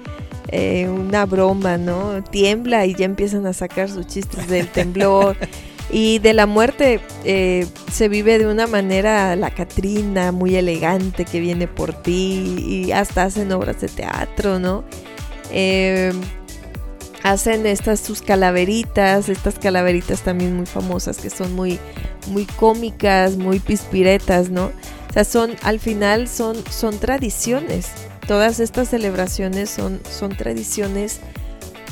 eh, 0.48 0.88
una 0.88 1.26
broma, 1.26 1.78
¿no? 1.78 2.24
Tiembla 2.24 2.86
y 2.86 2.96
ya 2.96 3.04
empiezan 3.04 3.46
a 3.46 3.52
sacar 3.52 3.90
sus 3.90 4.08
chistes 4.08 4.48
del 4.48 4.70
temblor. 4.70 5.36
Y 5.92 6.20
de 6.20 6.34
la 6.34 6.46
muerte 6.46 7.00
eh, 7.24 7.66
se 7.92 8.10
vive 8.10 8.38
de 8.38 8.48
una 8.48 8.68
manera 8.68 9.36
la 9.36 9.50
Catrina, 9.50 10.32
muy 10.32 10.56
elegante, 10.56 11.26
que 11.26 11.40
viene 11.40 11.68
por 11.68 11.94
ti 11.94 12.86
y 12.86 12.92
hasta 12.92 13.24
hacen 13.24 13.52
obras 13.52 13.82
de 13.82 13.88
teatro, 13.88 14.60
¿no? 14.60 14.84
Eh, 15.52 16.12
hacen 17.24 17.66
estas 17.66 18.00
sus 18.00 18.22
calaveritas, 18.22 19.30
estas 19.30 19.58
calaveritas 19.58 20.22
también 20.22 20.56
muy 20.56 20.68
famosas 20.68 21.18
que 21.18 21.30
son 21.30 21.56
muy, 21.56 21.80
muy 22.28 22.46
cómicas, 22.46 23.36
muy 23.36 23.60
pispiretas, 23.60 24.50
¿no? 24.50 24.72
O 25.10 25.14
sea, 25.14 25.24
son, 25.24 25.56
al 25.64 25.80
final 25.80 26.28
son, 26.28 26.56
son 26.70 27.00
tradiciones. 27.00 27.88
Todas 28.28 28.60
estas 28.60 28.90
celebraciones 28.90 29.72
son, 29.72 30.00
son 30.08 30.38
tradiciones, 30.38 31.20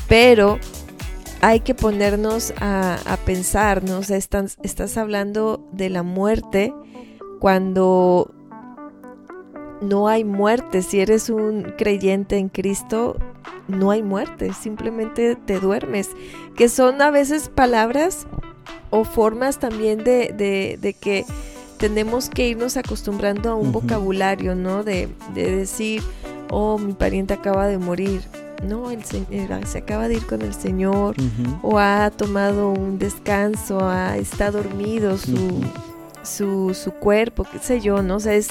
pero 0.07 0.59
hay 1.41 1.59
que 1.59 1.75
ponernos 1.75 2.53
a, 2.59 3.17
pensar, 3.25 3.83
¿no? 3.83 3.99
estás, 3.99 4.57
estás 4.63 4.97
hablando 4.97 5.67
de 5.71 5.89
la 5.89 6.03
muerte 6.03 6.73
cuando 7.39 8.33
no 9.81 10.07
hay 10.07 10.23
muerte. 10.23 10.81
Si 10.81 10.99
eres 10.99 11.29
un 11.29 11.73
creyente 11.77 12.37
en 12.37 12.49
Cristo, 12.49 13.17
no 13.67 13.91
hay 13.91 14.01
muerte, 14.01 14.53
simplemente 14.53 15.35
te 15.35 15.59
duermes. 15.59 16.09
Que 16.55 16.69
son 16.69 17.01
a 17.01 17.11
veces 17.11 17.49
palabras 17.49 18.27
o 18.89 19.03
formas 19.03 19.59
también 19.59 20.03
de, 20.03 20.95
que 20.99 21.25
tenemos 21.77 22.29
que 22.29 22.47
irnos 22.47 22.77
acostumbrando 22.77 23.51
a 23.51 23.55
un 23.55 23.71
vocabulario, 23.71 24.55
¿no? 24.55 24.83
De, 24.83 25.09
de 25.35 25.55
decir, 25.55 26.01
oh, 26.49 26.79
mi 26.79 26.93
pariente 26.93 27.35
acaba 27.35 27.67
de 27.67 27.77
morir 27.77 28.21
no, 28.63 28.91
el, 28.91 29.03
se 29.03 29.77
acaba 29.77 30.07
de 30.07 30.15
ir 30.15 30.25
con 30.25 30.41
el 30.41 30.53
Señor 30.53 31.15
o 31.61 31.77
ha 31.79 32.11
tomado 32.11 32.69
un 32.69 32.97
descanso, 32.99 33.79
ha, 33.81 34.17
está 34.17 34.51
dormido 34.51 35.17
su, 35.17 35.61
su, 36.23 36.73
su, 36.73 36.91
cuerpo, 36.91 37.45
qué 37.51 37.59
sé 37.59 37.81
yo, 37.81 38.01
¿no? 38.01 38.15
O 38.15 38.19
sea, 38.19 38.33
es, 38.33 38.49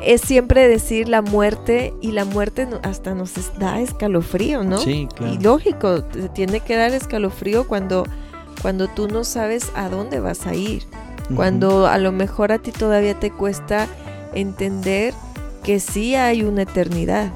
es 0.00 0.20
siempre 0.20 0.68
decir 0.68 1.08
la 1.08 1.22
muerte 1.22 1.92
y 2.00 2.12
la 2.12 2.24
muerte 2.24 2.68
hasta 2.82 3.14
nos 3.14 3.32
da 3.58 3.80
escalofrío, 3.80 4.64
¿no? 4.64 4.78
Sí, 4.78 5.08
claro. 5.14 5.34
Y 5.34 5.38
lógico, 5.38 6.04
te 6.04 6.28
tiene 6.28 6.60
que 6.60 6.76
dar 6.76 6.92
escalofrío 6.92 7.66
cuando, 7.66 8.04
cuando 8.62 8.88
tú 8.88 9.08
no 9.08 9.24
sabes 9.24 9.70
a 9.74 9.88
dónde 9.88 10.20
vas 10.20 10.46
a 10.46 10.54
ir, 10.54 10.84
cuando 11.34 11.88
a 11.88 11.98
lo 11.98 12.12
mejor 12.12 12.52
a 12.52 12.58
ti 12.58 12.70
todavía 12.70 13.18
te 13.18 13.32
cuesta 13.32 13.88
entender 14.34 15.12
que 15.64 15.80
sí 15.80 16.14
hay 16.14 16.44
una 16.44 16.62
eternidad, 16.62 17.32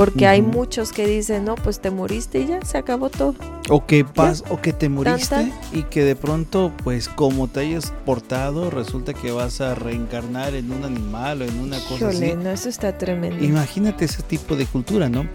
porque 0.00 0.26
hay 0.26 0.40
muchos 0.40 0.92
que 0.92 1.06
dicen, 1.06 1.44
no, 1.44 1.56
pues 1.56 1.80
te 1.80 1.90
moriste 1.90 2.40
y 2.40 2.46
ya, 2.46 2.64
se 2.64 2.78
acabó 2.78 3.10
todo. 3.10 3.34
O 3.68 3.84
que, 3.84 4.02
pas, 4.02 4.42
o 4.48 4.58
que 4.58 4.72
te 4.72 4.88
moriste 4.88 5.52
y 5.74 5.82
que 5.82 6.02
de 6.02 6.16
pronto, 6.16 6.72
pues 6.82 7.06
como 7.06 7.48
te 7.48 7.60
hayas 7.60 7.92
portado, 8.06 8.70
resulta 8.70 9.12
que 9.12 9.30
vas 9.30 9.60
a 9.60 9.74
reencarnar 9.74 10.54
en 10.54 10.72
un 10.72 10.86
animal 10.86 11.42
o 11.42 11.44
en 11.44 11.60
una 11.60 11.78
cosa 11.80 12.08
así. 12.08 12.32
No, 12.34 12.48
eso 12.48 12.70
está 12.70 12.96
tremendo. 12.96 13.44
Imagínate 13.44 14.06
ese 14.06 14.22
tipo 14.22 14.56
de 14.56 14.64
cultura, 14.64 15.10
¿no? 15.10 15.26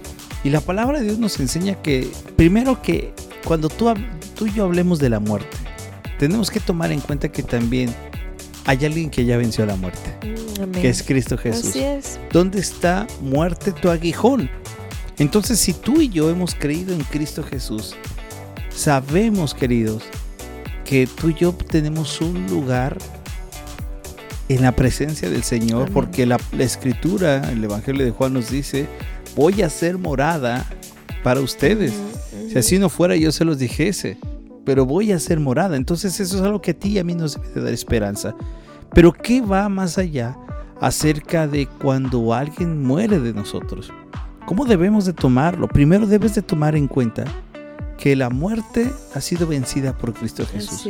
Y 0.44 0.50
la 0.50 0.62
palabra 0.62 0.98
de 0.98 1.06
Dios 1.06 1.20
nos 1.20 1.40
enseña 1.40 1.80
que, 1.84 2.10
primero 2.36 2.82
que 2.82 3.14
cuando 3.46 3.70
tú, 3.70 3.94
tú 4.34 4.48
y 4.48 4.54
yo 4.54 4.64
hablemos 4.64 4.98
de 4.98 5.10
la 5.10 5.20
muerte, 5.20 5.58
tenemos 6.18 6.50
que 6.50 6.60
tomar 6.60 6.92
en 6.92 7.02
cuenta 7.02 7.32
que 7.32 7.44
también 7.44 7.94
hay 8.66 8.84
alguien 8.84 9.12
que 9.12 9.26
ya 9.26 9.38
venció 9.38 9.64
la 9.68 9.76
muerte, 9.76 10.18
mm, 10.60 10.72
que 10.72 10.90
es 10.90 11.04
Cristo 11.04 11.38
Jesús. 11.38 11.70
Así 11.70 11.80
es. 11.80 12.20
¿Dónde 12.32 12.60
está 12.60 13.08
muerte 13.22 13.72
tu 13.72 13.90
aguijón? 13.90 14.50
Entonces, 15.18 15.60
si 15.60 15.74
tú 15.74 16.02
y 16.02 16.10
yo 16.10 16.30
hemos 16.30 16.56
creído 16.56 16.94
en 16.94 17.02
Cristo 17.04 17.44
Jesús, 17.44 17.96
Sabemos, 18.76 19.54
queridos, 19.54 20.04
que 20.84 21.08
tú 21.08 21.30
y 21.30 21.34
yo 21.34 21.54
tenemos 21.54 22.20
un 22.20 22.46
lugar 22.48 22.98
en 24.50 24.62
la 24.62 24.74
presencia 24.74 25.30
del 25.30 25.44
Señor, 25.44 25.90
porque 25.92 26.26
la, 26.26 26.38
escritura, 26.60 27.50
el 27.52 27.64
Evangelio 27.64 28.04
de 28.04 28.12
Juan 28.12 28.34
nos 28.34 28.52
dice, 28.52 28.88
voy 29.34 29.62
a 29.62 29.70
ser 29.70 29.98
morada 29.98 30.66
para 31.24 31.40
ustedes. 31.40 31.94
Si 32.50 32.58
así 32.58 32.78
no 32.78 32.90
fuera, 32.90 33.16
yo 33.16 33.32
se 33.32 33.46
los 33.46 33.60
dijese, 33.60 34.18
pero 34.66 34.86
voy 34.86 35.14
a 35.14 35.20
ser 35.20 35.40
morada. 35.40 35.78
Entonces 35.78 36.20
eso 36.20 36.36
es 36.36 36.42
algo 36.42 36.62
que 36.62 36.72
a 36.72 36.78
ti 36.78 36.90
y 36.90 37.00
a 37.00 37.06
mí 37.06 37.16
nos 37.16 37.42
debe 37.42 37.62
dar 37.62 37.74
esperanza. 37.74 38.36
Pero 38.94 39.14
¿qué 39.14 39.40
va 39.40 39.70
más 39.70 39.98
allá 39.98 40.38
acerca 40.82 41.48
de 41.48 41.68
cuando 41.68 42.34
alguien 42.34 42.84
muere 42.84 43.20
de 43.20 43.34
nosotros? 43.34 43.92
¿Cómo 44.46 44.66
debemos 44.66 45.06
de 45.06 45.14
tomarlo? 45.14 45.68
Primero 45.68 46.06
debes 46.06 46.36
de 46.36 46.42
tomar 46.42 46.76
en 46.76 46.88
cuenta 46.88 47.26
que 47.98 48.16
la 48.16 48.30
muerte 48.30 48.92
ha 49.14 49.22
sido 49.22 49.48
vencida 49.48 49.98
por 49.98 50.14
Cristo 50.14 50.46
Jesús. 50.46 50.88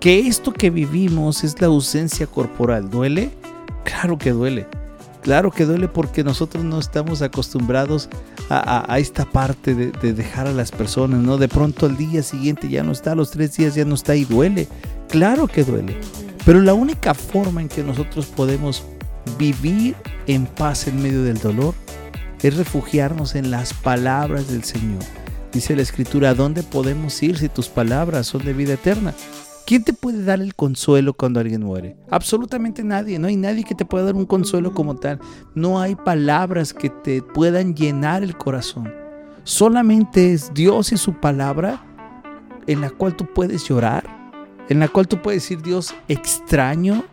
Que 0.00 0.26
esto 0.26 0.52
que 0.52 0.70
vivimos 0.70 1.44
es 1.44 1.60
la 1.60 1.66
ausencia 1.66 2.26
corporal. 2.26 2.88
¿Duele? 2.90 3.30
Claro 3.84 4.16
que 4.16 4.30
duele. 4.30 4.66
Claro 5.22 5.50
que 5.50 5.64
duele 5.64 5.88
porque 5.88 6.22
nosotros 6.22 6.64
no 6.64 6.78
estamos 6.78 7.22
acostumbrados 7.22 8.08
a, 8.50 8.98
esta 8.98 9.24
parte 9.24 9.74
de, 9.74 9.90
de, 9.90 10.12
dejar 10.12 10.46
a 10.46 10.52
las 10.52 10.70
personas, 10.70 11.20
¿no? 11.20 11.38
De 11.38 11.48
pronto 11.48 11.86
al 11.86 11.96
día 11.96 12.22
siguiente 12.22 12.68
ya 12.68 12.82
no 12.82 12.92
está, 12.92 13.12
a 13.12 13.14
los 13.14 13.30
tres 13.30 13.56
días 13.56 13.74
ya 13.74 13.86
no 13.86 13.94
está 13.94 14.14
y 14.16 14.26
duele. 14.26 14.68
Claro 15.08 15.46
que 15.46 15.64
duele. 15.64 15.96
Pero 16.44 16.60
la 16.60 16.74
única 16.74 17.14
forma 17.14 17.62
en 17.62 17.68
que 17.68 17.82
nosotros 17.82 18.26
podemos 18.26 18.84
vivir 19.38 19.96
en 20.26 20.46
paz 20.46 20.86
en 20.86 21.02
medio 21.02 21.22
del 21.22 21.38
dolor 21.38 21.74
es 22.42 22.56
refugiarnos 22.56 23.34
en 23.34 23.50
las 23.50 23.72
palabras 23.72 24.48
del 24.48 24.64
Señor 24.64 25.02
Dice 25.54 25.76
la 25.76 25.82
escritura, 25.82 26.30
¿a 26.30 26.34
dónde 26.34 26.64
podemos 26.64 27.22
ir 27.22 27.38
si 27.38 27.48
tus 27.48 27.68
palabras 27.68 28.26
son 28.26 28.44
de 28.44 28.52
vida 28.52 28.72
eterna? 28.72 29.14
¿Quién 29.64 29.84
te 29.84 29.92
puede 29.92 30.24
dar 30.24 30.40
el 30.40 30.56
consuelo 30.56 31.14
cuando 31.14 31.38
alguien 31.38 31.62
muere? 31.62 31.96
Absolutamente 32.10 32.82
nadie. 32.82 33.20
No 33.20 33.28
hay 33.28 33.36
nadie 33.36 33.62
que 33.62 33.76
te 33.76 33.84
pueda 33.84 34.06
dar 34.06 34.16
un 34.16 34.26
consuelo 34.26 34.74
como 34.74 34.96
tal. 34.96 35.20
No 35.54 35.80
hay 35.80 35.94
palabras 35.94 36.74
que 36.74 36.90
te 36.90 37.22
puedan 37.22 37.76
llenar 37.76 38.24
el 38.24 38.36
corazón. 38.36 38.92
Solamente 39.44 40.32
es 40.32 40.52
Dios 40.54 40.90
y 40.90 40.96
su 40.96 41.20
palabra 41.20 41.86
en 42.66 42.80
la 42.80 42.90
cual 42.90 43.14
tú 43.14 43.24
puedes 43.32 43.64
llorar, 43.64 44.32
en 44.68 44.80
la 44.80 44.88
cual 44.88 45.06
tú 45.06 45.22
puedes 45.22 45.44
decir, 45.44 45.62
Dios, 45.62 45.94
extraño 46.08 47.04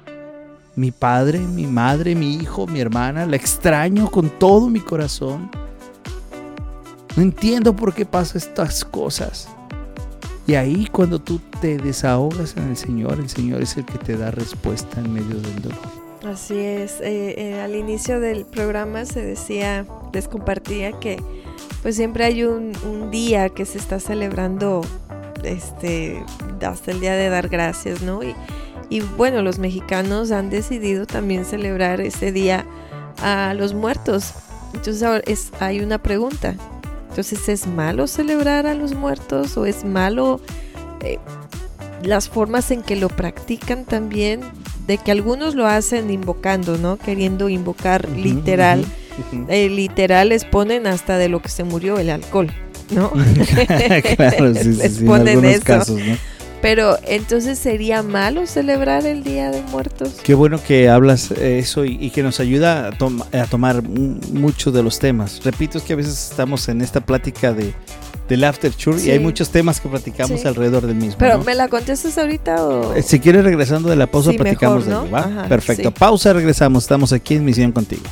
mi 0.75 0.91
padre, 0.91 1.39
mi 1.39 1.67
madre, 1.67 2.15
mi 2.15 2.35
hijo, 2.35 2.67
mi 2.67 2.79
hermana, 2.79 3.25
la 3.25 3.35
extraño 3.35 4.09
con 4.09 4.29
todo 4.29 4.69
mi 4.69 4.79
corazón. 4.79 5.49
No 7.15 7.23
entiendo 7.23 7.75
por 7.75 7.93
qué 7.93 8.05
pasan 8.05 8.37
estas 8.37 8.85
cosas. 8.85 9.49
Y 10.47 10.55
ahí 10.55 10.87
cuando 10.91 11.19
tú 11.19 11.39
te 11.59 11.77
desahogas 11.77 12.55
en 12.57 12.69
el 12.69 12.77
Señor, 12.77 13.19
el 13.19 13.29
Señor 13.29 13.61
es 13.61 13.77
el 13.77 13.85
que 13.85 13.97
te 13.97 14.17
da 14.17 14.31
respuesta 14.31 14.99
en 14.99 15.13
medio 15.13 15.39
del 15.39 15.61
dolor. 15.61 16.01
Así 16.25 16.57
es. 16.57 16.99
Eh, 17.01 17.35
eh, 17.37 17.61
al 17.61 17.75
inicio 17.75 18.19
del 18.19 18.45
programa 18.45 19.05
se 19.05 19.21
decía, 19.21 19.85
les 20.13 20.27
compartía 20.27 20.93
que 20.93 21.21
pues 21.81 21.95
siempre 21.95 22.25
hay 22.25 22.43
un, 22.43 22.71
día 23.11 23.49
que 23.49 23.65
se 23.65 23.77
está 23.77 23.99
celebrando 23.99 24.81
este 25.43 26.23
hasta 26.61 26.91
el 26.91 26.99
día 26.99 27.13
de 27.13 27.29
dar 27.29 27.49
gracias, 27.49 28.01
¿no? 28.01 28.23
Y, 28.23 28.35
y 28.91 28.99
bueno, 28.99 29.41
los 29.41 29.57
mexicanos 29.57 30.31
han 30.31 30.49
decidido 30.49 31.05
también 31.05 31.45
celebrar 31.45 32.01
ese 32.01 32.33
día 32.33 32.65
a 33.23 33.53
los 33.53 33.73
muertos. 33.73 34.33
Entonces 34.73 35.01
ahora 35.01 35.21
es, 35.25 35.51
hay 35.61 35.79
una 35.79 35.97
pregunta. 35.97 36.55
Entonces, 37.09 37.47
¿es 37.47 37.67
malo 37.67 38.05
celebrar 38.07 38.67
a 38.67 38.73
los 38.73 38.93
muertos 38.93 39.55
o 39.55 39.65
es 39.65 39.85
malo 39.85 40.41
eh, 41.01 41.19
las 42.03 42.27
formas 42.27 42.69
en 42.69 42.81
que 42.83 42.97
lo 42.97 43.07
practican 43.07 43.85
también? 43.85 44.41
De 44.87 44.97
que 44.97 45.11
algunos 45.11 45.55
lo 45.55 45.67
hacen 45.67 46.09
invocando, 46.09 46.77
¿no? 46.77 46.97
Queriendo 46.97 47.47
invocar 47.47 48.09
literal. 48.09 48.85
Eh, 49.47 49.69
literal 49.69 50.29
les 50.29 50.43
ponen 50.43 50.85
hasta 50.85 51.17
de 51.17 51.29
lo 51.29 51.41
que 51.41 51.47
se 51.49 51.63
murió 51.63 51.97
el 51.97 52.09
alcohol, 52.09 52.51
¿no? 52.89 53.11
claro, 54.15 54.53
sí, 54.55 54.73
sí, 54.73 54.89
sí, 54.89 55.05
en 55.05 55.45
eso. 55.45 55.63
Casos, 55.63 55.99
¿no? 55.99 56.30
Pero 56.61 56.97
entonces 57.07 57.57
sería 57.57 58.03
malo 58.03 58.45
celebrar 58.45 59.05
el 59.05 59.23
Día 59.23 59.49
de 59.49 59.61
Muertos. 59.63 60.19
Qué 60.23 60.35
bueno 60.35 60.59
que 60.63 60.89
hablas 60.89 61.31
eso 61.31 61.85
y, 61.85 62.11
que 62.11 62.21
nos 62.21 62.39
ayuda 62.39 62.87
a, 62.87 63.45
tomar 63.47 63.81
muchos 63.81 64.73
de 64.73 64.83
los 64.83 64.99
temas. 64.99 65.43
Repito, 65.43 65.79
es 65.79 65.83
que 65.83 65.93
a 65.93 65.95
veces 65.95 66.29
estamos 66.29 66.69
en 66.69 66.81
esta 66.81 67.01
plática 67.01 67.51
de, 67.51 67.73
del 68.29 68.43
After 68.43 68.73
Church 68.75 69.03
y 69.05 69.11
hay 69.11 69.19
muchos 69.19 69.49
temas 69.49 69.81
que 69.81 69.89
platicamos 69.89 70.45
alrededor 70.45 70.85
del 70.85 70.95
mismo. 70.95 71.15
Pero 71.17 71.43
¿me 71.43 71.55
la 71.55 71.67
contestas 71.67 72.17
ahorita 72.17 72.63
o...? 72.63 72.93
Eh, 72.93 73.01
si 73.01 73.19
quieres 73.19 73.43
regresando 73.43 73.89
de 73.89 73.95
la 73.95 74.07
pausa 74.07 74.31
platicamos 74.31 74.85
de 74.85 74.91
ello, 74.91 75.09
¿va? 75.09 75.45
Perfecto. 75.49 75.91
Pausa, 75.91 76.31
regresamos. 76.31 76.83
Estamos 76.83 77.11
aquí 77.11 77.35
en 77.35 77.45
Misión 77.45 77.71
Contigo. 77.71 78.03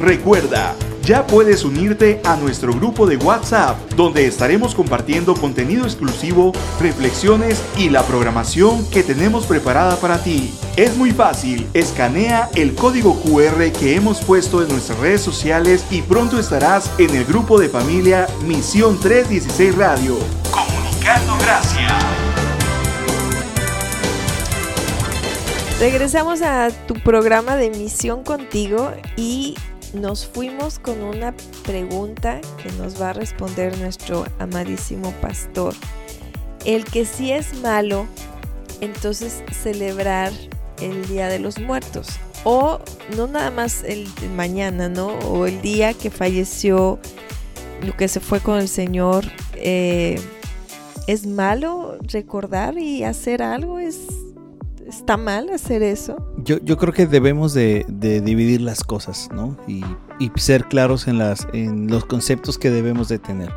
Recuerda 0.00 0.74
ya 1.04 1.26
puedes 1.26 1.64
unirte 1.64 2.20
a 2.24 2.36
nuestro 2.36 2.72
grupo 2.72 3.06
de 3.06 3.16
WhatsApp, 3.16 3.76
donde 3.96 4.26
estaremos 4.26 4.74
compartiendo 4.74 5.34
contenido 5.34 5.84
exclusivo, 5.84 6.52
reflexiones 6.80 7.62
y 7.76 7.90
la 7.90 8.02
programación 8.02 8.88
que 8.90 9.02
tenemos 9.02 9.46
preparada 9.46 9.96
para 9.96 10.22
ti. 10.22 10.52
Es 10.76 10.96
muy 10.96 11.12
fácil, 11.12 11.68
escanea 11.74 12.48
el 12.54 12.74
código 12.74 13.20
QR 13.20 13.72
que 13.72 13.96
hemos 13.96 14.20
puesto 14.20 14.62
en 14.62 14.68
nuestras 14.68 14.98
redes 14.98 15.22
sociales 15.22 15.84
y 15.90 16.02
pronto 16.02 16.38
estarás 16.38 16.90
en 16.98 17.14
el 17.14 17.24
grupo 17.24 17.58
de 17.58 17.68
familia 17.68 18.26
Misión 18.46 18.98
316 19.00 19.76
Radio. 19.76 20.16
Comunicando 20.50 21.36
gracias. 21.38 21.92
Regresamos 25.80 26.42
a 26.42 26.68
tu 26.86 26.92
programa 26.92 27.56
de 27.56 27.70
Misión 27.70 28.22
Contigo 28.22 28.92
y 29.16 29.54
nos 29.92 30.26
fuimos 30.26 30.78
con 30.78 31.02
una 31.02 31.34
pregunta 31.64 32.40
que 32.62 32.70
nos 32.72 33.00
va 33.00 33.10
a 33.10 33.12
responder 33.12 33.76
nuestro 33.78 34.24
amadísimo 34.38 35.12
pastor. 35.20 35.74
El 36.64 36.84
que 36.84 37.04
sí 37.04 37.32
es 37.32 37.54
malo, 37.60 38.06
entonces 38.80 39.42
celebrar 39.52 40.32
el 40.80 41.06
Día 41.08 41.28
de 41.28 41.38
los 41.38 41.58
Muertos. 41.58 42.08
O 42.44 42.80
no 43.16 43.26
nada 43.26 43.50
más 43.50 43.82
el, 43.84 44.08
mañana, 44.34 44.88
¿no? 44.88 45.08
O 45.08 45.46
el 45.46 45.60
día 45.60 45.92
que 45.92 46.10
falleció, 46.10 46.98
lo 47.82 47.96
que 47.96 48.08
se 48.08 48.20
fue 48.20 48.40
con 48.40 48.58
el 48.58 48.68
Señor. 48.68 49.26
Eh, 49.56 50.20
¿Es 51.06 51.26
malo 51.26 51.98
recordar 52.02 52.78
y 52.78 53.04
hacer 53.04 53.42
algo? 53.42 53.78
¿Es 53.78 53.98
¿Está 54.90 55.16
mal 55.16 55.50
hacer 55.50 55.84
eso? 55.84 56.16
Yo, 56.38 56.58
yo 56.64 56.76
creo 56.76 56.92
que 56.92 57.06
debemos 57.06 57.54
de, 57.54 57.86
dividir 57.88 58.60
las 58.60 58.82
cosas, 58.82 59.28
¿no? 59.32 59.56
Y, 59.68 59.84
ser 60.34 60.64
claros 60.64 61.06
en, 61.06 61.16
las, 61.16 61.46
en 61.52 61.86
los 61.86 62.04
conceptos 62.04 62.58
que 62.58 62.70
debemos 62.70 63.08
de 63.08 63.20
tener. 63.20 63.52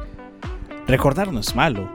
Recordar 0.85 1.33
no 1.33 1.39
es 1.39 1.55
malo. 1.55 1.89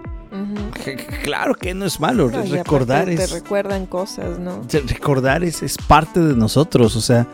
Claro 1.22 1.54
que 1.54 1.72
no 1.72 1.84
es 1.84 2.00
malo. 2.00 2.28
recordar 2.28 3.08
es... 3.08 3.30
Te 3.30 3.38
recuerdan 3.38 3.86
cosas, 3.86 4.40
¿no? 4.40 4.62
Recordar 4.86 5.44
es, 5.44 5.62
es 5.62 5.76
parte 5.78 6.18
de 6.18 6.34
nosotros. 6.34 6.96
O 6.96 7.00
sea, 7.00 7.28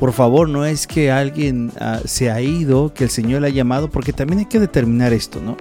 por 0.00 0.14
favor, 0.14 0.48
no 0.48 0.64
es 0.64 0.86
que 0.86 1.10
alguien 1.10 1.70
ah, 1.80 2.00
se 2.06 2.30
ha 2.30 2.40
ido, 2.40 2.94
que 2.94 3.04
el 3.04 3.10
Señor 3.10 3.42
le 3.42 3.48
ha 3.48 3.50
llamado, 3.50 3.90
porque 3.90 4.14
también 4.14 4.38
hay 4.38 4.46
que 4.46 4.58
determinar 4.58 5.12
esto, 5.12 5.40
¿no? 5.42 5.56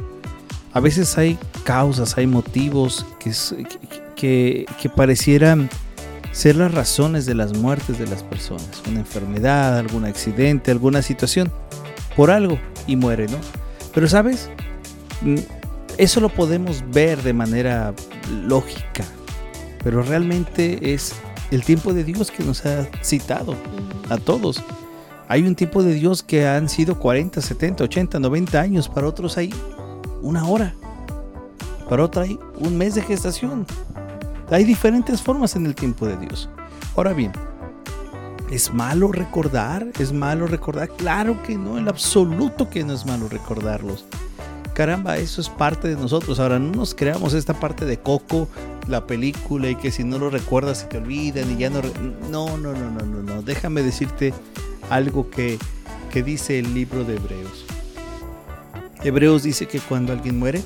A 0.72 0.80
veces 0.80 1.18
hay 1.18 1.38
causas, 1.66 2.18
hay 2.18 2.28
motivos 2.28 3.06
que, 3.20 3.32
que, 3.32 4.05
parecieran 4.96 5.70
ser 6.32 6.58
las 6.58 6.74
razones 6.74 7.26
de 7.26 7.34
las 7.34 7.58
muertes 7.58 7.98
de 7.98 8.08
las 8.08 8.24
personas. 8.24 8.84
Una 8.90 9.00
enfermedad, 9.00 9.78
algún 9.78 10.04
accidente, 10.06 10.72
alguna 10.72 11.02
situación. 11.02 11.52
Por 12.16 12.30
algo 12.30 12.60
y 12.88 12.96
muere, 12.96 13.28
¿no? 13.28 13.38
Pero 13.94 14.08
sabes, 14.08 14.50
mm, 15.22 15.36
eso 15.98 16.20
lo 16.20 16.30
podemos 16.30 16.84
ver 16.92 17.22
de 17.24 17.34
manera 17.34 17.94
lógica. 18.48 19.06
Pero 19.84 20.02
realmente 20.02 20.94
es 20.94 21.14
el 21.52 21.64
tiempo 21.64 21.94
de 21.94 22.04
Dios 22.04 22.32
que 22.32 22.44
nos 22.44 22.66
ha 22.66 22.86
citado 23.02 23.56
a 24.10 24.18
todos. 24.18 24.62
Hay 25.28 25.44
un 25.44 25.56
tiempo 25.56 25.84
de 25.84 25.94
Dios 25.94 26.22
que 26.22 26.48
han 26.48 26.70
sido 26.70 27.00
40, 27.00 27.42
70, 27.42 27.84
80, 27.86 28.20
90 28.20 28.60
años. 28.60 28.90
Para 28.90 29.08
otros 29.08 29.38
hay 29.38 29.54
una 30.22 30.46
hora. 30.48 30.74
Para 31.90 32.04
otros 32.04 32.28
hay 32.28 32.40
un 32.60 32.78
mes 32.78 32.96
de 32.96 33.02
gestación. 33.02 33.66
Hay 34.52 34.64
diferentes 34.64 35.22
formas 35.22 35.56
en 35.56 35.66
el 35.66 35.74
tiempo 35.74 36.06
de 36.06 36.18
Dios. 36.18 36.50
Ahora 36.96 37.14
bien, 37.14 37.32
¿es 38.52 38.74
malo 38.74 39.12
recordar? 39.12 39.88
¿Es 40.00 40.14
malo 40.14 40.46
recordar? 40.46 40.90
Claro 40.90 41.42
que 41.42 41.58
no, 41.58 41.78
en 41.78 41.88
absoluto 41.88 42.70
que 42.70 42.84
no 42.84 42.94
es 42.94 43.06
malo 43.06 43.28
recordarlos. 43.28 44.06
Caramba, 44.76 45.18
eso 45.18 45.42
es 45.42 45.50
parte 45.50 45.88
de 45.88 45.96
nosotros. 45.96 46.40
Ahora, 46.40 46.60
no 46.60 46.72
nos 46.72 46.94
creamos 46.94 47.34
esta 47.34 47.54
parte 47.54 47.86
de 47.86 47.98
Coco, 47.98 48.48
la 48.88 49.08
película, 49.08 49.70
y 49.70 49.76
que 49.76 49.90
si 49.90 50.04
no 50.04 50.20
lo 50.20 50.30
recuerdas 50.30 50.80
se 50.80 50.88
te 50.88 50.98
olvidan 50.98 51.50
y 51.52 51.58
ya 51.58 51.70
no... 51.70 51.82
No, 52.30 52.58
no, 52.58 52.74
no, 52.74 52.92
no, 52.92 53.06
no, 53.06 53.24
no. 53.24 53.42
Déjame 53.42 53.82
decirte 53.82 54.34
algo 54.90 55.30
que, 55.30 55.58
que 56.12 56.24
dice 56.24 56.60
el 56.60 56.74
libro 56.74 57.04
de 57.04 57.16
Hebreos. 57.16 57.66
Hebreos 59.04 59.44
dice 59.44 59.66
que 59.68 59.80
cuando 59.80 60.14
alguien 60.14 60.38
muere, 60.38 60.62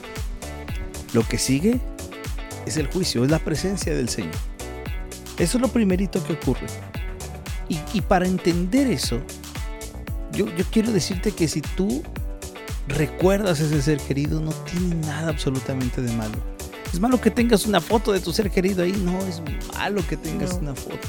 lo 1.14 1.24
que 1.24 1.38
sigue 1.38 1.80
es 2.70 2.78
el 2.78 2.88
juicio, 2.88 3.24
es 3.24 3.30
la 3.30 3.40
presencia 3.40 3.94
del 3.94 4.10
Señor. 4.10 4.36
Eso 5.38 5.58
es 5.58 5.62
lo 5.62 5.68
primerito 5.68 6.24
que 6.24 6.34
ocurre. 6.34 6.68
Y, 7.68 8.02
para 8.02 8.26
entender 8.26 8.88
eso, 8.88 9.22
yo, 10.32 10.48
yo 10.56 10.66
quiero 10.72 10.92
decirte 10.92 11.32
que 11.32 11.48
si 11.48 11.62
tú 11.62 12.02
recuerdas 12.88 13.62
a 13.62 13.66
ese 13.66 13.82
ser 13.82 14.00
querido, 14.00 14.42
no 14.42 14.52
tiene 14.52 14.96
nada 14.96 15.30
absolutamente 15.30 16.02
de 16.02 16.12
malo. 16.14 16.36
Es 16.92 17.00
malo 17.00 17.22
que 17.22 17.30
tengas 17.30 17.68
una 17.68 17.80
foto 17.80 18.12
de 18.12 18.20
tu 18.20 18.34
ser 18.34 18.50
querido 18.50 18.84
ahí, 18.84 18.92
no 18.92 19.20
es 19.20 19.42
malo 19.76 20.02
que 20.08 20.18
tengas 20.18 20.54
una 20.54 20.74
foto. 20.74 21.08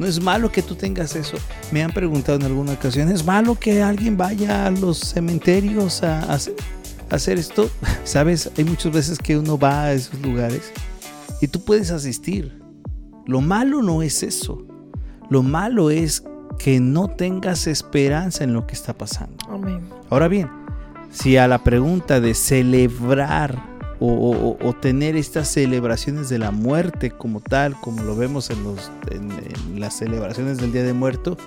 No 0.00 0.06
es 0.06 0.20
malo 0.20 0.50
que 0.50 0.60
tú 0.60 0.74
tengas 0.74 1.14
eso. 1.14 1.36
Me 1.70 1.84
han 1.84 1.92
preguntado 1.92 2.38
en 2.38 2.44
alguna 2.44 2.72
ocasión, 2.72 3.08
¿es 3.08 3.24
malo 3.24 3.54
que 3.54 3.80
alguien 3.82 4.16
vaya 4.16 4.66
a 4.66 4.70
los 4.70 4.98
cementerios 4.98 6.02
a, 6.02 6.32
hacer 6.32 6.56
esto? 7.16 7.70
Sabes, 8.04 8.50
hay 8.56 8.64
muchas 8.64 8.92
veces 8.92 9.18
que 9.18 9.38
uno 9.38 9.58
va 9.58 9.84
a 9.84 9.92
esos 9.92 10.20
lugares 10.20 10.72
y 11.40 11.48
tú 11.48 11.64
puedes 11.64 11.90
asistir. 11.90 12.60
Lo 13.26 13.40
malo 13.40 13.82
no 13.82 14.02
es 14.02 14.22
eso. 14.22 14.66
Lo 15.30 15.42
malo 15.42 15.90
es 15.90 16.24
que 16.58 16.80
no 16.80 17.08
tengas 17.08 17.66
esperanza 17.66 18.44
en 18.44 18.52
lo 18.52 18.66
que 18.66 18.74
está 18.74 18.92
pasando. 18.92 19.36
Ahora 20.10 20.28
bien, 20.28 20.50
si 21.10 21.36
a 21.36 21.48
la 21.48 21.62
pregunta 21.62 22.20
de 22.20 22.34
celebrar 22.34 23.74
o, 24.00 24.74
tener 24.80 25.16
estas 25.16 25.48
celebraciones 25.48 26.28
de 26.28 26.38
la 26.38 26.50
muerte 26.50 27.10
como 27.10 27.40
tal, 27.40 27.80
como 27.80 28.02
lo 28.02 28.16
vemos 28.16 28.50
en, 28.50 28.62
los, 28.62 28.90
en, 29.10 29.80
las 29.80 29.96
celebraciones 29.96 30.58
del 30.58 30.72
Día 30.72 30.82
de 30.82 30.92
Muerto, 30.92 31.38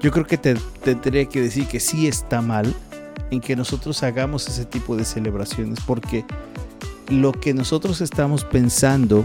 yo 0.00 0.10
creo 0.10 0.26
que 0.26 0.38
te, 0.38 0.54
tendría 0.82 1.26
que 1.26 1.42
decir 1.42 1.66
que 1.66 1.80
sí 1.80 2.06
está 2.06 2.40
mal 2.40 2.74
en 3.32 3.40
que 3.40 3.56
nosotros 3.56 4.02
hagamos 4.02 4.46
ese 4.46 4.66
tipo 4.66 4.94
de 4.94 5.06
celebraciones, 5.06 5.80
porque 5.86 6.24
lo 7.08 7.32
que 7.32 7.54
nosotros 7.54 8.02
estamos 8.02 8.44
pensando 8.44 9.24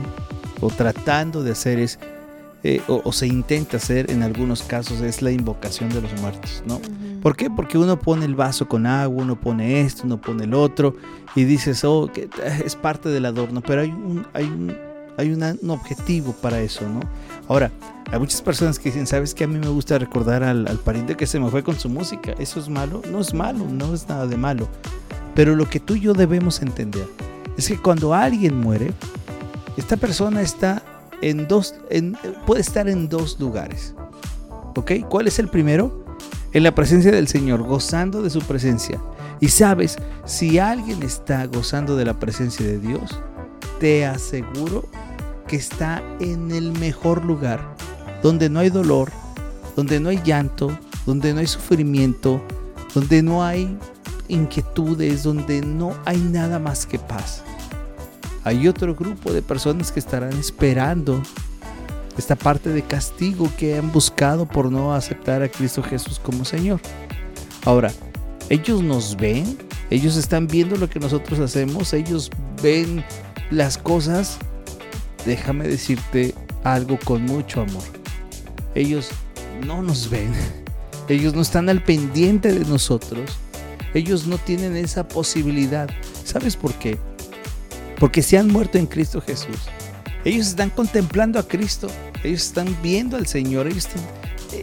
o 0.62 0.70
tratando 0.70 1.43
de 1.43 1.52
hacer 1.52 1.78
es, 1.78 2.00
eh, 2.63 2.82
o, 2.88 3.12
se 3.12 3.28
intenta 3.28 3.78
hacer 3.78 4.10
en 4.10 4.24
algunos 4.24 4.63
casos, 4.63 5.02
es 5.02 5.22
la 5.22 5.32
invocación 5.32 5.89
de 5.89 6.02
los 6.02 6.22
muertos, 6.22 6.63
¿no? 6.65 6.80
¿Por 7.22 7.36
qué? 7.36 7.50
Porque 7.50 7.78
uno 7.78 8.00
pone 8.00 8.24
el 8.24 8.36
vaso 8.36 8.70
con 8.70 8.86
agua, 8.86 9.24
uno 9.24 9.39
pone 9.39 9.82
esto, 9.82 10.04
uno 10.06 10.22
pone 10.22 10.46
el 10.46 10.54
otro 10.54 10.96
y 11.36 11.43
dices, 11.43 11.84
oh, 11.84 12.10
que 12.12 12.30
es 12.63 12.76
parte 12.78 13.10
del 13.10 13.26
adorno, 13.26 13.62
pero 13.62 13.82
hay 13.82 13.89
un, 13.89 14.26
hay 14.34 14.46
un, 14.46 14.74
hay 15.17 15.34
un 15.34 15.70
objetivo 15.70 16.32
para 16.32 16.62
eso, 16.62 16.88
¿no? 16.88 17.02
Ahora, 17.50 17.72
hay 18.12 18.20
muchas 18.20 18.41
personas 18.41 18.80
que 18.80 18.89
dicen, 18.89 19.08
¿sabes 19.08 19.34
que 19.34 19.43
A 19.43 19.48
mí 19.48 19.60
me 19.60 19.67
gusta 19.67 19.98
recordar 19.98 20.43
al, 20.43 20.67
al 20.67 20.78
pariente 20.78 21.15
que 21.15 21.28
se 21.28 21.39
me 21.39 21.50
fue 21.50 21.63
con 21.63 21.80
su 21.80 21.89
música. 21.89 22.34
¿Eso 22.39 22.60
es 22.60 22.70
malo? 22.70 23.02
No 23.12 23.20
es 23.20 23.34
malo, 23.34 23.65
no 23.70 23.93
es 23.93 24.08
nada 24.08 24.28
de 24.28 24.38
malo. 24.38 24.67
Pero 25.36 25.56
lo 25.56 25.70
que 25.70 25.80
tú 25.80 25.96
y 25.96 26.02
yo 26.02 26.13
debemos 26.13 26.62
entender 26.62 27.08
es 27.58 27.67
que 27.67 27.78
cuando 27.78 28.13
alguien 28.13 28.58
muere, 28.60 28.93
esta 29.78 29.98
persona 29.98 30.41
está 30.41 30.82
en 31.22 31.48
dos, 31.48 31.76
puede 32.46 32.62
estar 32.62 32.88
en 32.88 33.10
dos 33.10 33.39
lugares. 33.39 33.93
¿Ok? 34.76 34.91
¿Cuál 35.10 35.28
es 35.28 35.39
el 35.39 35.48
primero? 35.48 36.08
en 36.54 36.63
la 36.63 36.74
presencia 36.74 37.12
del 37.12 37.28
Señor, 37.28 37.62
gozando 37.62 38.22
de 38.22 38.30
su 38.30 38.41
presencia. 38.41 39.00
Y 39.39 39.50
sabes, 39.50 39.98
si 40.26 40.58
alguien 40.58 41.04
está 41.04 41.46
gozando 41.46 41.96
de 41.96 42.06
la 42.06 42.15
presencia 42.15 42.65
de 42.65 42.80
Dios, 42.80 43.22
te 43.80 44.06
aseguro 44.06 44.86
que 45.48 45.56
está 45.56 46.02
en 46.20 46.52
el 46.52 46.72
mejor 46.72 47.24
lugar, 47.24 47.76
donde 48.21 48.49
no 48.49 48.60
hay 48.60 48.69
dolor, 48.69 49.12
donde 49.75 49.99
no 49.99 50.10
hay 50.10 50.21
llanto, 50.23 50.77
donde 51.06 51.34
no 51.34 51.39
hay 51.39 51.47
sufrimiento, 51.47 52.41
donde 52.93 53.21
no 53.21 53.43
hay 53.43 53.77
inquietudes, 54.27 55.23
donde 55.23 55.62
no 55.62 55.95
hay 56.06 56.17
nada 56.17 56.60
más 56.60 56.86
que 56.86 56.99
paz. 56.99 57.43
Hay 58.43 58.67
otro 58.67 58.95
grupo 58.95 59.34
de 59.34 59.41
personas 59.41 59.91
que 59.91 59.99
estarán 59.99 60.34
esperando 60.34 61.21
esta 62.17 62.36
parte 62.36 62.69
de 62.69 62.82
castigo 62.82 63.49
que 63.58 63.77
han 63.77 63.91
buscado 63.91 64.47
por 64.47 64.71
no 64.71 64.93
aceptar 64.93 65.43
a 65.43 65.49
Cristo 65.49 65.84
Jesús 65.84 66.19
como 66.19 66.45
Señor. 66.45 66.80
Ahora, 67.65 67.91
ellos 68.49 68.82
nos 68.82 69.15
ven, 69.15 69.58
ellos 69.89 70.17
están 70.17 70.47
viendo 70.47 70.77
lo 70.77 70.89
que 70.89 70.99
nosotros 70.99 71.39
hacemos, 71.39 71.93
ellos 71.93 72.32
ven 72.63 73.03
las 73.51 73.77
cosas. 73.77 74.38
Déjame 75.25 75.67
decirte 75.67 76.34
algo 76.63 76.97
con 77.03 77.23
mucho 77.25 77.62
amor. 77.62 77.96
Ellos 78.78 79.10
no 79.66 79.82
nos 79.82 80.10
ven, 80.10 80.32
ellos 81.10 81.34
no 81.34 81.42
están 81.42 81.68
al 81.70 81.84
pendiente 81.84 82.52
de 82.52 82.63
nosotros, 82.66 83.38
ellos 83.94 84.28
no 84.28 84.38
tienen 84.38 84.78
esa 84.78 85.08
posibilidad. 85.08 85.90
¿Sabes 86.24 86.56
por 86.56 86.74
qué? 86.76 86.98
Porque 88.00 88.22
se 88.22 88.38
han 88.38 88.48
muerto 88.48 88.78
en 88.78 88.86
Cristo 88.86 89.22
Jesús. 89.22 89.58
Ellos 90.24 90.48
están 90.48 90.70
contemplando 90.70 91.40
a 91.40 91.48
Cristo 91.48 91.90
ellos 92.24 92.44
están 92.44 92.76
viendo 92.82 93.18
al 93.18 93.28
Señor, 93.28 93.68
ellos 93.68 93.88
están, 93.88 94.04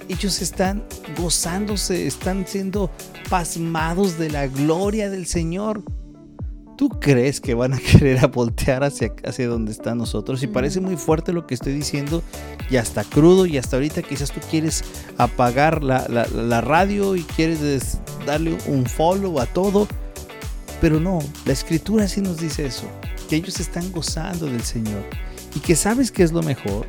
ellos 0.08 0.42
están 0.42 0.84
gozándose, 1.16 2.06
están 2.06 2.46
siendo 2.46 2.90
pasmados 3.30 4.18
de 4.18 4.30
la 4.30 4.46
gloria 4.46 5.10
del 5.10 5.26
Señor. 5.26 5.82
¿Tú 6.76 6.88
crees 6.88 7.40
que 7.40 7.54
van 7.54 7.74
a 7.74 7.78
querer 7.92 8.24
a 8.24 8.28
voltear 8.28 8.84
hacia, 8.84 9.12
hacia 9.24 9.48
donde 9.48 9.72
están 9.72 9.98
nosotros? 9.98 10.42
Y 10.42 10.46
parece 10.46 10.80
muy 10.80 10.96
fuerte 10.96 11.32
lo 11.32 11.46
que 11.46 11.54
estoy 11.54 11.72
diciendo, 11.72 12.22
y 12.70 12.76
hasta 12.76 13.04
crudo, 13.04 13.46
y 13.46 13.58
hasta 13.58 13.76
ahorita 13.76 14.02
quizás 14.02 14.32
tú 14.32 14.40
quieres 14.50 14.84
apagar 15.18 15.82
la, 15.84 16.06
la 16.08 16.60
radio 16.60 17.16
y 17.16 17.22
quieres 17.22 17.98
darle 18.26 18.56
un 18.66 18.86
follow 18.86 19.40
a 19.40 19.46
todo, 19.46 19.86
pero 20.80 21.00
no, 21.00 21.20
la 21.46 21.52
escritura 21.52 22.08
sí 22.08 22.20
nos 22.20 22.38
dice 22.38 22.66
eso, 22.66 22.86
que 23.28 23.36
ellos 23.36 23.60
están 23.60 23.90
gozando 23.92 24.46
del 24.46 24.62
Señor. 24.62 25.04
Y 25.54 25.60
que 25.60 25.76
sabes 25.76 26.10
que 26.10 26.24
es 26.24 26.32
lo 26.32 26.42
mejor, 26.42 26.84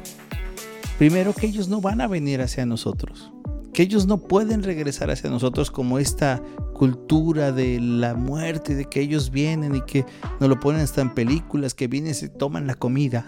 Primero 0.97 1.33
que 1.33 1.45
ellos 1.45 1.67
no 1.67 1.81
van 1.81 1.99
a 1.99 2.07
venir 2.07 2.41
hacia 2.41 2.65
nosotros, 2.65 3.29
que 3.75 3.83
ellos 3.83 4.07
no 4.07 4.19
pueden 4.19 4.63
regresar 4.63 5.11
hacia 5.11 5.29
nosotros 5.29 5.69
como 5.69 5.99
esta 5.99 6.41
cultura 6.73 7.51
de 7.51 7.77
la 7.81 8.13
muerte, 8.13 8.73
de 8.73 8.85
que 8.85 9.01
ellos 9.01 9.31
vienen 9.31 9.75
y 9.75 9.81
que 9.81 10.05
nos 10.39 10.47
lo 10.47 10.57
ponen 10.61 10.79
hasta 10.79 11.01
en 11.01 11.13
películas, 11.13 11.73
que 11.73 11.87
vienen 11.87 12.11
y 12.11 12.13
se 12.13 12.29
toman 12.29 12.67
la 12.67 12.75
comida. 12.75 13.25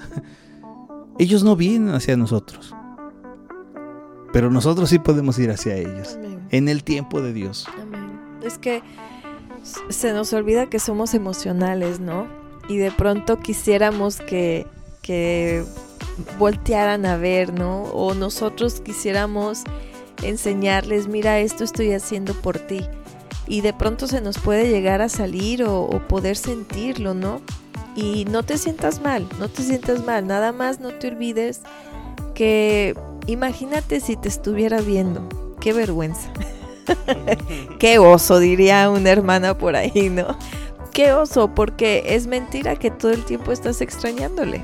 Ellos 1.20 1.44
no 1.44 1.56
vienen 1.56 1.94
hacia 1.96 2.16
nosotros, 2.16 2.76
pero 4.32 4.52
nosotros 4.52 4.90
sí 4.90 5.00
podemos 5.00 5.40
ir 5.40 5.50
hacia 5.50 5.76
ellos 5.76 6.20
en 6.52 6.70
el 6.70 6.84
tiempo 6.84 7.22
de 7.22 7.34
Dios. 7.34 7.68
Es 8.44 8.60
que 8.60 8.84
se 9.90 10.14
nos 10.14 10.32
olvida 10.32 10.70
que 10.70 10.78
somos 10.78 11.16
emocionales, 11.16 12.00
¿no? 12.00 12.28
Y 12.70 12.78
de 12.78 12.92
pronto 12.92 13.40
quisiéramos 13.40 14.18
que, 14.18 14.68
que 15.02 15.66
voltearan 16.38 17.08
a 17.08 17.18
ver, 17.18 17.52
¿no? 17.52 17.82
O 17.86 18.14
nosotros 18.14 18.80
quisiéramos 18.80 19.64
enseñarles, 20.24 21.08
mira, 21.08 21.40
esto 21.40 21.64
estoy 21.64 21.94
haciendo 21.94 22.34
por 22.34 22.60
ti. 22.60 22.86
Y 23.48 23.62
de 23.62 23.74
pronto 23.74 24.08
se 24.08 24.22
nos 24.22 24.40
puede 24.40 24.70
llegar 24.70 25.02
a 25.02 25.10
salir 25.10 25.64
o, 25.64 25.90
poder 26.08 26.36
sentirlo, 26.36 27.14
¿no? 27.14 27.42
Y 27.96 28.26
no 28.26 28.44
te 28.44 28.58
sientas 28.58 29.02
mal, 29.02 29.28
no 29.40 29.50
te 29.50 29.64
sientas 29.64 30.04
mal, 30.04 30.28
nada 30.28 30.52
más 30.52 30.80
no 30.80 30.90
te 30.90 31.08
olvides 31.08 31.62
que 32.36 32.96
imagínate 33.26 34.00
si 34.00 34.16
te 34.16 34.28
estuviera 34.28 34.82
viendo, 34.82 35.28
qué 35.60 35.74
vergüenza. 35.74 36.32
qué 37.80 38.00
oso, 38.00 38.40
diría 38.40 38.90
una 38.90 39.10
hermana 39.10 39.58
por 39.58 39.76
ahí, 39.76 40.10
¿no? 40.10 40.38
Qué 40.94 41.14
oso, 41.14 41.54
porque 41.54 42.04
es 42.08 42.28
mentira 42.28 42.76
que 42.76 42.92
todo 42.92 43.12
el 43.12 43.24
tiempo 43.24 43.52
estás 43.52 43.82
extrañándole. 43.82 44.64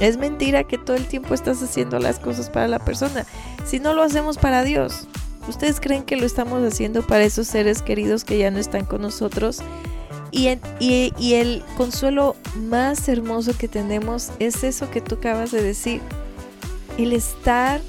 Es 0.00 0.16
mentira 0.16 0.64
que 0.64 0.78
todo 0.78 0.96
el 0.96 1.06
tiempo 1.06 1.34
estás 1.34 1.62
haciendo 1.62 1.98
las 1.98 2.18
cosas 2.18 2.50
para 2.50 2.68
la 2.68 2.78
persona. 2.78 3.26
Si 3.66 3.80
no 3.80 3.94
lo 3.94 4.02
hacemos 4.02 4.38
para 4.38 4.62
Dios, 4.62 5.08
¿ustedes 5.48 5.80
creen 5.80 6.04
que 6.04 6.16
lo 6.16 6.24
estamos 6.24 6.62
haciendo 6.62 7.02
para 7.02 7.24
esos 7.24 7.48
seres 7.48 7.82
queridos 7.82 8.24
que 8.24 8.38
ya 8.38 8.50
no 8.50 8.58
están 8.58 8.84
con 8.84 9.02
nosotros? 9.02 9.60
Y, 10.30 10.58
y, 10.78 11.34
el 11.34 11.64
consuelo 11.76 12.36
más 12.56 13.08
hermoso 13.08 13.56
que 13.56 13.66
tenemos 13.66 14.30
es 14.38 14.62
eso 14.62 14.90
que 14.90 15.00
tú 15.00 15.16
acabas 15.16 15.50
de 15.50 15.62
decir. 15.62 16.02
El 16.98 17.14
estar 17.14 17.80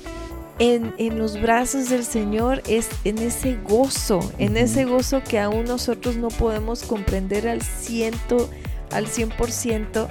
en, 0.58 0.94
en, 0.98 1.20
los 1.20 1.40
brazos 1.42 1.90
del 1.90 2.06
Señor 2.06 2.64
es 2.66 2.88
en 3.04 3.18
ese 3.18 3.58
gozo, 3.58 4.20
en 4.38 4.56
ese 4.56 4.86
gozo 4.86 5.22
que 5.22 5.38
aún 5.38 5.66
nosotros 5.66 6.16
no 6.16 6.30
podemos 6.30 6.84
comprender 6.84 7.48
al 7.48 7.62
ciento, 7.62 8.50
al 8.92 9.08
100%, 9.08 10.08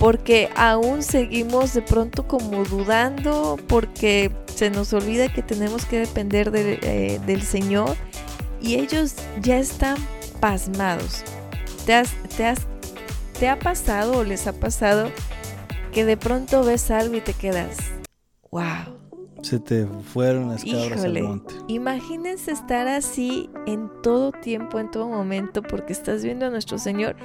porque 0.00 0.48
aún 0.56 1.02
seguimos 1.02 1.74
de 1.74 1.82
pronto 1.82 2.26
como 2.26 2.64
dudando, 2.64 3.58
porque 3.68 4.32
se 4.46 4.70
nos 4.70 4.94
olvida 4.94 5.30
que 5.30 5.42
tenemos 5.42 5.84
que 5.84 5.98
depender 5.98 6.50
eh, 6.54 7.20
del 7.26 7.42
Señor 7.42 7.96
y 8.62 8.76
ellos 8.76 9.14
ya 9.42 9.58
están 9.58 9.98
pasmados. 10.40 11.22
¿Te, 11.84 12.02
te, 12.34 12.54
¿Te 13.38 13.48
ha 13.50 13.58
pasado 13.58 14.20
o 14.20 14.24
les 14.24 14.46
ha 14.46 14.54
pasado 14.54 15.10
que 15.92 16.06
de 16.06 16.16
pronto 16.16 16.64
ves 16.64 16.90
algo 16.90 17.16
y 17.16 17.20
te 17.20 17.34
quedas, 17.34 17.76
wow? 18.50 18.99
Se 19.42 19.58
te 19.58 19.86
fueron 19.86 20.48
las 20.50 20.64
cabras 20.64 20.98
Híjole, 21.00 21.20
al 21.20 21.26
monte. 21.26 21.54
imagínense 21.68 22.50
estar 22.52 22.86
así 22.88 23.48
en 23.66 23.90
todo 24.02 24.32
tiempo, 24.32 24.78
en 24.78 24.90
todo 24.90 25.08
momento, 25.08 25.62
porque 25.62 25.92
estás 25.92 26.22
viendo 26.22 26.46
a 26.46 26.50
nuestro 26.50 26.78
Señor. 26.78 27.16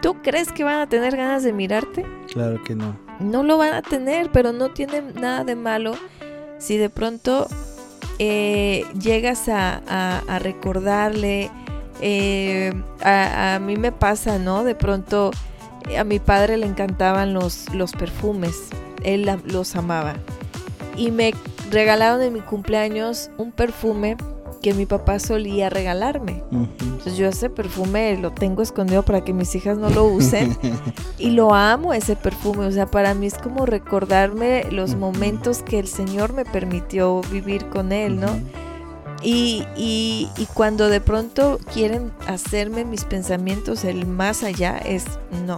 ¿Tú 0.00 0.16
crees 0.22 0.50
que 0.50 0.64
van 0.64 0.80
a 0.80 0.88
tener 0.88 1.16
ganas 1.16 1.44
de 1.44 1.52
mirarte? 1.52 2.04
Claro 2.32 2.60
que 2.64 2.74
no. 2.74 2.96
No 3.20 3.42
lo 3.44 3.58
van 3.58 3.74
a 3.74 3.82
tener, 3.82 4.30
pero 4.32 4.52
no 4.52 4.70
tiene 4.72 5.00
nada 5.14 5.44
de 5.44 5.54
malo 5.54 5.94
si 6.58 6.76
de 6.76 6.90
pronto 6.90 7.46
eh, 8.18 8.84
llegas 9.00 9.48
a, 9.48 9.80
a- 9.88 10.22
a 10.28 10.38
recordarle. 10.38 11.50
eh, 12.00 12.72
a, 13.04 13.54
a 13.54 13.58
mí 13.60 13.76
me 13.76 13.92
pasa, 13.92 14.38
¿no? 14.38 14.64
De 14.64 14.74
pronto 14.74 15.30
eh, 15.88 15.98
a 15.98 16.02
mi 16.04 16.18
padre 16.18 16.56
le 16.56 16.66
encantaban 16.66 17.32
los, 17.32 17.72
los 17.74 17.92
perfumes. 17.92 18.70
Él 19.04 19.30
los 19.46 19.76
amaba. 19.76 20.14
Y 20.96 21.10
me 21.10 21.32
regalaron 21.70 22.20
en 22.22 22.32
mi 22.32 22.40
cumpleaños 22.40 23.30
un 23.38 23.52
perfume 23.52 24.16
que 24.62 24.74
mi 24.74 24.86
papá 24.86 25.18
solía 25.18 25.70
regalarme. 25.70 26.44
Ujú. 26.52 26.68
Entonces 26.80 27.16
yo 27.16 27.26
ese 27.28 27.50
perfume 27.50 28.16
lo 28.18 28.30
tengo 28.30 28.62
escondido 28.62 29.02
para 29.04 29.24
que 29.24 29.32
mis 29.32 29.52
hijas 29.56 29.76
no 29.76 29.90
lo 29.90 30.04
usen. 30.04 30.56
y 31.18 31.30
lo 31.30 31.52
amo 31.54 31.92
ese 31.94 32.14
perfume. 32.14 32.66
O 32.66 32.70
sea, 32.70 32.86
para 32.86 33.12
mí 33.14 33.26
es 33.26 33.34
como 33.38 33.66
recordarme 33.66 34.64
los 34.70 34.94
momentos 34.94 35.62
que 35.62 35.80
el 35.80 35.88
Señor 35.88 36.32
me 36.32 36.44
permitió 36.44 37.22
vivir 37.32 37.66
con 37.70 37.90
Él, 37.90 38.20
¿no? 38.20 38.28
Y, 39.24 39.64
y- 39.76 40.28
y 40.36 40.46
cuando 40.46 40.88
de 40.88 41.00
pronto 41.00 41.58
quieren 41.72 42.12
hacerme 42.28 42.84
mis 42.84 43.04
pensamientos 43.04 43.84
el 43.84 44.06
más 44.06 44.42
allá, 44.44 44.78
es 44.78 45.04
no, 45.46 45.56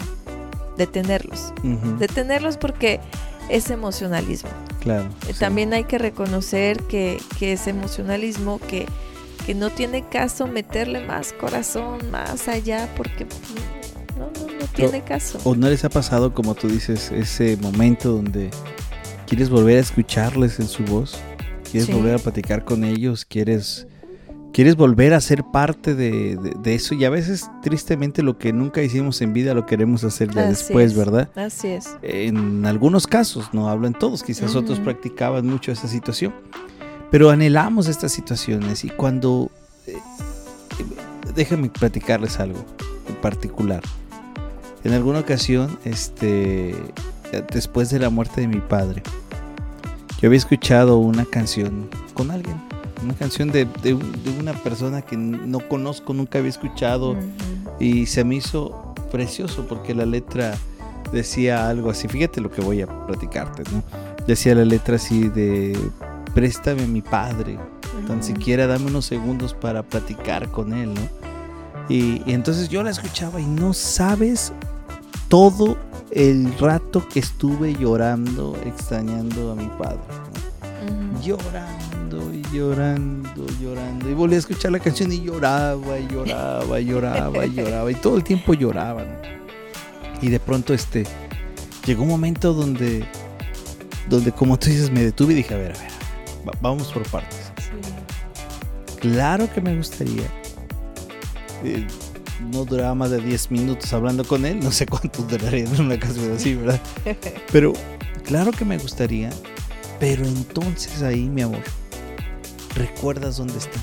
detenerlos. 0.76 1.52
Ujú. 1.62 1.96
Detenerlos 1.98 2.56
porque 2.56 3.00
es 3.48 3.70
emocionalismo. 3.70 4.50
Claro. 4.80 5.04
Eh, 5.28 5.32
sí. 5.32 5.40
También 5.40 5.72
hay 5.72 5.84
que 5.84 5.98
reconocer 5.98 6.82
que, 6.84 7.20
que 7.38 7.52
es 7.52 7.66
emocionalismo, 7.66 8.58
que, 8.68 8.86
que 9.46 9.54
no 9.54 9.70
tiene 9.70 10.06
caso 10.08 10.46
meterle 10.46 11.06
más 11.06 11.32
corazón, 11.32 11.98
más 12.10 12.48
allá, 12.48 12.88
porque 12.96 13.24
mm, 13.24 14.18
no, 14.18 14.26
no, 14.26 14.52
no 14.60 14.66
tiene 14.74 15.02
caso. 15.02 15.38
¿O 15.44 15.54
no 15.54 15.68
les 15.68 15.84
ha 15.84 15.88
pasado, 15.90 16.34
como 16.34 16.54
tú 16.54 16.68
dices, 16.68 17.10
ese 17.12 17.56
momento 17.58 18.12
donde 18.12 18.50
quieres 19.26 19.48
volver 19.50 19.78
a 19.78 19.80
escucharles 19.80 20.60
en 20.60 20.68
su 20.68 20.84
voz? 20.84 21.18
¿Quieres 21.70 21.86
Sí. 21.88 21.92
volver 21.92 22.14
a 22.14 22.18
platicar 22.18 22.64
con 22.64 22.84
ellos? 22.84 23.24
¿Quieres, 23.24 23.86
quieres 24.54 24.76
volver 24.76 25.12
a 25.12 25.20
ser 25.20 25.44
parte 25.44 25.94
de, 25.94 26.36
de- 26.36 26.54
de 26.58 26.74
eso? 26.74 26.94
Y 26.94 27.04
a 27.04 27.10
veces, 27.10 27.50
tristemente, 27.62 28.22
lo 28.22 28.38
que 28.38 28.52
nunca 28.54 28.80
hicimos 28.82 29.20
en 29.20 29.34
vida 29.34 29.52
lo 29.52 29.66
queremos 29.66 30.02
hacer 30.04 30.30
ya 30.32 30.42
Así 30.48 30.50
después, 30.50 30.92
es. 30.92 30.96
¿verdad? 30.96 31.28
Así 31.36 31.68
es. 31.68 31.90
En 32.00 32.64
algunos 32.64 33.06
casos, 33.06 33.50
no 33.52 33.68
hablo 33.68 33.86
en 33.86 33.92
todos, 33.94 34.22
quizás 34.22 34.54
otros 34.54 34.78
Ujú. 34.78 34.84
practicaban 34.84 35.46
mucho 35.46 35.70
esa 35.72 35.88
situación. 35.88 36.32
Pero 37.10 37.28
anhelamos 37.30 37.86
estas 37.88 38.12
situaciones 38.12 38.84
y 38.84 38.88
cuando... 38.88 39.50
eh, 39.86 39.96
déjenme 41.34 41.68
platicarles 41.68 42.38
algo 42.40 42.64
en 43.08 43.14
particular. 43.16 43.82
En 44.84 44.92
alguna 44.92 45.20
ocasión, 45.20 45.78
este, 45.84 46.74
después 47.52 47.90
de 47.90 47.98
la 47.98 48.10
muerte 48.10 48.40
de 48.42 48.48
mi 48.48 48.60
padre, 48.60 49.02
yo 50.20 50.28
había 50.28 50.38
escuchado 50.38 50.98
una 50.98 51.24
canción 51.24 51.88
con 52.14 52.30
alguien, 52.30 52.56
una 53.04 53.14
canción 53.14 53.50
de, 53.50 53.66
de 53.82 53.94
de 53.94 54.38
una 54.38 54.52
persona 54.54 55.02
que 55.02 55.16
no 55.16 55.60
conozco, 55.68 56.12
nunca 56.14 56.38
había 56.38 56.50
escuchado 56.50 57.12
Ujú. 57.12 57.20
y 57.80 58.06
se 58.06 58.24
me 58.24 58.36
hizo 58.36 58.94
precioso 59.12 59.66
porque 59.68 59.94
la 59.94 60.06
letra 60.06 60.54
decía 61.12 61.68
algo 61.68 61.90
así, 61.90 62.08
fíjate 62.08 62.40
lo 62.40 62.50
que 62.50 62.60
voy 62.60 62.80
a 62.82 62.86
platicarte, 63.06 63.62
¿no? 63.72 63.82
Decía 64.26 64.54
la 64.54 64.64
letra 64.64 64.96
así 64.96 65.28
de, 65.28 65.78
préstame 66.34 66.82
a 66.82 66.86
mi 66.86 67.02
padre, 67.02 67.58
tan 68.08 68.18
Ujú. 68.18 68.26
siquiera 68.26 68.66
dame 68.66 68.86
unos 68.86 69.04
segundos 69.06 69.54
para 69.54 69.82
platicar 69.82 70.50
con 70.50 70.72
él, 70.72 70.94
¿no? 70.94 71.00
Y, 71.88 72.22
y 72.26 72.32
entonces 72.32 72.68
yo 72.70 72.82
la 72.82 72.90
escuchaba 72.90 73.40
y 73.40 73.46
no 73.46 73.74
sabes 73.74 74.52
todo 75.28 75.76
el 76.10 76.56
rato 76.58 77.06
que 77.08 77.20
estuve 77.20 77.74
llorando, 77.74 78.56
extrañando 78.64 79.52
a 79.52 79.54
mi 79.54 79.66
padre. 79.78 79.98
¿no? 80.08 81.14
Ujú. 81.18 81.22
Llorando 81.22 81.84
y 81.92 81.93
llorando, 82.54 83.46
llorando. 83.60 84.08
Y 84.08 84.14
volví 84.14 84.36
a 84.36 84.38
escuchar 84.38 84.72
la 84.72 84.78
canción 84.78 85.12
y 85.12 85.20
lloraba 85.22 85.98
y 85.98 86.06
lloraba 86.08 86.80
y 86.80 86.84
lloraba 86.86 87.46
y 87.46 87.54
lloraba. 87.54 87.90
Y 87.90 87.94
todo 87.96 88.16
el 88.16 88.24
tiempo 88.24 88.54
lloraba. 88.54 89.02
¿no? 89.02 90.22
Y 90.22 90.28
de 90.30 90.40
pronto 90.40 90.72
este, 90.72 91.04
llegó 91.84 92.02
un 92.04 92.08
momento 92.08 92.54
donde, 92.54 93.04
donde 94.08 94.32
como 94.32 94.58
tú 94.58 94.70
dices, 94.70 94.90
me 94.90 95.02
detuve 95.04 95.32
y 95.32 95.36
dije, 95.36 95.54
a 95.54 95.58
ver, 95.58 95.72
a 95.72 95.78
ver, 95.78 95.90
va- 96.48 96.58
vamos 96.60 96.90
por 96.92 97.02
partes. 97.08 97.50
Sí. 97.58 98.98
Claro 99.00 99.52
que 99.52 99.60
me 99.60 99.76
gustaría. 99.76 100.24
Eh, 101.62 101.86
no 102.52 102.64
duraba 102.64 102.94
más 102.94 103.10
de 103.10 103.20
10 103.20 103.50
minutos 103.50 103.92
hablando 103.92 104.24
con 104.24 104.44
él. 104.46 104.60
No 104.60 104.70
sé 104.72 104.86
cuánto 104.86 105.22
duraría 105.22 105.64
en 105.64 105.80
una 105.80 105.98
canción 105.98 106.32
así, 106.32 106.54
¿verdad? 106.54 106.80
Pero 107.52 107.72
claro 108.24 108.50
que 108.52 108.64
me 108.64 108.78
gustaría. 108.78 109.30
Pero 110.00 110.24
entonces 110.26 111.02
ahí, 111.02 111.28
mi 111.28 111.42
amor, 111.42 111.60
recuerdas 112.74 113.36
dónde 113.36 113.58
están. 113.58 113.82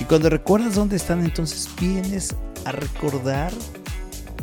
Y 0.00 0.04
cuando 0.04 0.28
recuerdas 0.28 0.74
dónde 0.74 0.96
están, 0.96 1.24
entonces 1.24 1.68
vienes 1.80 2.34
a 2.64 2.72
recordar 2.72 3.52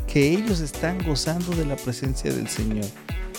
que 0.08 0.30
ellos 0.30 0.60
están 0.60 1.04
gozando 1.06 1.56
de 1.56 1.66
la 1.66 1.76
presencia 1.76 2.34
del 2.34 2.48
Señor. 2.48 2.86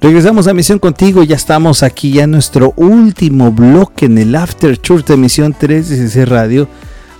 Regresamos 0.00 0.46
a 0.46 0.54
Misión 0.54 0.78
Contigo, 0.78 1.24
ya 1.24 1.36
estamos 1.36 1.82
aquí 1.82 2.12
ya 2.12 2.24
en 2.24 2.30
nuestro 2.30 2.72
último 2.76 3.50
bloque 3.50 4.06
en 4.06 4.16
el 4.18 4.34
After 4.34 4.80
Church 4.80 5.06
de 5.06 5.16
Misión 5.16 5.52
316 5.52 6.28
Radio, 6.28 6.68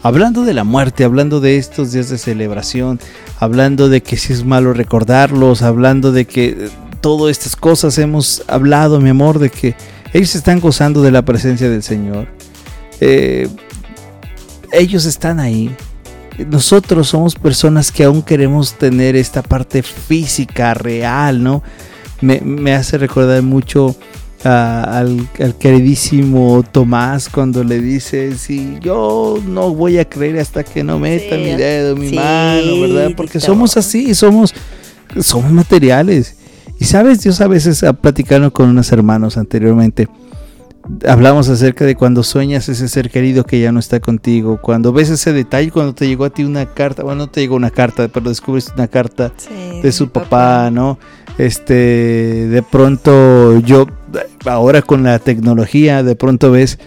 hablando 0.03 0.45
de 0.45 0.55
la 0.55 0.65
muerte, 0.65 1.05
hablando 1.05 1.41
de 1.41 1.57
estos 1.57 1.93
días 1.93 2.09
de 2.09 2.19
celebración, 2.19 3.01
hablando 3.39 3.89
de 3.89 4.03
que 4.03 4.17
si 4.17 4.33
es 4.33 4.45
malo 4.45 4.73
recordarlos, 4.73 5.63
hablando 5.63 6.13
de 6.13 6.25
que 6.25 6.47
eh, 6.47 6.69
todas 7.01 7.31
estas 7.31 7.57
cosas 7.57 7.99
hemos 7.99 8.43
hablado, 8.49 9.01
mi 9.01 9.11
amor, 9.11 9.39
de 9.39 9.51
que 9.51 9.75
ellos 10.13 10.35
están 10.35 10.61
gozando 10.61 11.03
de 11.03 11.11
la 11.11 11.23
presencia 11.23 11.69
del 11.69 11.83
Señor. 11.83 12.29
Eh, 13.01 13.49
ellos 14.73 15.05
están 15.05 15.41
ahí. 15.41 15.75
Nosotros 16.51 17.09
somos 17.09 17.35
personas 17.35 17.91
que 17.91 18.05
aún 18.05 18.23
queremos 18.23 18.75
tener 18.75 19.17
esta 19.17 19.43
parte 19.43 19.83
física, 19.83 20.75
real, 20.75 21.43
¿no? 21.43 21.63
me, 22.21 22.75
hace 22.75 22.99
recordar 22.99 23.43
mucho 23.43 23.97
al, 24.47 25.29
queridísimo 25.59 26.65
Tomás 26.71 27.29
cuando 27.29 27.65
le 27.65 27.81
dice, 27.81 28.37
si 28.39 28.79
yo 28.81 29.39
no 29.47 29.75
voy 29.75 29.99
a 29.99 30.09
creer 30.09 30.39
hasta 30.39 30.65
que 30.65 30.85
no 30.85 30.99
meta 30.99 31.37
mi 31.37 31.55
dedo, 31.55 31.97
mi 31.97 32.13
mano, 32.13 32.81
¿verdad? 32.81 33.11
Porque 33.17 33.41
somos 33.41 33.77
así, 33.77 34.15
somos, 34.15 34.55
somos 35.21 35.51
materiales. 35.51 36.37
Y 36.79 36.85
sabes, 36.85 37.23
Dios 37.23 37.41
a 37.41 37.49
veces, 37.49 37.83
ha 37.83 37.95
platicado 37.95 38.53
con 38.53 38.69
unos 38.69 38.93
hermanos 38.93 39.37
anteriormente, 39.37 40.09
hablamos 41.07 41.49
acerca 41.49 41.85
de 41.85 41.97
cuando 41.97 42.23
sueñas 42.23 42.69
ese 42.69 42.89
ser 42.89 43.11
querido 43.11 43.45
que 43.45 43.61
ya 43.61 43.73
no 43.73 43.81
está 43.81 44.01
contigo, 44.01 44.61
cuando 44.61 44.93
ves 44.93 45.11
ese 45.11 45.33
detalle, 45.33 45.71
cuando 45.71 45.95
te 45.95 46.07
llegó 46.07 46.25
a 46.25 46.31
ti 46.31 46.45
una 46.45 46.67
carta, 46.67 47.03
bueno, 47.03 47.25
no 47.25 47.31
te 47.31 47.41
llegó 47.41 47.57
una 47.57 47.71
carta, 47.71 48.09
pero 48.09 48.29
descubres 48.29 48.73
una 48.75 48.89
carta 48.89 49.33
de 49.83 49.93
su 49.93 50.11
papá, 50.11 50.71
¿no? 50.71 50.99
Este, 51.39 51.75
de 52.49 52.63
pronto 52.63 53.59
yo, 53.61 53.87
ahora 54.45 54.83
con 54.83 55.03
la 55.03 55.19
tecnología, 55.19 56.03
de 56.03 56.17
pronto 56.17 56.51
ves 56.51 56.79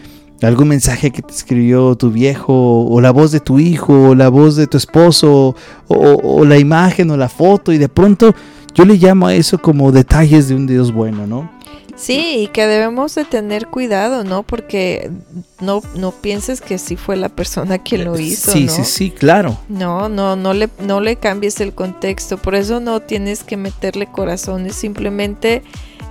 algún 0.41 0.69
mensaje 0.69 1.11
que 1.11 1.21
te 1.21 1.33
escribió 1.33 1.95
tu 1.95 2.11
viejo, 2.11 2.85
o 2.85 3.01
la 3.01 3.11
voz 3.11 3.31
de 3.31 3.39
tu 3.39 3.59
hijo, 3.59 4.09
o 4.09 4.15
la 4.15 4.29
voz 4.29 4.55
de 4.55 4.67
tu 4.67 4.77
esposo, 4.77 5.55
o, 5.87 6.45
la 6.45 6.57
imagen 6.57 7.11
o 7.11 7.17
la 7.17 7.29
foto, 7.29 7.73
y 7.73 7.77
de 7.77 7.89
pronto 7.89 8.33
yo 8.73 8.85
le 8.85 8.95
llamo 8.95 9.27
a 9.27 9.35
eso 9.35 9.57
como 9.57 9.91
detalles 9.91 10.47
de 10.47 10.55
un 10.55 10.67
Dios 10.67 10.93
bueno, 10.93 11.27
¿no? 11.27 11.59
Sí, 11.95 12.43
y 12.43 12.47
que 12.47 12.65
debemos 12.65 13.13
de 13.15 13.25
tener 13.25 13.67
cuidado, 13.67 14.23
¿no? 14.23 14.43
Porque 14.43 15.11
no, 15.59 15.81
no 15.95 16.11
pienses 16.11 16.61
que 16.61 16.77
sí 16.77 16.95
fue 16.95 17.17
la 17.17 17.27
persona 17.27 17.79
quien 17.79 18.05
lo 18.05 18.17
hizo. 18.17 18.53
Sí, 18.53 18.69
sí, 18.69 18.85
sí, 18.85 19.11
claro. 19.11 19.59
No, 19.67 20.07
no, 20.07 20.37
no 20.37 20.53
le, 20.53 20.69
no 20.79 21.01
le 21.01 21.17
cambies 21.17 21.59
el 21.59 21.73
contexto. 21.73 22.37
Por 22.37 22.55
eso 22.55 22.79
no 22.79 23.01
tienes 23.01 23.43
que 23.43 23.57
meterle 23.57 24.07
corazones. 24.09 24.75
Simplemente 24.75 25.61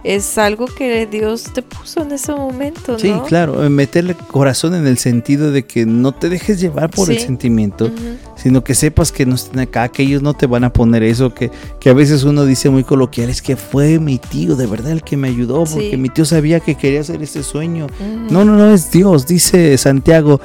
es 0.04 0.38
algo 0.38 0.66
que 0.66 1.06
Dios 1.06 1.44
te 1.52 1.62
puso 1.62 2.02
en 2.02 2.12
ese 2.12 2.32
momento. 2.32 2.92
¿no? 2.92 2.98
Sí, 2.98 3.12
claro, 3.26 3.64
eh, 3.64 3.68
meterle 3.68 4.14
corazón 4.14 4.74
en 4.74 4.86
el 4.86 4.98
sentido 4.98 5.50
de 5.50 5.64
que 5.64 5.86
no 5.86 6.12
te 6.12 6.28
dejes 6.28 6.60
llevar 6.60 6.90
por 6.90 7.10
el 7.10 7.18
sentimiento, 7.18 7.90
sino 8.36 8.62
que 8.62 8.74
sepas 8.74 9.12
que 9.12 9.26
no 9.26 9.34
están 9.34 9.60
acá, 9.60 9.88
que 9.88 10.02
ellos 10.02 10.22
no 10.22 10.34
te 10.34 10.46
van 10.46 10.64
a 10.64 10.72
poner 10.72 11.02
eso, 11.02 11.34
que, 11.34 11.50
que 11.80 11.90
a 11.90 11.94
veces 11.94 12.24
uno 12.24 12.44
dice 12.44 12.70
muy 12.70 12.84
coloquial, 12.84 13.28
es 13.28 13.42
que 13.42 13.56
fue 13.56 13.98
mi 13.98 14.18
tío, 14.18 14.56
de 14.56 14.66
verdad, 14.66 14.92
el 14.92 15.02
que 15.02 15.16
me 15.16 15.28
ayudó, 15.28 15.64
porque 15.64 15.96
mi 15.96 16.08
tío 16.08 16.24
sabía 16.24 16.60
que 16.60 16.74
quería 16.74 17.00
hacer 17.00 17.22
ese 17.22 17.42
sueño. 17.42 17.88
No, 18.30 18.44
no, 18.44 18.56
no, 18.56 18.72
es 18.72 18.90
Dios, 18.90 19.26
dice 19.26 19.76
Santiago. 19.78 20.40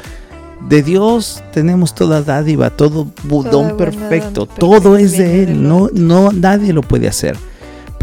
De 0.67 0.81
Dios 0.81 1.43
tenemos 1.51 1.93
toda 1.93 2.21
dádiva, 2.21 2.69
todo 2.69 3.07
budón 3.23 3.75
perfecto, 3.75 4.45
todo 4.45 4.95
es 4.95 5.17
de 5.17 5.43
Él, 5.43 5.61
no, 5.61 5.89
no, 5.93 6.31
nadie 6.31 6.71
lo 6.71 6.81
puede 6.81 7.09
hacer. 7.09 7.37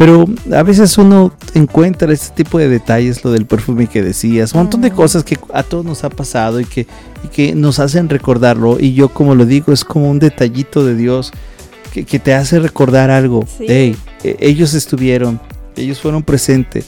Pero 0.01 0.25
a 0.51 0.63
veces 0.63 0.97
uno 0.97 1.31
encuentra 1.53 2.11
este 2.11 2.33
tipo 2.33 2.57
de 2.57 2.67
detalles, 2.67 3.23
lo 3.23 3.31
del 3.31 3.45
perfume 3.45 3.85
que 3.85 4.01
decías, 4.01 4.51
un 4.53 4.61
montón 4.61 4.81
de 4.81 4.89
cosas 4.89 5.23
que 5.23 5.37
a 5.53 5.61
todos 5.61 5.85
nos 5.85 6.03
ha 6.03 6.09
pasado 6.09 6.59
y 6.59 6.65
que, 6.65 6.87
que 7.31 7.53
nos 7.53 7.77
hacen 7.77 8.09
recordarlo. 8.09 8.79
Y 8.79 8.95
yo 8.95 9.09
como 9.09 9.35
lo 9.35 9.45
digo, 9.45 9.71
es 9.71 9.85
como 9.85 10.09
un 10.09 10.17
detallito 10.17 10.83
de 10.83 10.95
Dios 10.95 11.31
que, 11.93 12.17
te 12.17 12.33
hace 12.33 12.57
recordar 12.57 13.11
algo. 13.11 13.45
E, 13.59 13.95
ellos 14.23 14.73
estuvieron, 14.73 15.39
ellos 15.75 16.01
fueron 16.01 16.23
presentes. 16.23 16.87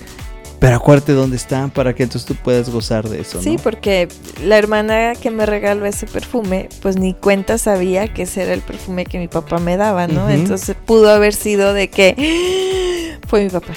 Pero 0.64 0.78
acuérdate 0.78 1.12
dónde 1.12 1.36
están 1.36 1.72
para 1.72 1.94
que 1.94 2.04
entonces 2.04 2.26
tú 2.26 2.36
puedas 2.42 2.70
gozar 2.70 3.10
de 3.10 3.20
eso. 3.20 3.42
Sí, 3.42 3.58
porque 3.62 4.08
la 4.46 4.58
hermana 4.58 5.12
que 5.14 5.30
me 5.30 5.46
regaló 5.46 5.86
ese 5.86 6.08
perfume, 6.08 6.70
pues 6.82 6.96
ni 6.96 7.14
cuenta 7.14 7.58
sabía 7.58 8.08
que 8.08 8.22
ese 8.22 8.44
era 8.44 8.54
el 8.54 8.62
perfume 8.62 9.04
que 9.04 9.20
mi 9.20 9.28
papá 9.28 9.60
me 9.60 9.76
daba, 9.76 10.08
¿no? 10.08 10.30
Entonces 10.30 10.78
pudo 10.86 11.12
haber 11.12 11.34
sido 11.34 11.74
de 11.74 11.90
que 11.90 13.18
fue 13.28 13.44
mi 13.44 13.50
papá. 13.50 13.74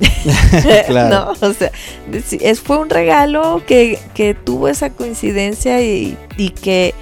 claro. 0.86 1.34
no, 1.40 1.46
o 1.46 1.52
sea, 1.52 1.72
es, 2.10 2.60
fue 2.62 2.78
un 2.78 2.88
regalo 2.88 3.62
que, 3.66 3.98
que 4.14 4.32
tuvo 4.32 4.68
esa 4.68 4.88
coincidencia 4.88 5.82
y, 5.82 6.16
y, 6.38 6.50
que 6.50 6.94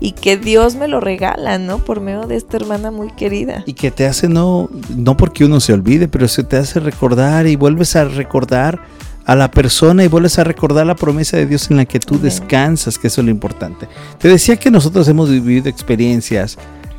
y 0.00 0.12
que 0.12 0.36
Dios 0.36 0.76
me 0.76 0.88
lo 0.88 1.00
regala, 1.00 1.58
¿no? 1.58 1.78
Por 1.78 2.00
medio 2.00 2.26
de 2.26 2.36
esta 2.36 2.56
hermana 2.56 2.90
muy 2.90 3.10
querida. 3.12 3.62
Y 3.66 3.72
que 3.72 3.90
te 3.90 4.06
hace 4.06 4.28
no 4.28 4.68
no 4.94 5.16
porque 5.16 5.44
uno 5.44 5.60
se 5.60 5.72
olvide, 5.72 6.08
pero 6.08 6.28
se 6.28 6.44
te 6.44 6.56
hace 6.56 6.80
recordar 6.80 7.46
y 7.46 7.56
vuelves 7.56 7.96
a 7.96 8.04
recordar 8.04 8.80
a 9.24 9.34
la 9.34 9.50
persona 9.50 10.04
y 10.04 10.08
vuelves 10.08 10.38
a 10.38 10.44
recordar 10.44 10.86
la 10.86 10.94
promesa 10.94 11.36
de 11.36 11.46
Dios 11.46 11.70
en 11.70 11.78
la 11.78 11.84
que 11.84 11.98
tú 11.98 12.18
descansas, 12.18 12.96
que 12.98 13.08
eso 13.08 13.20
es 13.20 13.24
lo 13.24 13.30
importante. 13.30 13.88
Te 14.18 14.28
decía 14.28 14.56
que 14.56 14.70
nosotros 14.70 15.08
hemos 15.08 15.28
vivido 15.28 15.68
experiencias 15.68 16.56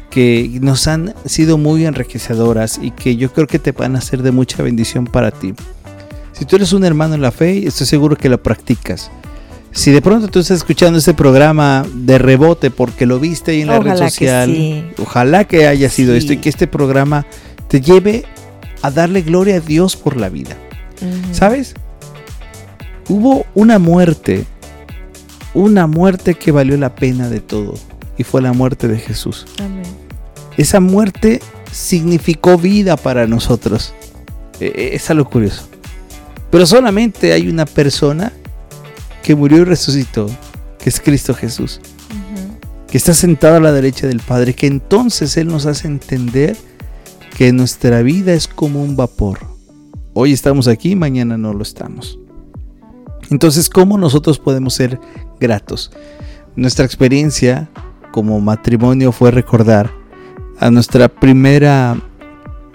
que 0.09 0.59
nos 0.61 0.87
han 0.87 1.13
sido 1.25 1.57
muy 1.57 1.85
enriquecedoras 1.85 2.79
y 2.81 2.91
que 2.91 3.15
yo 3.15 3.31
creo 3.31 3.47
que 3.47 3.59
te 3.59 3.71
van 3.71 3.95
a 3.95 4.01
ser 4.01 4.23
de 4.23 4.31
mucha 4.31 4.61
bendición 4.63 5.05
para 5.05 5.31
ti. 5.31 5.53
Si 6.33 6.45
tú 6.45 6.55
eres 6.57 6.73
un 6.73 6.83
hermano 6.83 7.15
en 7.15 7.21
la 7.21 7.31
fe, 7.31 7.65
estoy 7.65 7.87
seguro 7.87 8.15
que 8.15 8.29
lo 8.29 8.41
practicas. 8.41 9.09
Si 9.77 9.91
de 9.91 10.01
pronto 10.01 10.27
tú 10.27 10.39
estás 10.39 10.57
escuchando 10.57 10.97
este 10.97 11.13
programa 11.13 11.85
de 11.93 12.17
rebote 12.17 12.71
porque 12.71 13.05
lo 13.05 13.19
viste 13.19 13.51
ahí 13.51 13.61
en 13.61 13.67
la 13.67 13.79
red 13.79 13.95
social, 13.95 14.91
ojalá 14.97 15.43
que 15.43 15.67
haya 15.67 15.87
sido 15.91 16.15
esto 16.15 16.33
y 16.33 16.37
que 16.37 16.49
este 16.49 16.65
programa 16.65 17.27
te 17.67 17.79
lleve 17.79 18.25
a 18.81 18.89
darle 18.89 19.21
gloria 19.21 19.57
a 19.57 19.59
Dios 19.59 19.95
por 19.95 20.17
la 20.17 20.29
vida. 20.29 20.57
¿Sabes? 21.31 21.75
Hubo 23.07 23.45
una 23.53 23.77
muerte, 23.77 24.45
una 25.53 25.85
muerte 25.85 26.33
que 26.33 26.51
valió 26.51 26.75
la 26.75 26.95
pena 26.95 27.29
de 27.29 27.39
todo 27.39 27.75
y 28.17 28.23
fue 28.23 28.41
la 28.41 28.53
muerte 28.53 28.87
de 28.87 28.97
Jesús. 28.97 29.45
Esa 30.57 30.79
muerte 30.79 31.39
significó 31.71 32.57
vida 32.57 32.97
para 32.97 33.27
nosotros. 33.27 33.93
E, 34.59 34.73
e, 34.75 34.95
es 34.95 35.07
algo 35.11 35.29
curioso. 35.29 35.67
Pero 36.49 36.65
solamente 36.65 37.31
hay 37.31 37.47
una 37.47 37.67
persona 37.67 38.33
que 39.27 39.35
murió 39.35 39.57
y 39.57 39.63
resucitó, 39.65 40.27
que 40.79 40.87
es 40.87 41.01
Cristo 41.01 41.33
Jesús, 41.33 41.81
que 42.87 42.97
está 42.97 43.13
sentado 43.13 43.57
a 43.57 43.59
la 43.59 43.73
derecha 43.73 44.07
del 44.07 44.21
Padre, 44.21 44.53
que 44.53 44.67
entonces 44.67 45.35
Él 45.35 45.47
nos 45.47 45.65
hace 45.65 45.85
entender 45.85 46.55
que 47.35 47.51
nuestra 47.51 48.01
vida 48.03 48.31
es 48.31 48.47
como 48.47 48.81
un 48.81 48.95
vapor. 48.95 49.39
Hoy 50.13 50.31
estamos 50.31 50.69
aquí, 50.69 50.95
mañana 50.95 51.37
no 51.37 51.51
lo 51.51 51.61
estamos. 51.61 52.17
Entonces, 53.29 53.69
¿cómo 53.69 53.97
nosotros 53.97 54.39
podemos 54.39 54.75
ser 54.75 54.97
gratos? 55.41 55.91
Nuestra 56.55 56.85
experiencia 56.85 57.69
como 58.13 58.39
matrimonio 58.39 59.11
fue 59.11 59.31
recordar 59.31 59.91
a 60.57 60.71
nuestra 60.71 61.09
primera 61.09 62.01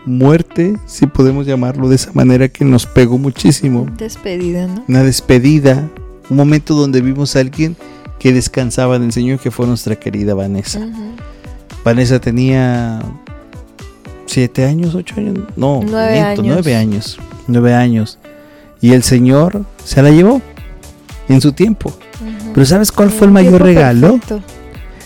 muerte, 0.04 0.76
si 0.84 1.06
podemos 1.06 1.46
llamarlo 1.46 1.88
de 1.88 1.94
esa 1.94 2.12
manera, 2.12 2.48
que 2.48 2.66
nos 2.66 2.84
pegó 2.84 3.16
muchísimo. 3.16 3.86
Despedida, 3.96 4.66
¿no? 4.66 4.84
Una 4.86 5.02
despedida, 5.02 5.88
un 6.30 6.36
momento 6.36 6.74
donde 6.74 7.00
vimos 7.00 7.36
a 7.36 7.40
alguien 7.40 7.76
que 8.18 8.32
descansaba 8.32 8.96
en 8.96 9.04
el 9.04 9.12
Señor, 9.12 9.38
que 9.38 9.50
fue 9.50 9.66
nuestra 9.66 9.96
querida 9.96 10.34
Vanessa. 10.34 10.80
Vanessa 11.84 12.20
tenía 12.20 13.00
siete 14.26 14.64
años, 14.64 14.94
ocho 14.94 15.16
años, 15.16 15.38
no, 15.56 15.80
nueve, 15.84 16.20
años. 16.20 16.46
nueve 16.46 16.76
años, 16.76 17.18
nueve 17.48 17.74
años. 17.74 18.18
Y 18.80 18.92
el 18.92 19.02
Señor 19.02 19.64
se 19.84 20.02
la 20.02 20.10
llevó 20.10 20.40
en 21.28 21.40
su 21.40 21.52
tiempo. 21.52 21.92
Pero 22.54 22.66
¿sabes 22.66 22.92
cuál 22.92 23.10
fue 23.10 23.26
el 23.26 23.32
mayor 23.32 23.62
regalo? 23.62 24.20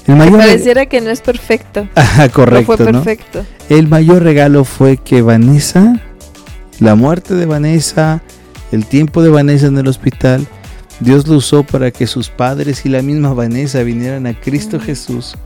El 0.07 0.17
mayor 0.17 0.39
pareciera 0.39 0.87
que 0.87 1.01
no 1.01 1.11
es 1.11 1.21
perfecto. 1.21 1.89
correcto. 2.33 2.77
fue 2.77 2.85
perfecto. 2.85 3.45
El 3.69 3.89
mayor 3.89 4.23
regalo 4.23 4.65
fue 4.65 4.97
que 4.97 5.23
Vanessa, 5.23 6.01
la 6.79 6.95
muerte 6.95 7.35
de 7.35 7.47
Vanessa, 7.47 8.23
el 8.73 8.87
tiempo 8.87 9.23
de 9.23 9.31
Vanessa 9.31 9.67
en 9.67 9.79
el 9.79 9.89
hospital, 9.89 10.47
Dios 11.01 11.27
lo 11.27 11.37
usó 11.37 11.63
para 11.63 11.91
que 11.91 12.07
sus 12.07 12.31
padres 12.31 12.87
y 12.87 12.89
la 12.89 13.03
misma 13.03 13.35
Vanessa 13.35 13.83
vinieran 13.83 14.27
a 14.27 14.39
Cristo 14.39 14.81
Jesús, 14.81 15.37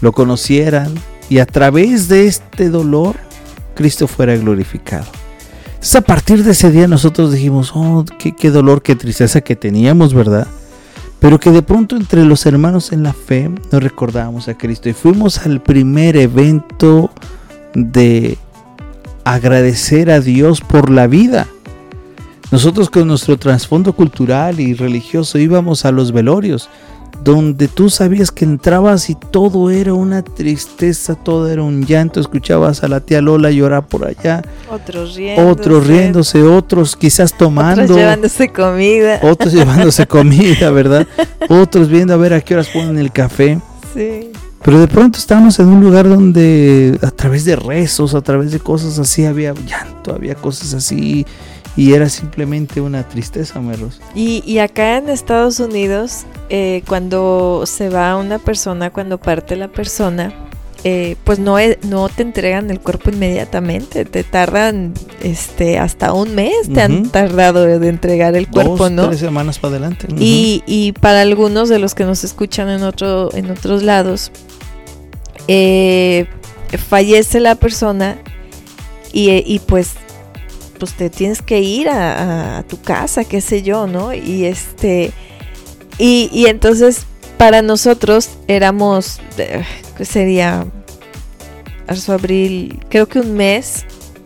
lo 0.00 0.12
conocieran 0.12 0.92
y 1.28 1.38
a 1.38 1.46
través 1.46 2.08
de 2.08 2.26
este 2.26 2.68
dolor 2.68 3.16
Cristo 3.74 4.06
fuera 4.06 4.36
glorificado. 4.36 5.06
Entonces 5.66 5.96
a 5.96 6.02
partir 6.02 6.44
de 6.44 6.52
ese 6.52 6.70
día 6.70 6.86
nosotros 6.86 7.32
dijimos, 7.32 7.72
oh, 7.74 8.04
qué, 8.18 8.32
qué 8.32 8.50
dolor, 8.50 8.82
qué 8.82 8.94
tristeza 8.94 9.40
que 9.40 9.56
teníamos, 9.56 10.14
¿verdad? 10.14 10.46
pero 11.22 11.38
que 11.38 11.52
de 11.52 11.62
pronto 11.62 11.94
entre 11.94 12.24
los 12.24 12.44
hermanos 12.46 12.90
en 12.90 13.04
la 13.04 13.12
fe 13.12 13.48
nos 13.70 13.80
recordábamos 13.80 14.48
a 14.48 14.58
Cristo 14.58 14.88
y 14.88 14.92
fuimos 14.92 15.46
al 15.46 15.62
primer 15.62 16.16
evento 16.16 17.12
de 17.74 18.38
agradecer 19.22 20.10
a 20.10 20.18
Dios 20.20 20.60
por 20.60 20.90
la 20.90 21.06
vida. 21.06 21.46
Nosotros 22.52 22.90
con 22.90 23.08
nuestro 23.08 23.38
trasfondo 23.38 23.94
cultural 23.94 24.60
y 24.60 24.74
religioso 24.74 25.38
íbamos 25.38 25.86
a 25.86 25.90
los 25.90 26.12
velorios, 26.12 26.68
donde 27.24 27.66
tú 27.66 27.88
sabías 27.88 28.30
que 28.30 28.44
entrabas 28.44 29.08
y 29.08 29.14
todo 29.14 29.70
era 29.70 29.94
una 29.94 30.22
tristeza, 30.22 31.14
todo 31.14 31.48
era 31.48 31.62
un 31.62 31.86
llanto, 31.86 32.20
escuchabas 32.20 32.84
a 32.84 32.88
la 32.88 33.00
tía 33.00 33.22
Lola 33.22 33.50
llorar 33.50 33.86
por 33.86 34.06
allá, 34.06 34.42
Otros 34.70 35.14
riéndose. 35.16 35.50
otros 35.50 35.86
riéndose, 35.86 36.42
otros 36.42 36.96
quizás 36.96 37.32
tomando, 37.36 37.84
Otros 37.84 37.96
llevándose 37.96 38.48
comida. 38.50 39.20
otros 39.22 39.52
llevándose 39.54 40.06
comida, 40.06 40.70
¿verdad? 40.70 41.06
Otros 41.48 41.88
viendo 41.88 42.12
a 42.12 42.18
ver 42.18 42.34
a 42.34 42.40
qué 42.42 42.54
horas 42.54 42.68
ponen 42.68 42.98
el 42.98 43.12
café. 43.12 43.58
Sí. 43.94 44.30
Pero 44.62 44.78
de 44.78 44.88
pronto 44.88 45.18
estábamos 45.18 45.58
en 45.58 45.68
un 45.68 45.80
lugar 45.80 46.08
donde 46.08 46.98
a 47.02 47.10
través 47.10 47.44
de 47.44 47.56
rezos, 47.56 48.14
a 48.14 48.20
través 48.20 48.52
de 48.52 48.60
cosas 48.60 48.98
así, 48.98 49.24
había 49.24 49.54
llanto, 49.54 50.14
había 50.14 50.34
cosas 50.36 50.74
así, 50.74 51.26
y 51.76 51.94
era 51.94 52.08
simplemente 52.08 52.80
una 52.80 53.08
tristeza, 53.08 53.60
Merlos. 53.60 54.00
Y, 54.14 54.42
y 54.46 54.58
acá 54.58 54.98
en 54.98 55.08
Estados 55.08 55.58
Unidos, 55.60 56.24
eh, 56.50 56.82
cuando 56.86 57.64
se 57.66 57.88
va 57.88 58.16
una 58.16 58.38
persona, 58.38 58.90
cuando 58.90 59.18
parte 59.18 59.56
la 59.56 59.68
persona, 59.68 60.32
eh, 60.84 61.16
pues 61.22 61.38
no, 61.38 61.56
no 61.84 62.08
te 62.08 62.22
entregan 62.22 62.68
el 62.70 62.80
cuerpo 62.80 63.10
inmediatamente, 63.10 64.04
te 64.04 64.24
tardan 64.24 64.92
este 65.22 65.78
hasta 65.78 66.12
un 66.12 66.34
mes, 66.34 66.52
te 66.74 66.82
han 66.82 67.08
tardado 67.08 67.64
de 67.64 67.88
entregar 67.88 68.34
el 68.34 68.48
cuerpo, 68.48 68.78
Dos, 68.78 68.90
¿no? 68.90 69.08
tres 69.08 69.20
semanas 69.20 69.60
para 69.60 69.76
adelante. 69.76 70.08
Y, 70.18 70.64
y 70.66 70.90
para 70.92 71.20
algunos 71.20 71.68
de 71.68 71.78
los 71.78 71.94
que 71.94 72.04
nos 72.04 72.24
escuchan 72.24 72.68
en, 72.68 72.82
otro, 72.82 73.32
en 73.32 73.50
otros 73.50 73.84
lados, 73.84 74.32
eh, 75.46 76.26
fallece 76.88 77.38
la 77.38 77.54
persona 77.54 78.18
y, 79.12 79.30
y 79.30 79.60
pues, 79.60 79.92
pues 80.82 80.94
te 80.94 81.10
tienes 81.10 81.42
que 81.42 81.60
ir 81.60 81.88
a, 81.88 82.64
tu 82.68 82.80
casa, 82.80 83.22
qué 83.22 83.40
sé 83.40 83.62
yo, 83.62 83.86
¿no? 83.86 84.12
Y 84.12 84.46
este 84.46 85.12
y, 85.96 86.46
entonces 86.48 87.06
para 87.36 87.62
nosotros 87.62 88.30
éramos, 88.48 89.20
eh, 89.38 89.62
¿qué 89.96 90.04
sería? 90.04 90.66
Marzo, 91.86 92.14
abril, 92.14 92.80
creo 92.88 93.06
que 93.06 93.20
un 93.20 93.34
mes, 93.34 93.84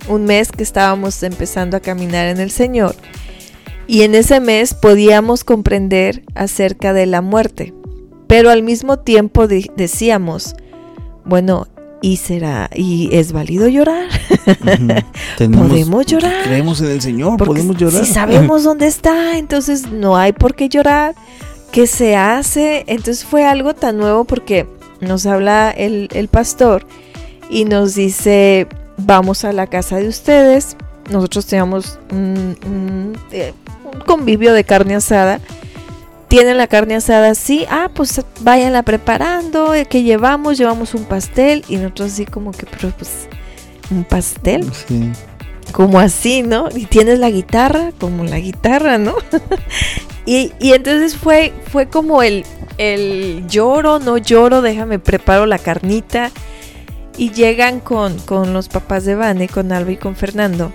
un 0.08 0.24
mes 0.24 0.50
que 0.50 0.62
estábamos 0.62 1.22
empezando 1.22 1.76
a 1.76 1.80
caminar 1.80 2.28
en 2.28 2.40
el 2.40 2.50
Señor. 2.50 2.94
Y 3.86 4.00
en 4.00 4.14
ese 4.14 4.40
mes 4.40 4.72
podíamos 4.72 5.44
comprender 5.44 6.22
acerca 6.34 6.94
de 6.94 7.04
la 7.04 7.20
muerte. 7.20 7.74
Pero 8.28 8.48
al 8.48 8.62
mismo 8.62 8.98
tiempo 8.98 9.46
de- 9.46 9.70
decíamos, 9.76 10.56
bueno, 11.26 11.66
¿y 12.02 12.16
será? 12.18 12.70
¿Y 12.74 13.08
es 13.14 13.32
válido 13.32 13.68
llorar? 13.68 14.08
Podemos 15.38 16.06
llorar. 16.06 16.44
Creemos 16.44 16.80
en 16.80 16.90
el 16.90 17.00
Señor, 17.00 17.36
Porque 17.36 17.54
podemos 17.62 17.76
llorar. 17.76 18.04
si 18.04 18.12
sabemos 18.12 18.64
dónde 18.64 18.86
está, 18.86 19.38
entonces 19.38 19.90
no 19.90 20.16
hay 20.16 20.32
por 20.32 20.54
qué 20.54 20.68
llorar. 20.68 21.14
¿Qué 21.72 21.86
se 21.86 22.16
hace? 22.16 22.84
Entonces 22.86 23.24
fue 23.24 23.44
algo 23.44 23.74
tan 23.74 23.98
nuevo 23.98 24.24
porque 24.24 24.66
nos 25.00 25.26
habla 25.26 25.70
el, 25.70 26.08
el 26.14 26.28
pastor 26.28 26.86
y 27.50 27.64
nos 27.64 27.94
dice, 27.94 28.66
vamos 28.96 29.44
a 29.44 29.52
la 29.52 29.66
casa 29.66 29.96
de 29.96 30.08
ustedes. 30.08 30.76
Nosotros 31.10 31.46
teníamos 31.46 31.98
un, 32.12 32.56
un, 32.66 33.18
eh, 33.30 33.52
un 33.92 34.00
convivio 34.00 34.52
de 34.52 34.64
carne 34.64 34.94
asada. 34.94 35.40
Tienen 36.28 36.56
la 36.56 36.66
carne 36.66 36.96
asada 36.96 37.30
así, 37.30 37.64
ah, 37.70 37.88
pues 37.94 38.20
váyanla 38.40 38.82
preparando, 38.82 39.74
eh, 39.74 39.86
¿qué 39.86 40.02
llevamos? 40.02 40.58
Llevamos 40.58 40.94
un 40.94 41.04
pastel 41.04 41.64
y 41.68 41.76
nosotros 41.76 42.12
así 42.12 42.26
como 42.26 42.50
que, 42.50 42.66
pero 42.66 42.90
pues, 42.90 43.28
un 43.90 44.02
pastel 44.02 44.68
Sí. 44.88 45.12
como 45.70 46.00
así, 46.00 46.42
¿no? 46.42 46.68
Y 46.74 46.86
tienes 46.86 47.20
la 47.20 47.30
guitarra, 47.30 47.92
como 48.00 48.24
la 48.24 48.40
guitarra, 48.40 48.98
¿no? 48.98 49.14
y, 50.26 50.52
y 50.58 50.72
entonces 50.72 51.16
fue, 51.16 51.52
fue 51.70 51.86
como 51.88 52.22
el, 52.24 52.44
el 52.78 53.44
lloro, 53.48 54.00
no 54.00 54.18
lloro, 54.18 54.62
déjame 54.62 54.98
preparo 54.98 55.46
la 55.46 55.58
carnita. 55.58 56.30
Y 57.18 57.30
llegan 57.30 57.80
con, 57.80 58.18
con 58.18 58.52
los 58.52 58.68
papás 58.68 59.04
de 59.06 59.14
Vane, 59.14 59.48
con 59.48 59.72
Alba 59.72 59.92
y 59.92 59.96
con 59.96 60.16
Fernando. 60.16 60.72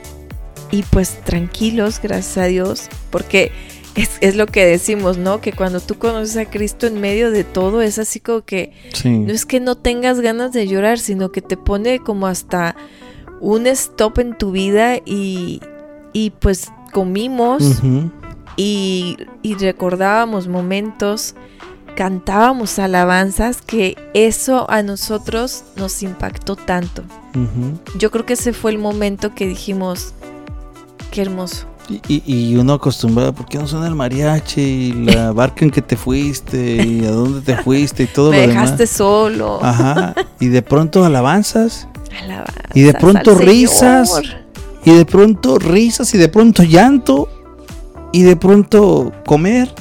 Y 0.71 0.81
pues 0.83 1.19
tranquilos, 1.23 1.99
gracias 2.01 2.37
a 2.37 2.45
Dios, 2.45 2.87
porque 3.11 3.51
es, 3.95 4.11
es 4.21 4.35
lo 4.35 4.45
que 4.45 4.65
decimos, 4.65 5.17
¿no? 5.17 5.41
Que 5.41 5.51
cuando 5.53 5.79
tú 5.79 5.95
conoces 5.97 6.37
a 6.37 6.45
Cristo 6.49 6.87
en 6.87 7.01
medio 7.01 7.31
de 7.31 7.43
todo, 7.43 7.81
es 7.81 7.99
así 7.99 8.19
como 8.19 8.41
que 8.41 8.71
Sí. 8.93 9.09
no 9.09 9.31
es 9.33 9.45
que 9.45 9.59
no 9.59 9.75
tengas 9.75 10.19
ganas 10.21 10.53
de 10.53 10.67
llorar, 10.67 10.99
sino 10.99 11.31
que 11.31 11.41
te 11.41 11.57
pone 11.57 11.99
como 11.99 12.27
hasta 12.27 12.75
un 13.39 13.67
stop 13.67 14.19
en 14.19 14.37
tu 14.37 14.51
vida 14.51 14.97
y, 15.05 15.61
y 16.13 16.29
pues 16.31 16.69
comimos 16.93 17.81
y, 18.57 19.17
y 19.41 19.55
recordábamos 19.55 20.47
momentos, 20.47 21.35
cantábamos 21.95 22.77
alabanzas, 22.79 23.61
que 23.61 23.97
eso 24.13 24.69
a 24.69 24.83
nosotros 24.83 25.63
nos 25.75 26.03
impactó 26.03 26.55
tanto. 26.55 27.03
Yo 27.97 28.11
creo 28.11 28.25
que 28.25 28.33
ese 28.33 28.53
fue 28.53 28.71
el 28.71 28.77
momento 28.77 29.33
que 29.33 29.47
dijimos, 29.47 30.13
qué 31.11 31.21
hermoso. 31.23 31.65
Y, 32.07 32.55
uno 32.55 32.73
acostumbrado, 32.73 33.33
¿por 33.33 33.47
qué 33.47 33.57
no 33.57 33.67
suena 33.67 33.87
el 33.87 33.95
mariachi? 33.95 34.61
Y 34.61 34.91
la 35.05 35.31
barca 35.33 35.65
en 35.65 35.71
que 35.71 35.81
te 35.81 35.97
fuiste, 35.97 36.75
y 36.85 37.03
a 37.05 37.11
dónde 37.11 37.41
te 37.41 37.61
fuiste, 37.63 38.03
y 38.03 38.07
todo 38.07 38.31
Me 38.31 38.41
lo 38.43 38.47
dejaste 38.47 38.77
demás. 38.83 38.89
solo. 38.89 39.59
Ajá. 39.61 40.13
Y 40.39 40.47
de 40.47 40.61
pronto 40.61 41.03
alabanzas, 41.03 41.87
Alabanzas 42.23 42.55
Y 42.75 42.81
de 42.81 42.93
pronto 42.93 43.31
Señor. 43.37 43.45
risas. 43.45 44.21
y 44.85 44.91
de 44.91 45.05
pronto 45.05 45.59
risas, 45.59 46.13
y 46.13 46.17
de 46.17 46.29
pronto 46.29 46.63
llanto, 46.63 47.27
y 48.13 48.23
de 48.23 48.35
pronto 48.37 49.11
comer, 49.25 49.73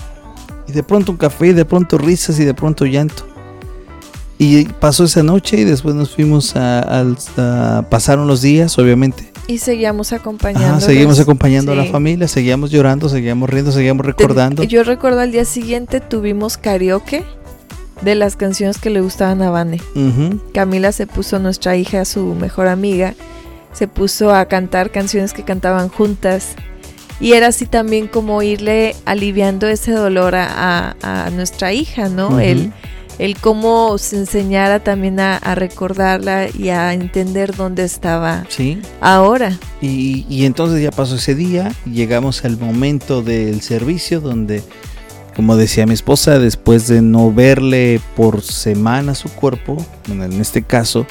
y 0.66 0.72
de 0.72 0.82
pronto 0.82 1.12
un 1.12 1.18
café, 1.18 1.48
y 1.48 1.52
de 1.52 1.64
pronto 1.64 1.96
risas, 1.96 2.38
y 2.40 2.44
de 2.44 2.54
pronto 2.54 2.86
llanto. 2.86 3.24
Y 4.38 4.64
pasó 4.64 5.04
esa 5.04 5.22
noche 5.22 5.58
y 5.60 5.64
después 5.64 5.94
nos 5.94 6.14
fuimos 6.14 6.56
a, 6.56 6.80
al- 6.80 7.18
a- 7.36 7.84
pasaron 7.90 8.26
los 8.26 8.40
días, 8.42 8.78
obviamente. 8.78 9.29
Y 9.50 9.58
seguíamos 9.58 10.12
acompañando. 10.12 10.68
Ajá, 10.76 10.80
seguimos 10.80 11.18
acompañando 11.18 11.72
a 11.72 11.74
la 11.74 11.84
familia, 11.86 12.28
seguíamos 12.28 12.70
llorando, 12.70 13.08
seguíamos 13.08 13.50
riendo, 13.50 13.72
seguíamos 13.72 14.06
recordando. 14.06 14.62
Yo 14.62 14.84
recuerdo 14.84 15.20
al 15.20 15.32
día 15.32 15.44
siguiente 15.44 16.00
tuvimos 16.00 16.56
karaoke 16.56 17.24
de 18.02 18.14
las 18.14 18.36
canciones 18.36 18.78
que 18.78 18.90
le 18.90 19.00
gustaban 19.00 19.42
a 19.42 19.50
Vane. 19.50 19.80
Camila 20.54 20.92
se 20.92 21.06
puso, 21.06 21.38
nuestra 21.38 21.76
hija, 21.76 22.04
su 22.04 22.34
mejor 22.34 22.68
amiga, 22.68 23.14
se 23.72 23.88
puso 23.88 24.32
a 24.34 24.44
cantar 24.46 24.90
canciones 24.90 25.32
que 25.32 25.42
cantaban 25.42 25.88
juntas. 25.88 26.54
Y 27.20 27.32
era 27.32 27.48
así 27.48 27.66
también 27.66 28.06
como 28.06 28.42
irle 28.42 28.94
aliviando 29.04 29.66
ese 29.68 29.92
dolor 29.92 30.34
a, 30.36 30.94
a- 31.02 31.26
a 31.26 31.30
nuestra 31.30 31.72
hija, 31.72 32.08
¿no? 32.08 32.38
El, 32.40 32.72
el 33.20 33.36
cómo 33.38 33.98
se 33.98 34.16
enseñara 34.16 34.80
también 34.80 35.20
a, 35.20 35.36
a 35.36 35.54
recordarla 35.54 36.48
y 36.48 36.70
a 36.70 36.94
entender 36.94 37.54
dónde 37.54 37.84
estaba 37.84 38.44
Sí. 38.48 38.80
ahora. 39.00 39.58
Y, 39.82 40.24
y 40.28 40.46
entonces 40.46 40.82
ya 40.82 40.90
pasó 40.90 41.16
ese 41.16 41.34
día, 41.34 41.70
llegamos 41.84 42.44
al 42.44 42.56
momento 42.58 43.22
del 43.22 43.60
servicio 43.60 44.20
donde, 44.20 44.62
como 45.36 45.56
decía 45.56 45.86
mi 45.86 45.94
esposa, 45.94 46.38
después 46.38 46.88
de 46.88 47.02
no 47.02 47.30
verle 47.32 48.00
por 48.16 48.42
semana 48.42 49.14
su 49.14 49.28
cuerpo, 49.28 49.76
bueno, 50.08 50.24
en 50.24 50.40
este 50.40 50.62
caso, 50.62 51.06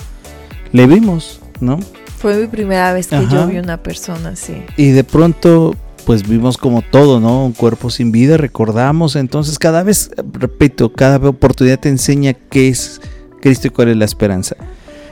le 0.72 0.88
vimos, 0.88 1.40
¿no? 1.60 1.80
Fue 2.18 2.36
mi 2.36 2.48
primera 2.48 2.92
vez 2.92 3.08
que 3.08 3.16
Ajá. 3.16 3.30
yo 3.30 3.48
vi 3.48 3.58
una 3.60 3.78
persona 3.82 4.30
así. 4.30 4.64
Y 4.78 4.90
de 4.92 5.04
pronto, 5.04 5.76
pues 6.10 6.28
vimos 6.28 6.58
como 6.58 6.82
todo, 6.82 7.20
¿no? 7.20 7.46
Un 7.46 7.52
cuerpo 7.52 7.92
sin 7.92 8.12
vida, 8.12 8.36
recordamos. 8.36 9.16
Entonces, 9.16 9.60
cada 9.60 9.84
vez, 9.84 10.10
repito, 10.34 10.92
cada 10.92 11.18
oportunidad 11.30 11.80
te 11.80 11.90
enseña 11.90 12.34
qué 12.34 12.68
es 12.68 13.00
Cristo 13.40 13.68
y 13.68 13.70
cuál 13.70 13.90
es 13.90 13.98
la 13.98 14.06
esperanza. 14.06 14.56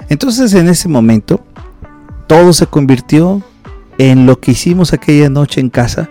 Entonces, 0.09 0.55
en 0.55 0.67
ese 0.67 0.87
momento, 0.89 1.41
todo 2.25 2.51
se 2.51 2.65
convirtió 2.65 3.43
en 3.99 4.25
lo 4.25 4.39
que 4.39 4.53
hicimos 4.53 4.91
aquella 4.91 5.29
noche 5.29 5.61
en 5.61 5.69
casa. 5.69 6.09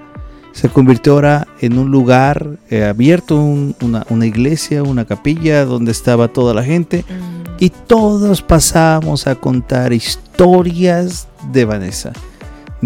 Se 0.53 0.69
convirtió 0.69 1.15
ahora 1.15 1.49
en 1.61 1.79
un 1.81 1.91
lugar 1.91 2.61
eh, 2.71 2.85
abierto, 2.85 3.41
un- 3.41 3.75
una, 3.83 4.07
una 4.09 4.25
iglesia, 4.25 4.85
una 4.85 5.05
capilla 5.05 5.65
donde 5.65 5.91
estaba 5.91 6.29
toda 6.29 6.55
la 6.55 6.63
gente. 6.63 7.05
Mm. 7.09 7.57
Y 7.59 7.71
todos 7.71 8.41
pasamos 8.41 9.27
a 9.27 9.35
contar 9.35 9.93
historias 9.93 11.27
de 11.53 11.65
Vanessa. 11.65 12.13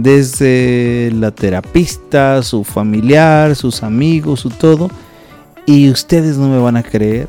Desde 0.02 1.10
la 1.14 1.30
terapista, 1.30 2.42
su 2.42 2.64
familiar, 2.64 3.54
sus 3.54 3.82
amigos, 3.82 4.40
su 4.40 4.50
todo. 4.50 4.90
Y 5.66 5.90
ustedes 5.90 6.36
no 6.36 6.48
me 6.48 6.58
van 6.58 6.76
a 6.76 6.82
creer 6.82 7.28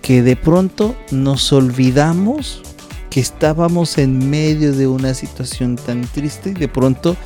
que 0.00 0.22
de 0.22 0.36
pronto 0.36 0.94
nos 1.10 1.52
olvidamos 1.52 2.62
que 3.10 3.20
estábamos 3.20 3.98
en 3.98 4.28
medio 4.28 4.72
de 4.72 4.86
una 4.86 5.14
situación 5.14 5.76
tan 5.76 6.02
triste 6.02 6.50
y 6.50 6.54
de 6.54 6.68
pronto 6.68 7.16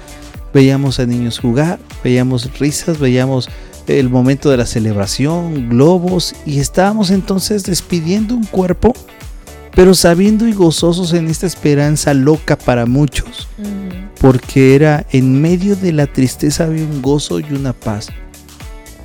veíamos 0.52 1.00
a 1.00 1.06
niños 1.06 1.38
jugar, 1.38 1.78
veíamos 2.04 2.58
risas, 2.58 2.98
veíamos 2.98 3.48
el 3.86 4.08
momento 4.10 4.50
de 4.50 4.58
la 4.58 4.66
celebración, 4.66 5.70
globos 5.70 6.34
y 6.44 6.60
estábamos 6.60 7.10
entonces 7.10 7.64
despidiendo 7.64 8.34
un 8.34 8.44
cuerpo 8.44 8.94
pero 9.74 9.94
sabiendo 9.94 10.46
y 10.46 10.52
gozosos 10.52 11.12
en 11.12 11.28
esta 11.28 11.46
esperanza 11.46 12.14
loca 12.14 12.56
para 12.56 12.86
muchos, 12.86 13.48
porque 14.20 14.74
era 14.74 15.06
en 15.12 15.40
medio 15.40 15.76
de 15.76 15.92
la 15.92 16.06
tristeza 16.06 16.64
había 16.64 16.84
un 16.84 17.02
gozo 17.02 17.40
y 17.40 17.44
una 17.52 17.72
paz 17.72 18.08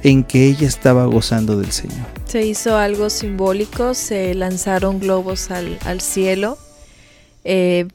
en 0.03 0.23
que 0.23 0.47
ella 0.47 0.67
estaba 0.67 1.05
gozando 1.05 1.57
del 1.57 1.71
Señor. 1.71 2.05
Se 2.25 2.45
hizo 2.45 2.77
algo 2.77 3.09
simbólico, 3.09 3.93
se 3.93 4.33
lanzaron 4.33 4.99
globos 4.99 5.49
al, 5.51 6.01
cielo 6.01 6.57
eh, 7.45 7.87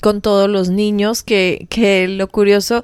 con 0.00 0.20
todos 0.20 0.48
los 0.48 0.70
niños, 0.70 1.22
que, 1.22 1.66
que 1.70 2.08
lo 2.08 2.26
curioso, 2.28 2.82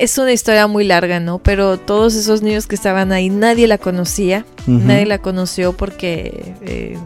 es 0.00 0.16
una 0.18 0.32
historia 0.32 0.66
muy 0.66 0.84
larga, 0.84 1.20
¿no? 1.20 1.38
Pero 1.38 1.78
todos 1.78 2.14
esos 2.14 2.42
niños 2.42 2.66
que 2.66 2.74
estaban 2.74 3.12
ahí, 3.12 3.28
nadie 3.28 3.66
la 3.66 3.78
conocía, 3.78 4.46
nadie 4.66 5.06
la 5.06 5.18
conoció 5.18 5.74
porque 5.74 6.54
eh, 6.62 6.96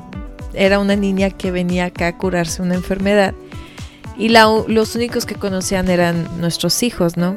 era 0.55 0.79
una 0.79 0.97
niña 0.97 1.31
que 1.31 1.51
venía 1.51 1.87
acá 1.87 2.09
a 2.09 2.19
curarse 2.19 2.63
una 2.63 2.75
enfermedad. 2.75 3.35
Y 4.17 4.31
los 4.31 4.97
únicos 4.97 5.27
que 5.27 5.37
conocían 5.37 5.89
eran 5.89 6.29
nuestros 6.41 6.83
hijos, 6.83 7.17
¿no? 7.17 7.37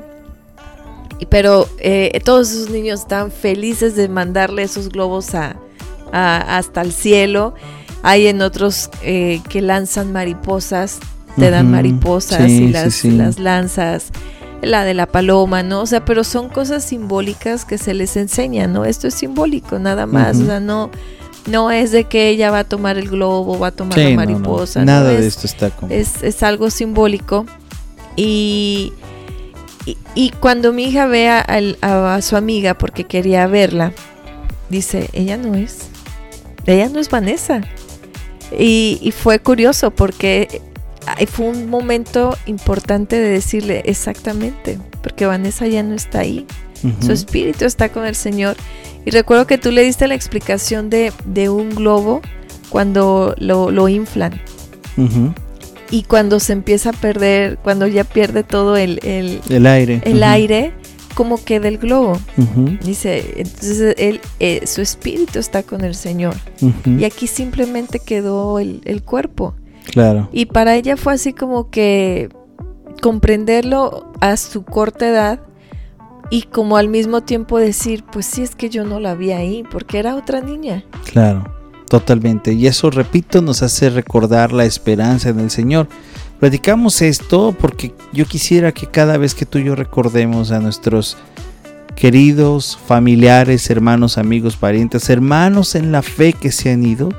pero 1.29 1.69
eh, 1.79 2.19
todos 2.23 2.51
esos 2.51 2.69
niños 2.69 3.01
están 3.01 3.31
felices 3.31 3.95
de 3.95 4.09
mandarle 4.09 4.63
esos 4.63 4.89
globos 4.89 5.35
a, 5.35 5.55
hasta 6.11 6.81
el 6.81 6.91
cielo. 6.91 7.53
Hay 8.03 8.27
en 8.27 8.41
otros 8.41 8.89
eh, 9.03 9.41
que 9.47 9.61
lanzan 9.61 10.11
mariposas, 10.11 10.99
te 11.37 11.51
dan 11.51 11.69
mariposas 11.69 12.49
y 12.49 12.69
las, 12.69 13.03
las 13.05 13.39
lanzas 13.39 14.11
la 14.61 14.83
de 14.83 14.93
la 14.93 15.07
paloma, 15.07 15.63
¿no? 15.63 15.81
O 15.81 15.85
sea, 15.85 16.05
pero 16.05 16.23
son 16.23 16.49
cosas 16.49 16.83
simbólicas 16.83 17.65
que 17.65 17.77
se 17.77 17.93
les 17.93 18.15
enseña, 18.15 18.67
¿no? 18.67 18.85
Esto 18.85 19.07
es 19.07 19.15
simbólico, 19.15 19.79
nada 19.79 20.05
más, 20.05 20.39
o 20.39 20.45
sea, 20.45 20.59
no, 20.59 20.91
no 21.47 21.71
es 21.71 21.91
de 21.91 22.05
que 22.05 22.29
ella 22.29 22.51
va 22.51 22.59
a 22.59 22.63
tomar 22.63 22.97
el 22.97 23.09
globo, 23.09 23.57
va 23.57 23.67
a 23.67 23.71
tomar 23.71 23.97
la 23.97 24.09
mariposa. 24.11 24.85
Nada 24.85 25.11
de 25.11 25.25
esto 25.25 25.47
está 25.47 25.69
como... 25.71 25.91
Es, 25.91 26.23
es 26.23 26.43
algo 26.43 26.69
simbólico. 26.69 27.45
Y, 28.15 28.93
y, 30.15 30.29
cuando 30.39 30.73
mi 30.73 30.83
hija 30.83 31.07
ve 31.07 31.29
a, 31.29 32.21
su 32.21 32.35
amiga 32.35 32.73
porque 32.75 33.05
quería 33.05 33.47
verla, 33.47 33.93
dice, 34.69 35.09
ella 35.13 35.37
no 35.37 35.55
es, 35.55 35.87
ella 36.65 36.89
no 36.89 36.99
es 36.99 37.09
Vanessa. 37.09 37.61
Y, 38.57 38.99
y 39.01 39.11
fue 39.11 39.39
curioso 39.39 39.91
porque 39.91 40.61
fue 41.27 41.47
un 41.47 41.69
momento 41.69 42.37
importante 42.45 43.19
de 43.19 43.29
decirle 43.29 43.81
exactamente, 43.85 44.77
porque 45.01 45.25
Vanessa 45.25 45.67
ya 45.67 45.83
no 45.83 45.95
está 45.95 46.19
ahí, 46.19 46.45
su 46.99 47.11
espíritu 47.11 47.65
está 47.65 47.89
con 47.89 48.05
el 48.05 48.15
Señor 48.15 48.57
y 49.05 49.11
recuerdo 49.11 49.47
que 49.47 49.57
tú 49.57 49.71
le 49.71 49.83
diste 49.83 50.07
la 50.07 50.15
explicación 50.15 50.89
de, 50.89 51.11
un 51.49 51.69
globo 51.71 52.21
cuando 52.69 53.35
lo, 53.37 53.89
inflan. 53.89 54.39
Y 55.89 56.03
cuando 56.03 56.39
se 56.39 56.53
empieza 56.53 56.91
a 56.91 56.93
perder, 56.93 57.57
cuando 57.57 57.87
ya 57.87 58.03
pierde 58.03 58.43
todo 58.43 58.77
el, 58.77 58.99
el, 59.03 59.65
aire. 59.65 60.01
El 60.05 60.23
aire, 60.23 60.73
como 61.15 61.43
queda 61.43 61.67
el 61.67 61.79
globo. 61.79 62.19
Dice, 62.83 63.33
entonces 63.37 63.95
él, 63.97 64.21
eh, 64.39 64.67
su 64.67 64.81
espíritu 64.81 65.39
está 65.39 65.63
con 65.63 65.83
el 65.83 65.95
Señor. 65.95 66.35
Y 66.85 67.03
aquí 67.03 67.25
simplemente 67.25 67.99
quedó 67.99 68.59
el, 68.59 68.81
el, 68.85 69.01
cuerpo. 69.01 69.55
Claro. 69.91 70.29
Y 70.31 70.45
para 70.45 70.75
ella 70.75 70.95
fue 70.95 71.13
así 71.13 71.33
como 71.33 71.71
que 71.71 72.29
comprenderlo 73.01 74.13
a 74.21 74.37
su 74.37 74.63
corta 74.63 75.09
edad 75.09 75.39
y 76.31 76.43
como 76.43 76.77
al 76.77 76.87
mismo 76.87 77.21
tiempo 77.21 77.59
decir, 77.59 78.05
pues 78.09 78.25
sí 78.25 78.41
es 78.41 78.55
que 78.55 78.69
yo 78.69 78.85
no 78.85 79.01
la 79.01 79.13
vi 79.15 79.31
ahí, 79.31 79.63
porque 79.69 79.99
era 79.99 80.15
otra 80.15 80.39
niña. 80.39 80.85
Claro, 81.11 81.43
totalmente. 81.89 82.53
Y 82.53 82.67
eso, 82.67 82.89
repito, 82.89 83.41
nos 83.41 83.61
hace 83.61 83.89
recordar 83.89 84.53
la 84.53 84.63
esperanza 84.63 85.29
en 85.29 85.41
el 85.41 85.51
Señor. 85.51 85.89
Platicamos 86.39 87.01
esto 87.01 87.53
porque 87.59 87.93
yo 88.13 88.25
quisiera 88.25 88.71
que 88.71 88.87
cada 88.87 89.17
vez 89.17 89.35
que 89.35 89.45
tú 89.45 89.59
y 89.59 89.65
yo 89.65 89.75
recordemos 89.75 90.51
a 90.51 90.61
nuestros 90.61 91.17
queridos 91.97 92.79
familiares, 92.87 93.69
hermanos, 93.69 94.17
amigos, 94.17 94.55
parientes, 94.55 95.09
hermanos 95.09 95.75
en 95.75 95.91
la 95.91 96.01
fe 96.01 96.31
que 96.31 96.53
se 96.53 96.71
han 96.71 96.85
ido, 96.85 97.09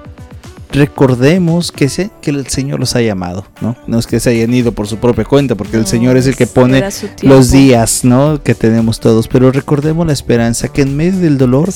recordemos 0.73 1.71
que, 1.71 1.89
sé 1.89 2.11
que 2.21 2.31
el 2.31 2.47
Señor 2.47 2.81
los 2.81 2.97
ha 2.97 3.03
llamado, 3.03 3.47
¿no? 3.61 3.77
No 3.87 3.99
es 3.99 4.07
que 4.07 4.19
se 4.21 4.31
hayan 4.31 4.53
ido 4.53 4.73
por 4.73 4.89
su 4.89 4.97
propia 4.97 5.25
cuenta, 5.25 5.55
porque 5.55 5.77
el 5.77 5.87
Señor 5.87 6.17
es 6.17 6.27
el 6.27 6.35
que 6.35 6.47
pone 6.47 6.83
los 7.23 7.51
días, 7.51 8.05
¿no? 8.05 8.43
Que 8.43 8.55
tenemos 8.55 8.99
todos, 8.99 9.29
pero 9.29 9.53
recordemos 9.53 10.07
la 10.07 10.13
esperanza, 10.13 10.69
que 10.69 10.83
en 10.83 10.97
medio 10.97 11.21
del 11.21 11.39
dolor, 11.39 11.71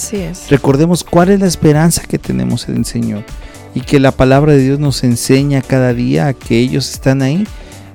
recordemos 0.49 1.05
cuál 1.05 1.31
es 1.31 1.41
la 1.41 1.47
esperanza 1.47 2.03
que 2.03 2.19
tenemos 2.19 2.69
en 2.69 2.77
el 2.77 2.85
Señor 2.85 3.25
y 3.75 3.83
que 3.83 4.01
la 4.01 4.13
palabra 4.13 4.53
de 4.53 4.61
Dios 4.61 4.79
nos 4.79 5.05
enseña 5.05 5.61
cada 5.61 5.93
día 5.93 6.33
que 6.33 6.59
ellos 6.59 6.91
están 6.91 7.21
ahí 7.21 7.47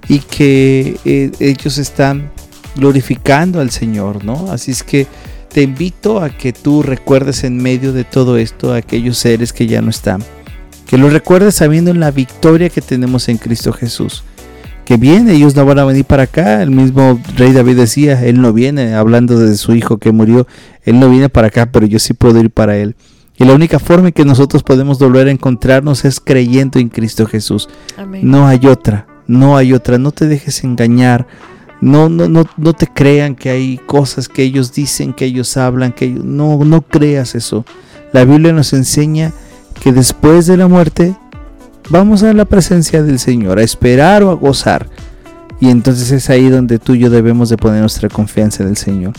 y 0.08 0.20
que 0.20 0.97
eh, 1.06 1.32
ellos 1.39 1.80
están 1.80 2.32
glorificando 2.76 3.60
al 3.60 3.72
Señor, 3.72 4.24
¿no? 4.24 4.52
Así 4.52 4.72
es 4.72 4.84
que 4.84 5.08
te 5.52 5.64
invito 5.64 6.22
a 6.22 6.30
que 6.30 6.54
tú 6.54 6.84
recuerdes 6.84 7.43
en 7.43 7.58
medio 7.58 7.91
de 7.91 8.04
todo 8.04 8.38
esto 8.38 8.74
a 8.74 8.78
aquellos 8.78 9.18
seres 9.18 9.52
que 9.52 9.68
ya 9.68 9.82
no 9.82 9.89
están 9.89 10.24
que 10.91 10.97
lo 10.97 11.09
recuerdes 11.09 11.55
sabiendo 11.55 11.89
en 11.89 12.01
la 12.01 12.11
victoria 12.11 12.67
que 12.67 12.81
tenemos 12.81 13.29
en 13.29 13.37
Cristo 13.37 13.71
Jesús. 13.71 14.25
Que 14.83 14.97
bien, 14.97 15.29
ellos 15.29 15.55
no 15.55 15.65
van 15.65 15.79
a 15.79 15.85
venir 15.85 16.03
para 16.03 16.23
acá. 16.23 16.61
El 16.61 16.71
mismo 16.71 17.17
rey 17.37 17.53
David 17.53 17.77
decía, 17.77 18.21
él 18.25 18.41
no 18.41 18.51
viene, 18.51 18.93
hablando 18.93 19.39
de 19.39 19.55
su 19.55 19.73
hijo 19.73 19.99
que 19.99 20.11
murió, 20.11 20.47
él 20.83 20.99
no 20.99 21.09
viene 21.09 21.29
para 21.29 21.47
acá, 21.47 21.71
pero 21.71 21.85
yo 21.85 21.97
sí 21.97 22.13
puedo 22.13 22.41
ir 22.41 22.51
para 22.51 22.75
él. 22.75 22.97
Y 23.37 23.45
la 23.45 23.53
única 23.53 23.79
forma 23.79 24.09
en 24.09 24.13
que 24.13 24.25
nosotros 24.25 24.63
podemos 24.63 24.99
volver 24.99 25.29
a 25.29 25.31
encontrarnos 25.31 26.03
es 26.03 26.19
creyendo 26.19 26.77
en 26.77 26.89
Cristo 26.89 27.25
Jesús. 27.25 27.69
No 28.21 28.45
hay 28.47 28.67
otra, 28.67 29.07
no 29.27 29.55
hay 29.55 29.71
otra. 29.71 29.97
No 29.97 30.11
te 30.11 30.27
dejes 30.27 30.61
engañar. 30.65 31.25
No, 31.79 32.09
no, 32.09 32.27
no, 32.27 32.43
no 32.57 32.73
te 32.73 32.87
crean 32.87 33.35
que 33.35 33.49
hay 33.49 33.77
cosas 33.77 34.27
que 34.27 34.43
ellos 34.43 34.73
dicen, 34.73 35.13
que 35.13 35.23
ellos 35.23 35.55
hablan, 35.55 35.93
que 35.93 36.09
no, 36.09 36.65
no 36.65 36.81
creas 36.81 37.33
eso. 37.33 37.63
La 38.11 38.25
Biblia 38.25 38.51
nos 38.51 38.73
enseña 38.73 39.31
que 39.82 39.91
después 39.91 40.45
de 40.45 40.57
la 40.57 40.67
muerte 40.67 41.15
vamos 41.89 42.21
a 42.21 42.32
la 42.34 42.45
presencia 42.45 43.01
del 43.01 43.17
Señor, 43.17 43.57
a 43.57 43.63
esperar 43.63 44.21
o 44.21 44.29
a 44.29 44.36
gozar. 44.36 44.88
Y 45.59 45.69
entonces 45.69 46.11
es 46.11 46.29
ahí 46.29 46.49
donde 46.49 46.77
tú 46.77 46.93
y 46.93 46.99
yo 46.99 47.09
debemos 47.09 47.49
de 47.49 47.57
poner 47.57 47.82
nuestra 47.82 48.07
confianza 48.07 48.61
en 48.61 48.69
el 48.69 48.77
Señor. 48.77 49.13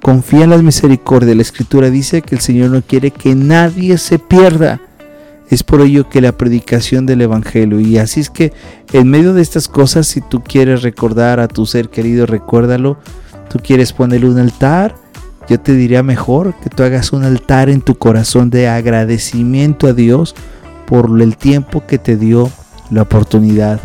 Confía 0.00 0.44
en 0.44 0.50
la 0.50 0.58
misericordia. 0.58 1.34
La 1.34 1.42
Escritura 1.42 1.90
dice 1.90 2.22
que 2.22 2.34
el 2.34 2.40
Señor 2.40 2.70
no 2.70 2.80
quiere 2.80 3.10
que 3.10 3.34
nadie 3.34 3.98
se 3.98 4.18
pierda. 4.18 4.80
Es 5.50 5.62
por 5.62 5.82
ello 5.82 6.08
que 6.08 6.22
la 6.22 6.32
predicación 6.32 7.04
del 7.04 7.20
Evangelio. 7.20 7.78
Y 7.78 7.98
así 7.98 8.20
es 8.20 8.30
que 8.30 8.54
en 8.92 9.08
medio 9.08 9.34
de 9.34 9.42
estas 9.42 9.68
cosas, 9.68 10.06
si 10.06 10.22
tú 10.22 10.42
quieres 10.42 10.82
recordar 10.82 11.40
a 11.40 11.48
tu 11.48 11.66
ser 11.66 11.90
querido, 11.90 12.24
recuérdalo. 12.24 12.98
Tú 13.50 13.58
quieres 13.62 13.92
ponerle 13.92 14.30
un 14.30 14.38
altar, 14.38 14.94
yo 15.48 15.60
te 15.60 15.72
diría 15.72 16.02
mejor 16.02 16.54
que 16.60 16.70
tú 16.70 16.82
hagas 16.82 17.12
un 17.12 17.24
altar 17.24 17.68
en 17.68 17.80
tu 17.80 17.96
corazón 17.96 18.50
de 18.50 18.68
agradecimiento 18.68 19.86
a 19.86 19.92
Dios 19.92 20.34
por 20.86 21.20
el 21.20 21.36
tiempo 21.36 21.86
que 21.86 21.98
te 21.98 22.16
dio 22.16 22.50
la 22.90 23.02
oportunidad 23.02 23.80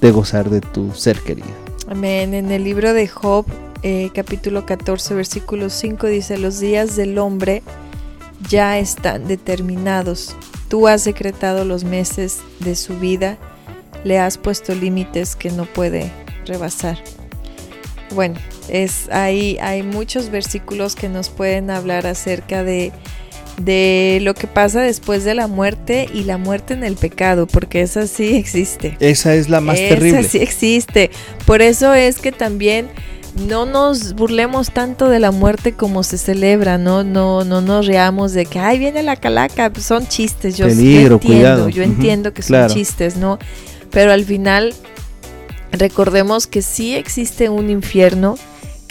de 0.00 0.10
gozar 0.10 0.50
de 0.50 0.60
tu 0.60 0.92
ser 0.94 1.20
querido. 1.20 1.48
Amén. 1.88 2.34
En 2.34 2.50
el 2.50 2.64
libro 2.64 2.92
de 2.92 3.08
Job, 3.08 3.46
eh, 3.82 4.10
capítulo 4.14 4.66
14, 4.66 5.14
versículo 5.14 5.70
5 5.70 6.06
dice, 6.06 6.38
los 6.38 6.60
días 6.60 6.96
del 6.96 7.18
hombre 7.18 7.62
ya 8.48 8.78
están 8.78 9.26
determinados. 9.26 10.36
Tú 10.68 10.88
has 10.88 11.04
decretado 11.04 11.64
los 11.64 11.84
meses 11.84 12.40
de 12.60 12.76
su 12.76 12.98
vida, 12.98 13.38
le 14.04 14.18
has 14.18 14.38
puesto 14.38 14.74
límites 14.74 15.36
que 15.36 15.50
no 15.50 15.64
puede 15.66 16.10
rebasar. 16.46 16.98
Bueno, 18.14 18.36
es, 18.72 19.08
hay, 19.10 19.58
hay 19.60 19.82
muchos 19.82 20.30
versículos 20.30 20.96
que 20.96 21.08
nos 21.08 21.28
pueden 21.28 21.70
hablar 21.70 22.06
acerca 22.06 22.64
de, 22.64 22.90
de 23.58 24.18
lo 24.22 24.34
que 24.34 24.46
pasa 24.46 24.80
después 24.80 25.24
de 25.24 25.34
la 25.34 25.46
muerte 25.46 26.08
y 26.12 26.24
la 26.24 26.38
muerte 26.38 26.72
en 26.72 26.82
el 26.82 26.96
pecado, 26.96 27.46
porque 27.46 27.82
esa 27.82 28.06
sí 28.06 28.34
existe. 28.34 28.96
Esa 28.98 29.34
es 29.34 29.50
la 29.50 29.60
más 29.60 29.76
terrible. 29.76 30.20
Esa 30.20 30.28
sí 30.28 30.38
existe. 30.38 31.10
Por 31.44 31.60
eso 31.60 31.92
es 31.92 32.18
que 32.18 32.32
también 32.32 32.88
no 33.46 33.66
nos 33.66 34.14
burlemos 34.14 34.72
tanto 34.72 35.08
de 35.08 35.20
la 35.20 35.30
muerte 35.32 35.72
como 35.72 36.02
se 36.02 36.16
celebra, 36.16 36.78
no, 36.78 37.04
no, 37.04 37.44
no 37.44 37.60
nos 37.60 37.86
reamos 37.86 38.32
de 38.32 38.46
que 38.46 38.58
ay 38.58 38.78
viene 38.78 39.02
la 39.02 39.16
calaca, 39.16 39.70
pues 39.70 39.86
son 39.86 40.06
chistes, 40.06 40.56
yo, 40.56 40.66
entiendo, 40.66 41.68
yo 41.68 41.82
entiendo 41.82 42.34
que 42.34 42.42
son 42.42 42.68
chistes, 42.68 43.16
¿no? 43.16 43.38
Pero 43.90 44.12
al 44.12 44.24
final 44.24 44.74
recordemos 45.72 46.46
que 46.46 46.60
sí 46.60 46.94
existe 46.94 47.48
un 47.48 47.70
infierno, 47.70 48.36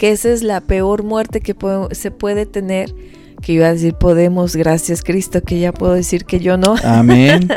que 0.02 0.10
esa 0.10 0.30
es 0.30 0.42
la 0.42 0.60
peor 0.60 1.04
muerte 1.04 1.40
que 1.40 1.54
se 1.92 2.10
puede 2.10 2.44
tener. 2.44 2.92
Que 3.40 3.52
iba 3.52 3.68
a 3.68 3.72
decir 3.72 3.94
podemos, 3.94 4.56
gracias 4.56 5.04
Cristo, 5.04 5.42
que 5.42 5.60
ya 5.60 5.70
puedo 5.70 5.92
decir 5.92 6.24
que 6.24 6.40
yo 6.40 6.56
no. 6.56 6.74
Amén. 6.84 7.48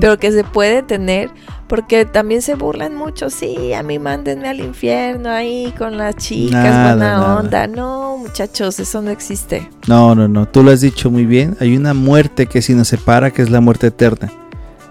Pero 0.00 0.18
que 0.18 0.32
se 0.32 0.42
puede 0.42 0.82
tener, 0.82 1.30
porque 1.68 2.04
también 2.04 2.42
se 2.42 2.56
burlan 2.56 2.96
mucho. 2.96 3.30
Sí, 3.30 3.72
a 3.72 3.84
mí 3.84 4.00
mándenme 4.00 4.48
al 4.48 4.58
infierno 4.58 5.30
ahí 5.30 5.72
con 5.78 5.96
las 5.96 6.16
chicas, 6.16 6.96
buena 6.96 7.36
onda. 7.36 7.68
No, 7.68 8.18
muchachos, 8.18 8.80
eso 8.80 9.00
no 9.00 9.12
existe. 9.12 9.70
No, 9.86 10.16
no, 10.16 10.26
no. 10.26 10.48
Tú 10.48 10.64
lo 10.64 10.72
has 10.72 10.80
dicho 10.80 11.08
muy 11.08 11.24
bien. 11.24 11.56
Hay 11.60 11.76
una 11.76 11.94
muerte 11.94 12.46
que 12.46 12.62
si 12.62 12.74
nos 12.74 12.88
separa, 12.88 13.30
que 13.30 13.42
es 13.42 13.50
la 13.50 13.60
muerte 13.60 13.86
eterna 13.86 14.32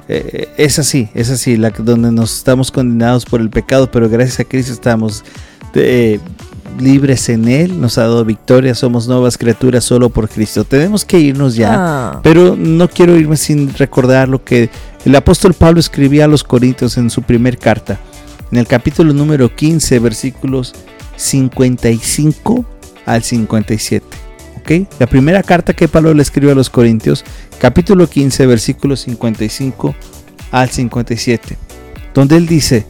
eh, 0.08 0.48
es 0.56 0.80
así, 0.80 1.10
es 1.14 1.30
así, 1.30 1.58
la, 1.58 1.72
donde 1.72 2.12
nos 2.14 2.38
estamos 2.38 2.72
condenados 2.72 3.26
por 3.26 3.41
el 3.41 3.50
pecado, 3.50 3.91
pero 3.91 4.08
gracias 4.08 4.39
a 4.39 4.46
Cristo 4.46 4.72
estamos 4.72 5.26
eh, 5.74 6.20
libres 6.80 7.30
en 7.30 7.47
Él, 7.47 7.80
nos 7.80 7.97
ha 7.97 8.01
dado 8.03 8.26
victoria, 8.26 8.76
somos 8.76 9.07
nuevas 9.07 9.38
criaturas 9.38 9.84
solo 9.84 10.09
por 10.09 10.30
Cristo. 10.30 10.63
Tenemos 10.63 11.05
que 11.05 11.19
irnos 11.19 11.55
ya, 11.55 11.73
Ah. 11.76 12.19
pero 12.23 12.55
no 12.57 12.88
quiero 12.89 13.15
irme 13.15 13.38
sin 13.38 13.73
recordar 13.73 14.28
lo 14.30 14.43
que 14.43 14.69
el 15.05 15.15
apóstol 15.15 15.53
Pablo 15.53 15.80
escribía 15.80 16.26
a 16.26 16.28
los 16.28 16.43
Corintios 16.43 16.97
en 16.97 17.09
su 17.09 17.21
primer 17.21 17.57
carta, 17.57 17.99
en 18.51 18.57
el 18.57 18.67
capítulo 18.67 19.13
número 19.13 19.53
15, 19.55 19.99
versículos 19.99 20.73
55 21.17 22.65
al 23.05 23.23
57. 23.23 24.05
¿ok? 24.59 24.88
La 24.99 25.07
primera 25.07 25.43
carta 25.43 25.73
que 25.73 25.88
Pablo 25.88 26.13
le 26.13 26.21
escribió 26.21 26.51
a 26.51 26.55
los 26.55 26.69
Corintios, 26.69 27.23
capítulo 27.59 28.07
15, 28.07 28.45
versículos 28.47 29.01
55 29.01 29.95
al 30.51 30.69
57, 30.69 31.57
donde 32.13 32.38
él 32.38 32.47
dice, 32.47 32.86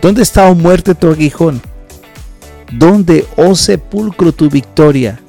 ¿dónde 0.00 0.22
está, 0.22 0.48
oh 0.48 0.54
muerte, 0.54 0.94
tu 0.94 1.08
aguijón? 1.10 1.60
¿Dónde, 2.72 3.26
oh 3.36 3.54
sepulcro, 3.54 4.32
tu 4.32 4.48
victoria? 4.48 5.20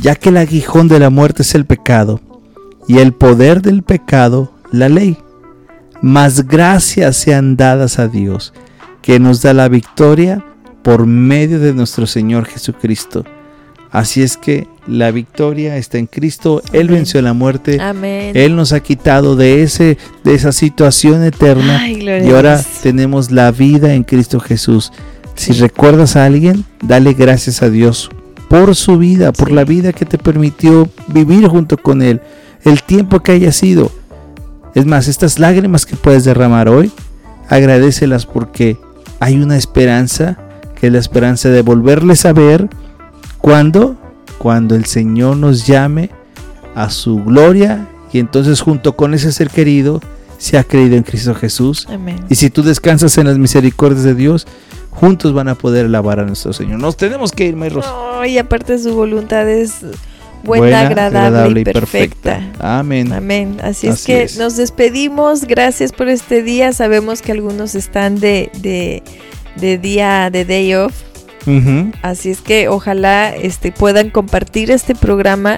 Ya 0.00 0.14
que 0.14 0.30
el 0.30 0.38
aguijón 0.38 0.88
de 0.88 0.98
la 0.98 1.10
muerte 1.10 1.42
es 1.42 1.54
el 1.54 1.66
pecado, 1.66 2.20
y 2.88 2.98
el 2.98 3.12
poder 3.12 3.62
del 3.62 3.82
pecado, 3.82 4.52
la 4.70 4.88
ley. 4.88 5.18
Mas 6.00 6.46
gracias 6.46 7.16
sean 7.16 7.56
dadas 7.56 7.98
a 7.98 8.08
Dios, 8.08 8.52
que 9.02 9.20
nos 9.20 9.42
da 9.42 9.52
la 9.52 9.68
victoria 9.68 10.44
por 10.82 11.06
medio 11.06 11.60
de 11.60 11.74
nuestro 11.74 12.06
Señor 12.06 12.46
Jesucristo. 12.46 13.24
Así 13.90 14.22
es 14.22 14.38
que 14.38 14.66
la 14.86 15.10
victoria 15.10 15.76
está 15.76 15.98
en 15.98 16.06
Cristo, 16.06 16.62
Él 16.72 16.88
venció 16.88 17.20
la 17.20 17.34
muerte, 17.34 17.78
Amén. 17.78 18.32
Él 18.34 18.56
nos 18.56 18.72
ha 18.72 18.80
quitado 18.80 19.36
de, 19.36 19.62
ese, 19.62 19.98
de 20.24 20.34
esa 20.34 20.50
situación 20.50 21.22
eterna 21.22 21.78
Ay, 21.82 22.02
y 22.02 22.30
ahora 22.30 22.60
tenemos 22.82 23.30
la 23.30 23.52
vida 23.52 23.92
en 23.92 24.02
Cristo 24.02 24.40
Jesús. 24.40 24.92
Si 25.34 25.52
recuerdas 25.52 26.16
a 26.16 26.24
alguien, 26.24 26.64
dale 26.82 27.14
gracias 27.14 27.62
a 27.62 27.70
Dios 27.70 28.10
por 28.48 28.76
su 28.76 28.98
vida, 28.98 29.32
por 29.32 29.50
la 29.50 29.64
vida 29.64 29.92
que 29.92 30.04
te 30.04 30.18
permitió 30.18 30.88
vivir 31.08 31.48
junto 31.48 31.78
con 31.78 32.02
Él, 32.02 32.20
el 32.64 32.82
tiempo 32.82 33.20
que 33.20 33.32
haya 33.32 33.50
sido. 33.50 33.90
Es 34.74 34.84
más, 34.84 35.08
estas 35.08 35.38
lágrimas 35.38 35.86
que 35.86 35.96
puedes 35.96 36.24
derramar 36.24 36.68
hoy, 36.68 36.92
agradecelas 37.48 38.26
porque 38.26 38.76
hay 39.20 39.40
una 39.40 39.56
esperanza, 39.56 40.38
que 40.78 40.88
es 40.88 40.92
la 40.92 40.98
esperanza 40.98 41.48
de 41.48 41.62
volverles 41.62 42.26
a 42.26 42.32
ver 42.32 42.68
cuando, 43.38 43.96
cuando 44.38 44.74
el 44.74 44.84
Señor 44.84 45.36
nos 45.36 45.66
llame 45.66 46.10
a 46.74 46.90
su 46.90 47.22
gloria 47.24 47.88
y 48.12 48.18
entonces 48.18 48.60
junto 48.60 48.96
con 48.96 49.14
ese 49.14 49.32
ser 49.32 49.48
querido 49.48 50.00
se 50.38 50.58
ha 50.58 50.64
creído 50.64 50.96
en 50.96 51.04
Cristo 51.04 51.34
Jesús. 51.34 51.86
Amén. 51.88 52.16
Y 52.28 52.34
si 52.34 52.50
tú 52.50 52.62
descansas 52.62 53.16
en 53.16 53.26
las 53.26 53.38
misericordias 53.38 54.02
de 54.02 54.14
Dios, 54.14 54.46
juntos 54.92 55.32
van 55.32 55.48
a 55.48 55.54
poder 55.54 55.86
alabar 55.86 56.20
a 56.20 56.24
nuestro 56.24 56.52
Señor. 56.52 56.78
Nos 56.78 56.96
tenemos 56.96 57.32
que 57.32 57.46
ir, 57.46 57.56
Mayros. 57.56 57.84
No, 57.84 58.24
y 58.24 58.38
aparte 58.38 58.78
su 58.78 58.94
voluntad 58.94 59.48
es 59.48 59.80
buena, 60.44 60.82
agradable, 60.82 61.60
y 61.60 61.64
perfecta. 61.64 62.40
Amén. 62.58 63.12
Amén. 63.12 63.56
Así, 63.62 63.88
es 63.88 64.04
que 64.04 64.22
es. 64.22 64.38
nos 64.38 64.56
despedimos. 64.56 65.44
Gracias 65.44 65.92
por 65.92 66.08
este 66.08 66.42
día. 66.42 66.72
Sabemos 66.72 67.22
que 67.22 67.32
algunos 67.32 67.74
están 67.74 68.20
de, 68.20 68.50
de, 68.60 69.02
de 69.56 69.78
día 69.78 70.30
de 70.30 70.44
day 70.44 70.74
off. 70.74 70.94
Así 72.02 72.30
es 72.30 72.40
que 72.40 72.68
ojalá 72.68 73.34
este, 73.34 73.72
puedan 73.72 74.10
compartir 74.10 74.70
este 74.70 74.94
programa 74.94 75.56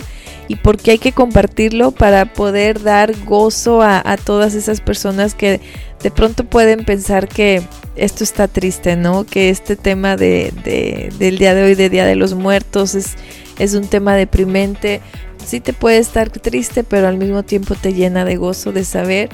y 0.49 0.57
porque 0.57 0.91
hay 0.93 0.99
que 0.99 1.13
compartirlo 1.13 1.91
para 1.93 2.33
poder 2.33 2.83
dar 2.83 3.15
gozo 3.25 3.83
a, 3.83 4.03
a 4.05 4.17
todas 4.17 4.55
esas 4.55 4.81
personas 4.81 5.35
que 5.35 5.61
de 6.03 6.11
pronto 6.11 6.45
pueden 6.45 6.85
pensar 6.85 7.29
que 7.29 7.63
esto 7.97 8.25
está 8.25 8.47
triste, 8.49 8.97
¿no? 8.97 9.25
Que 9.25 9.49
este 9.51 9.77
tema 9.77 10.17
de, 10.17 10.53
de- 10.65 11.13
del 11.19 11.39
día 11.39 11.55
de 11.55 11.63
hoy, 11.63 11.75
de 11.75 11.89
Día 11.89 12.05
de 12.05 12.17
los 12.17 12.35
Muertos, 12.35 12.95
es, 12.95 13.15
es 13.59 13.75
un 13.75 13.87
tema 13.89 14.15
deprimente. 14.17 15.01
Sí 15.47 15.61
te 15.61 15.73
puede 15.73 15.99
estar 15.99 16.29
triste, 16.31 16.85
pero 16.85 17.09
al 17.09 17.17
mismo 17.17 17.43
tiempo 17.43 17.75
te 17.75 17.93
llena 17.95 18.25
de 18.25 18.37
gozo 18.37 18.73
de 18.73 18.85
saber 18.85 19.29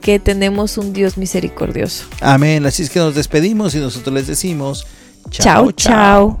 que 0.00 0.18
tenemos 0.18 0.76
un 0.78 0.92
Dios 0.92 1.16
misericordioso. 1.18 2.04
Amén. 2.20 2.64
Así 2.66 2.82
es 2.82 2.90
que 2.90 2.98
nos 3.00 3.14
despedimos 3.14 3.74
y 3.74 3.78
nosotros 3.80 4.14
les 4.14 4.26
decimos 4.26 4.86
Chao, 5.30 5.72
chao. 5.72 6.40